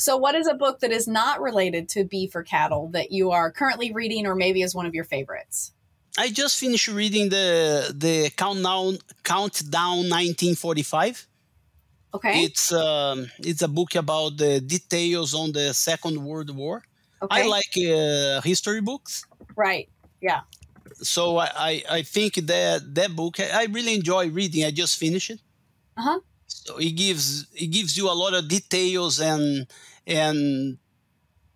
so, 0.00 0.16
what 0.16 0.36
is 0.36 0.46
a 0.46 0.54
book 0.54 0.78
that 0.80 0.92
is 0.92 1.08
not 1.08 1.40
related 1.40 1.88
to 1.90 2.04
beef 2.04 2.30
for 2.30 2.44
cattle 2.44 2.88
that 2.92 3.10
you 3.10 3.32
are 3.32 3.50
currently 3.50 3.92
reading, 3.92 4.26
or 4.26 4.36
maybe 4.36 4.62
is 4.62 4.72
one 4.72 4.86
of 4.86 4.94
your 4.94 5.02
favorites? 5.04 5.72
I 6.16 6.30
just 6.30 6.58
finished 6.58 6.86
reading 6.86 7.30
the 7.30 7.92
the 7.94 8.30
countdown 8.36 8.98
countdown 9.24 10.06
1945. 10.08 11.26
Okay. 12.14 12.44
It's 12.44 12.72
um, 12.72 13.26
it's 13.40 13.62
a 13.62 13.68
book 13.68 13.96
about 13.96 14.36
the 14.36 14.60
details 14.60 15.34
on 15.34 15.50
the 15.50 15.74
Second 15.74 16.24
World 16.24 16.54
War. 16.54 16.84
Okay. 17.20 17.42
I 17.42 17.46
like 17.46 17.74
uh, 17.76 18.40
history 18.42 18.80
books. 18.80 19.26
Right. 19.56 19.88
Yeah. 20.20 20.42
So 21.02 21.38
I, 21.38 21.48
I, 21.56 21.82
I 21.90 22.02
think 22.02 22.34
that 22.34 22.94
that 22.94 23.16
book 23.16 23.40
I 23.40 23.64
really 23.64 23.94
enjoy 23.94 24.30
reading. 24.30 24.64
I 24.64 24.70
just 24.70 24.96
finished 24.96 25.30
it. 25.30 25.40
Uh 25.96 26.02
huh. 26.02 26.20
So 26.48 26.78
it 26.78 26.92
gives 26.92 27.46
it 27.54 27.68
gives 27.68 27.96
you 27.96 28.10
a 28.10 28.16
lot 28.16 28.34
of 28.34 28.48
details 28.48 29.20
and 29.20 29.66
and 30.06 30.78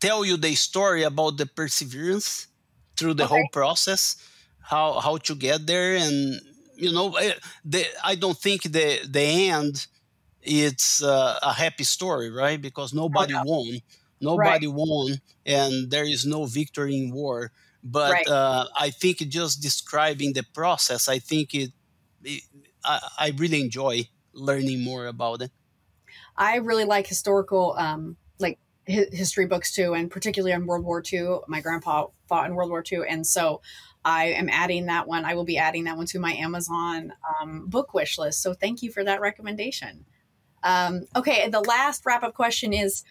tell 0.01 0.24
you 0.24 0.36
the 0.36 0.55
story 0.55 1.03
about 1.03 1.38
the 1.38 1.47
perseverance 1.47 2.49
through 2.97 3.14
the 3.14 3.24
okay. 3.24 3.34
whole 3.34 3.49
process, 3.53 4.16
how 4.61 5.01
how 5.01 5.16
to 5.16 5.34
get 5.34 5.66
there, 5.66 5.97
and 5.97 6.40
you 6.76 6.93
know, 6.93 7.14
eh, 7.16 7.34
the, 7.64 7.84
I 8.05 8.14
don't 8.14 8.36
think 8.36 8.62
the 8.62 9.01
the 9.09 9.49
end 9.51 9.86
it's 10.43 11.03
uh, 11.03 11.38
a 11.43 11.53
happy 11.53 11.84
story, 11.84 12.30
right? 12.30 12.61
Because 12.61 12.93
nobody 12.93 13.34
oh, 13.34 13.43
won, 13.45 13.80
nobody 14.20 14.66
right. 14.66 14.74
won, 14.74 15.20
and 15.47 15.90
there 15.90 16.05
is 16.05 16.26
no 16.26 16.47
victory 16.47 16.97
in 16.97 17.12
war. 17.12 17.53
But 17.84 18.12
right. 18.12 18.28
uh, 18.28 18.66
I 18.78 18.90
think 18.90 19.18
just 19.18 19.62
describing 19.62 20.32
the 20.32 20.45
process, 20.55 21.09
I 21.09 21.18
think 21.18 21.55
it, 21.55 21.70
it 22.22 22.43
I, 22.84 23.01
I 23.18 23.32
really 23.36 23.61
enjoy 23.61 24.09
learning 24.35 24.83
more 24.83 25.07
about 25.07 25.43
it. 25.43 25.51
I 26.37 26.57
really 26.57 26.85
like 26.85 27.07
historical, 27.07 27.74
um, 27.78 28.16
like 28.39 28.59
history 28.85 29.47
books 29.47 29.72
too, 29.72 29.95
and 29.95 30.11
particularly 30.11 30.53
on 30.53 30.66
World 30.66 30.85
War 30.85 31.03
II. 31.11 31.39
My 31.49 31.61
grandpa 31.61 32.07
fought 32.28 32.47
in 32.47 32.55
World 32.55 32.70
War 32.70 32.85
II, 32.91 33.03
and 33.09 33.26
so 33.26 33.61
I 34.05 34.26
am 34.26 34.49
adding 34.49 34.87
that 34.87 35.07
one. 35.07 35.24
I 35.24 35.35
will 35.35 35.45
be 35.45 35.59
adding 35.59 35.85
that 35.85 35.97
one 35.97 36.07
to 36.07 36.18
my 36.18 36.33
Amazon 36.33 37.12
um, 37.41 37.66
book 37.68 37.95
wish 37.95 38.18
list. 38.18 38.43
So 38.43 38.55
thank 38.55 38.83
you 38.83 38.91
for 38.91 39.05
that 39.05 39.20
recommendation. 39.20 40.05
Um, 40.62 41.07
okay, 41.14 41.49
the 41.49 41.61
last 41.61 42.05
wrap 42.07 42.22
up 42.22 42.35
question 42.35 42.72
is 42.72 43.05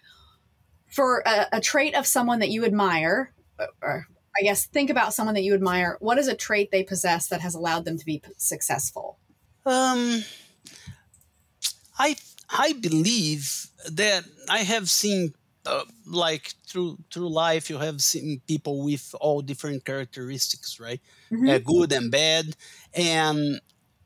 for 0.88 1.22
a, 1.26 1.46
a, 1.52 1.60
trait 1.60 1.94
of 1.94 2.06
someone 2.06 2.38
that 2.38 2.50
you 2.50 2.64
admire, 2.64 3.32
uh, 3.58 3.66
or 3.82 4.06
I 4.38 4.42
guess 4.42 4.66
think 4.66 4.90
about 4.90 5.12
someone 5.14 5.34
that 5.34 5.42
you 5.42 5.54
admire. 5.54 5.96
What 6.00 6.18
is 6.18 6.28
a 6.28 6.34
trait 6.34 6.70
they 6.70 6.82
possess 6.82 7.28
that 7.28 7.42
has 7.42 7.54
allowed 7.54 7.84
them 7.84 7.98
to 7.98 8.04
be 8.04 8.22
successful? 8.38 9.18
Um, 9.66 10.24
I 11.98 12.16
I 12.50 12.74
believe 12.74 13.66
that 13.90 14.24
I 14.48 14.58
have 14.58 14.88
seen 14.90 15.34
uh, 15.64 15.84
like 16.06 16.54
through 16.66 16.98
through 17.12 17.28
life 17.28 17.70
you 17.70 17.78
have 17.78 18.00
seen 18.00 18.40
people 18.46 18.82
with 18.84 19.14
all 19.20 19.40
different 19.40 19.84
characteristics 19.84 20.80
right 20.80 21.00
mm-hmm. 21.30 21.48
uh, 21.48 21.58
good 21.58 21.92
and 21.92 22.10
bad 22.10 22.56
and 22.94 23.60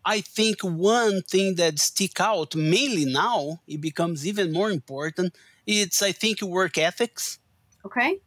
i 0.05 0.21
think 0.21 0.61
one 0.61 1.23
thing 1.23 1.55
that 1.55 1.79
stick 1.79 2.21
out 2.21 2.55
mainly 2.55 3.07
now 3.07 3.61
it 3.67 3.81
becomes 3.81 4.27
even 4.27 4.53
more 4.53 4.71
important 4.71 5.35
it's 5.67 6.03
i 6.03 6.13
think 6.13 6.43
work 6.43 6.77
ethics 6.77 7.39
okay 7.85 8.19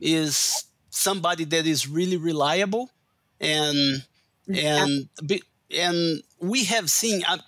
is 0.00 0.64
somebody 0.90 1.44
that 1.44 1.66
is 1.66 1.88
really 1.88 2.16
reliable 2.16 2.90
and 3.40 3.76
mm-hmm. 3.76 4.54
and 4.54 5.08
yeah. 5.22 5.88
and 5.88 6.22
we 6.40 6.64
have 6.64 6.88
seen 6.90 7.24
uh, 7.28 7.38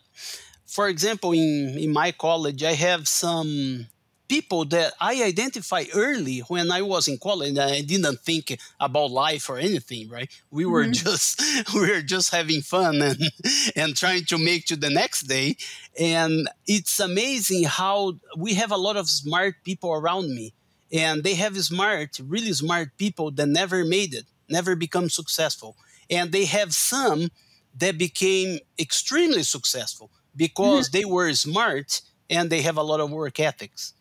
for 0.71 0.89
example, 0.89 1.33
in, 1.33 1.77
in 1.77 1.93
my 1.93 2.13
college, 2.13 2.63
I 2.63 2.75
have 2.75 3.09
some 3.09 3.89
people 4.29 4.65
that 4.67 4.93
I 5.01 5.25
identify 5.25 5.83
early 5.93 6.39
when 6.47 6.71
I 6.71 6.83
was 6.83 7.09
in 7.09 7.19
college. 7.19 7.59
I 7.59 7.81
didn't 7.81 8.21
think 8.21 8.57
about 8.79 9.11
life 9.11 9.51
or 9.51 9.59
anything, 9.59 10.09
right? 10.09 10.31
We 10.53 10.67
were 10.67 10.85
mm-hmm. 10.85 10.93
just 10.93 11.43
we 11.75 11.91
were 11.91 12.03
just 12.03 12.31
having 12.31 12.61
fun 12.61 13.03
and 13.03 13.21
and 13.77 13.97
trying 13.97 14.25
to 14.27 14.39
make 14.39 14.67
to 14.67 14.77
the 14.77 14.91
next 14.91 15.23
day. 15.23 15.57
And 15.99 16.49
it's 16.69 17.01
amazing 17.01 17.65
how 17.65 18.15
we 18.37 18.55
have 18.55 18.71
a 18.71 18.77
lot 18.77 18.97
of 18.97 19.09
smart 19.09 19.57
people 19.65 19.93
around 19.93 20.33
me, 20.33 20.55
and 20.93 21.25
they 21.25 21.35
have 21.35 21.59
smart, 21.59 22.21
really 22.25 22.53
smart 22.53 22.97
people 22.97 23.33
that 23.33 23.49
never 23.49 23.85
made 23.85 24.15
it, 24.15 24.27
never 24.49 24.77
become 24.77 25.11
successful, 25.11 25.75
and 26.09 26.31
they 26.31 26.45
have 26.45 26.73
some 26.73 27.31
that 27.77 27.99
became 27.99 28.61
extremely 28.79 29.43
successful 29.43 30.11
because 30.35 30.89
mm-hmm. 30.89 30.99
they 30.99 31.05
were 31.05 31.33
smart 31.35 32.03
and 32.29 32.51
they 32.51 32.63
have 32.63 32.77
a 32.77 32.83
lot 32.83 33.01
of 33.01 33.11
work 33.11 33.41
ethics. 33.41 33.93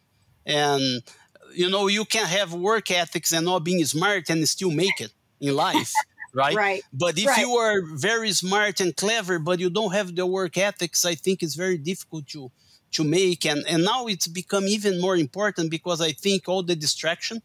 And 0.45 1.03
you 1.53 1.69
know, 1.69 1.87
you 1.87 2.05
can 2.05 2.25
have 2.25 2.53
work 2.53 2.91
ethics 2.91 3.31
and 3.31 3.45
not 3.45 3.63
being 3.63 3.83
smart 3.85 4.29
and 4.29 4.47
still 4.47 4.71
make 4.71 4.99
it 4.99 5.11
in 5.39 5.55
life. 5.55 5.91
right? 6.33 6.55
Right. 6.55 6.81
But 6.93 7.17
if 7.17 7.27
right. 7.27 7.39
you 7.39 7.51
are 7.53 7.81
very 7.95 8.31
smart 8.31 8.79
and 8.79 8.95
clever, 8.95 9.39
but 9.39 9.59
you 9.59 9.69
don't 9.69 9.93
have 9.93 10.15
the 10.15 10.25
work 10.25 10.57
ethics, 10.57 11.05
I 11.05 11.15
think 11.15 11.43
it's 11.43 11.55
very 11.55 11.77
difficult 11.77 12.27
to 12.29 12.51
to 12.91 13.03
make. 13.03 13.45
And 13.45 13.63
and 13.67 13.83
now 13.83 14.07
it's 14.07 14.27
become 14.27 14.65
even 14.65 14.99
more 14.99 15.15
important 15.15 15.71
because 15.71 16.01
I 16.01 16.11
think 16.11 16.47
all 16.47 16.63
the 16.63 16.75
distraction 16.75 17.41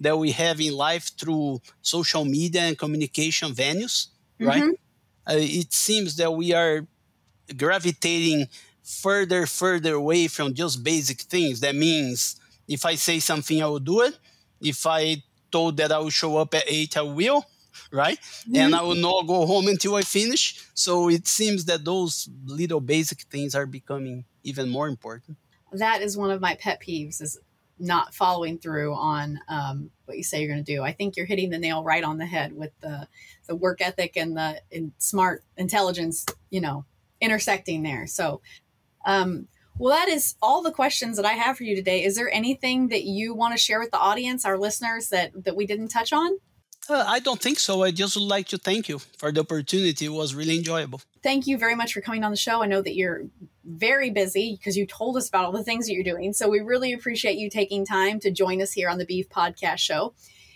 that 0.00 0.18
we 0.18 0.32
have 0.32 0.60
in 0.60 0.74
life 0.74 1.10
through 1.18 1.60
social 1.80 2.24
media 2.24 2.62
and 2.62 2.78
communication 2.78 3.52
venues, 3.52 4.08
mm-hmm. 4.40 4.46
right? 4.46 4.70
Uh, 5.28 5.36
it 5.38 5.72
seems 5.72 6.16
that 6.16 6.32
we 6.32 6.52
are 6.52 6.86
gravitating 7.56 8.48
further, 8.82 9.46
further 9.46 9.94
away 9.94 10.28
from 10.28 10.54
just 10.54 10.82
basic 10.82 11.20
things. 11.20 11.60
That 11.60 11.74
means 11.74 12.36
if 12.68 12.84
I 12.84 12.94
say 12.94 13.18
something, 13.18 13.62
I 13.62 13.66
will 13.66 13.78
do 13.78 14.02
it. 14.02 14.18
If 14.60 14.86
I 14.86 15.22
told 15.50 15.76
that 15.76 15.92
I 15.92 15.98
will 15.98 16.10
show 16.10 16.36
up 16.36 16.54
at 16.54 16.64
eight, 16.66 16.96
I 16.96 17.02
will, 17.02 17.44
right? 17.90 18.18
Mm-hmm. 18.18 18.56
And 18.56 18.74
I 18.74 18.82
will 18.82 18.94
not 18.94 19.26
go 19.26 19.46
home 19.46 19.68
until 19.68 19.94
I 19.94 20.02
finish. 20.02 20.64
So 20.74 21.08
it 21.08 21.26
seems 21.26 21.64
that 21.66 21.84
those 21.84 22.28
little 22.46 22.80
basic 22.80 23.22
things 23.22 23.54
are 23.54 23.66
becoming 23.66 24.24
even 24.44 24.70
more 24.70 24.88
important. 24.88 25.36
That 25.72 26.02
is 26.02 26.16
one 26.16 26.30
of 26.30 26.40
my 26.40 26.54
pet 26.54 26.80
peeves 26.80 27.20
is 27.22 27.38
not 27.78 28.14
following 28.14 28.58
through 28.58 28.94
on 28.94 29.40
um, 29.48 29.90
what 30.04 30.16
you 30.16 30.22
say 30.22 30.40
you're 30.40 30.52
going 30.52 30.64
to 30.64 30.74
do. 30.74 30.82
I 30.82 30.92
think 30.92 31.16
you're 31.16 31.26
hitting 31.26 31.50
the 31.50 31.58
nail 31.58 31.82
right 31.82 32.04
on 32.04 32.18
the 32.18 32.26
head 32.26 32.56
with 32.56 32.70
the 32.80 33.08
the 33.46 33.56
work 33.56 33.80
ethic 33.80 34.16
and 34.16 34.36
the 34.36 34.60
and 34.70 34.92
smart 34.98 35.42
intelligence, 35.56 36.24
you 36.50 36.60
know, 36.60 36.84
intersecting 37.22 37.82
there. 37.82 38.06
So, 38.06 38.42
um, 39.06 39.48
well, 39.78 39.94
that 39.94 40.08
is 40.08 40.34
all 40.42 40.62
the 40.62 40.70
questions 40.70 41.16
that 41.16 41.24
I 41.24 41.32
have 41.32 41.56
for 41.56 41.64
you 41.64 41.74
today. 41.74 42.04
Is 42.04 42.16
there 42.16 42.30
anything 42.30 42.88
that 42.88 43.04
you 43.04 43.32
want 43.32 43.54
to 43.54 43.58
share 43.58 43.80
with 43.80 43.90
the 43.90 43.98
audience, 43.98 44.44
our 44.44 44.58
listeners, 44.58 45.08
that 45.08 45.44
that 45.44 45.56
we 45.56 45.66
didn't 45.66 45.88
touch 45.88 46.12
on? 46.12 46.38
Uh, 46.88 47.04
I 47.06 47.20
don't 47.20 47.40
think 47.40 47.60
so. 47.60 47.84
I 47.84 47.92
just 47.92 48.16
would 48.16 48.24
like 48.24 48.48
to 48.48 48.58
thank 48.58 48.88
you 48.88 48.98
for 48.98 49.30
the 49.30 49.40
opportunity. 49.40 50.06
It 50.06 50.08
was 50.08 50.34
really 50.34 50.58
enjoyable. 50.58 51.00
Thank 51.22 51.46
you 51.46 51.56
very 51.56 51.76
much 51.76 51.92
for 51.92 52.00
coming 52.00 52.24
on 52.24 52.32
the 52.32 52.36
show. 52.36 52.60
I 52.60 52.66
know 52.66 52.82
that 52.82 52.96
you're 52.96 53.26
very 53.64 54.10
busy 54.10 54.56
because 54.58 54.76
you 54.76 54.84
told 54.84 55.16
us 55.16 55.28
about 55.28 55.44
all 55.44 55.52
the 55.52 55.62
things 55.62 55.86
that 55.86 55.94
you're 55.94 56.02
doing. 56.02 56.32
So 56.32 56.48
we 56.48 56.58
really 56.58 56.92
appreciate 56.92 57.36
you 57.36 57.48
taking 57.48 57.86
time 57.86 58.18
to 58.20 58.32
join 58.32 58.60
us 58.60 58.72
here 58.72 58.88
on 58.88 58.98
the 58.98 59.06
Beef 59.06 59.28
Podcast 59.28 59.78
Show. 59.78 60.14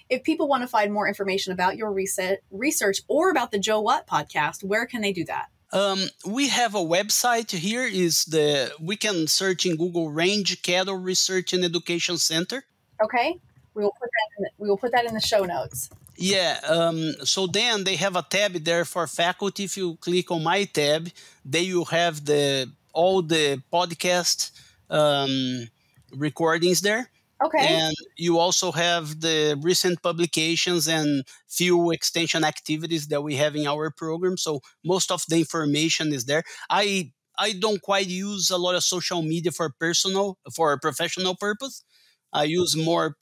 If 0.08 0.24
people 0.24 0.48
want 0.48 0.62
to 0.64 0.68
find 0.68 0.92
more 0.92 1.06
information 1.06 1.52
about 1.52 1.76
your 1.76 1.92
research 1.92 3.02
or 3.06 3.30
about 3.30 3.52
the 3.52 3.58
Joe 3.58 3.80
What 3.80 4.08
podcast, 4.08 4.64
where 4.64 4.86
can 4.86 5.02
they 5.02 5.12
do 5.12 5.24
that? 5.26 5.46
Um, 5.72 6.08
we 6.24 6.48
have 6.48 6.74
a 6.74 6.78
website 6.78 7.50
here. 7.50 7.84
Is 7.84 8.24
the 8.24 8.72
we 8.80 8.96
can 8.96 9.26
search 9.26 9.66
in 9.66 9.76
Google 9.76 10.10
Range 10.10 10.62
Cattle 10.62 10.96
Research 10.96 11.52
and 11.52 11.64
Education 11.64 12.18
Center. 12.18 12.64
Okay, 13.02 13.38
we 13.74 13.82
will 13.82 13.94
put 14.00 14.08
that. 14.10 14.38
In 14.38 14.42
the, 14.44 14.50
we 14.58 14.68
will 14.68 14.78
put 14.78 14.92
that 14.92 15.06
in 15.06 15.14
the 15.14 15.20
show 15.20 15.44
notes. 15.44 15.90
Yeah. 16.16 16.60
Um, 16.66 17.14
so 17.24 17.46
then 17.46 17.84
they 17.84 17.96
have 17.96 18.16
a 18.16 18.22
tab 18.22 18.52
there 18.52 18.84
for 18.84 19.06
faculty. 19.06 19.64
If 19.64 19.76
you 19.76 19.96
click 19.96 20.30
on 20.30 20.42
my 20.42 20.64
tab, 20.64 21.08
there 21.44 21.62
you 21.62 21.84
have 21.84 22.24
the 22.24 22.70
all 22.92 23.20
the 23.20 23.62
podcast 23.70 24.52
um, 24.88 25.68
recordings 26.12 26.80
there, 26.80 27.10
Okay. 27.44 27.66
And 27.66 27.94
you 28.16 28.38
also 28.38 28.72
have 28.72 29.20
the 29.20 29.58
recent 29.60 30.02
publications 30.02 30.88
and 30.88 31.24
few 31.48 31.90
extension 31.90 32.44
activities 32.44 33.08
that 33.08 33.22
we 33.22 33.36
have 33.36 33.54
in 33.54 33.66
our 33.66 33.90
program. 33.90 34.38
So 34.38 34.60
most 34.84 35.12
of 35.12 35.22
the 35.28 35.36
information 35.38 36.12
is 36.12 36.24
there. 36.24 36.44
I 36.70 37.12
I 37.38 37.52
don't 37.52 37.82
quite 37.82 38.06
use 38.06 38.48
a 38.48 38.56
lot 38.56 38.74
of 38.74 38.82
social 38.82 39.20
media 39.20 39.52
for 39.52 39.70
personal 39.78 40.38
for 40.54 40.78
professional 40.78 41.34
purpose. 41.36 41.84
I 42.32 42.44
use 42.44 42.74
more 42.74 43.16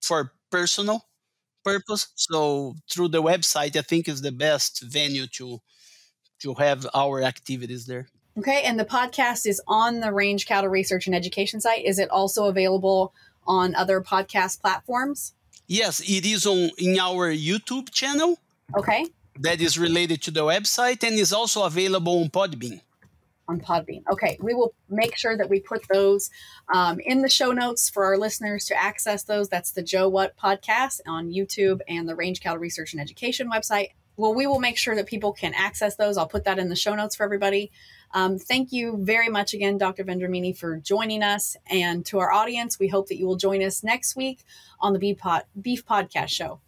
for 0.00 0.32
personal 0.50 1.06
purpose. 1.64 2.08
So 2.16 2.74
through 2.90 3.08
the 3.08 3.22
website, 3.22 3.76
I 3.76 3.82
think 3.82 4.08
is 4.08 4.22
the 4.22 4.32
best 4.32 4.82
venue 4.82 5.28
to 5.38 5.60
to 6.40 6.54
have 6.54 6.86
our 6.94 7.22
activities 7.22 7.86
there. 7.86 8.08
Okay, 8.36 8.62
and 8.62 8.80
the 8.80 8.84
podcast 8.84 9.46
is 9.46 9.60
on 9.68 10.00
the 10.00 10.12
Range 10.12 10.44
Cattle 10.46 10.70
Research 10.70 11.06
and 11.06 11.14
Education 11.14 11.60
site. 11.60 11.84
Is 11.84 11.98
it 11.98 12.10
also 12.10 12.46
available 12.46 13.14
on 13.46 13.74
other 13.74 14.00
podcast 14.00 14.60
platforms? 14.60 15.34
Yes, 15.66 16.00
it 16.00 16.26
is 16.26 16.46
on 16.46 16.70
in 16.78 16.98
our 16.98 17.32
YouTube 17.32 17.90
channel. 17.92 18.38
Okay. 18.76 19.06
That 19.40 19.60
is 19.60 19.78
related 19.78 20.22
to 20.22 20.30
the 20.30 20.42
website 20.42 21.02
and 21.06 21.18
is 21.18 21.32
also 21.32 21.64
available 21.64 22.20
on 22.20 22.28
Podbean. 22.28 22.80
On 23.48 23.60
Podbean. 23.60 24.02
Okay, 24.12 24.38
we 24.40 24.54
will 24.54 24.74
make 24.88 25.16
sure 25.16 25.36
that 25.36 25.48
we 25.48 25.60
put 25.60 25.82
those 25.88 26.30
um, 26.72 27.00
in 27.00 27.22
the 27.22 27.28
show 27.28 27.52
notes 27.52 27.88
for 27.88 28.04
our 28.04 28.18
listeners 28.18 28.66
to 28.66 28.80
access 28.80 29.24
those. 29.24 29.48
That's 29.48 29.72
the 29.72 29.82
Joe 29.82 30.08
What 30.08 30.36
podcast 30.36 31.00
on 31.06 31.30
YouTube 31.32 31.80
and 31.88 32.08
the 32.08 32.14
Range 32.14 32.40
Cattle 32.40 32.58
Research 32.58 32.92
and 32.92 33.00
Education 33.00 33.50
website. 33.50 33.90
Well, 34.16 34.34
we 34.34 34.46
will 34.46 34.60
make 34.60 34.76
sure 34.76 34.94
that 34.94 35.06
people 35.06 35.32
can 35.32 35.54
access 35.54 35.96
those. 35.96 36.18
I'll 36.18 36.28
put 36.28 36.44
that 36.44 36.58
in 36.58 36.68
the 36.68 36.76
show 36.76 36.94
notes 36.94 37.16
for 37.16 37.24
everybody. 37.24 37.72
Um, 38.14 38.38
thank 38.38 38.72
you 38.72 38.98
very 39.00 39.28
much 39.28 39.54
again, 39.54 39.78
Dr. 39.78 40.04
Vendramini, 40.04 40.56
for 40.56 40.76
joining 40.76 41.22
us. 41.22 41.56
And 41.66 42.04
to 42.06 42.18
our 42.18 42.32
audience, 42.32 42.78
we 42.78 42.88
hope 42.88 43.08
that 43.08 43.16
you 43.16 43.26
will 43.26 43.36
join 43.36 43.62
us 43.62 43.82
next 43.82 44.16
week 44.16 44.44
on 44.80 44.92
the 44.92 44.98
Beef, 44.98 45.18
Pod- 45.18 45.44
Beef 45.60 45.84
Podcast 45.86 46.28
Show. 46.28 46.60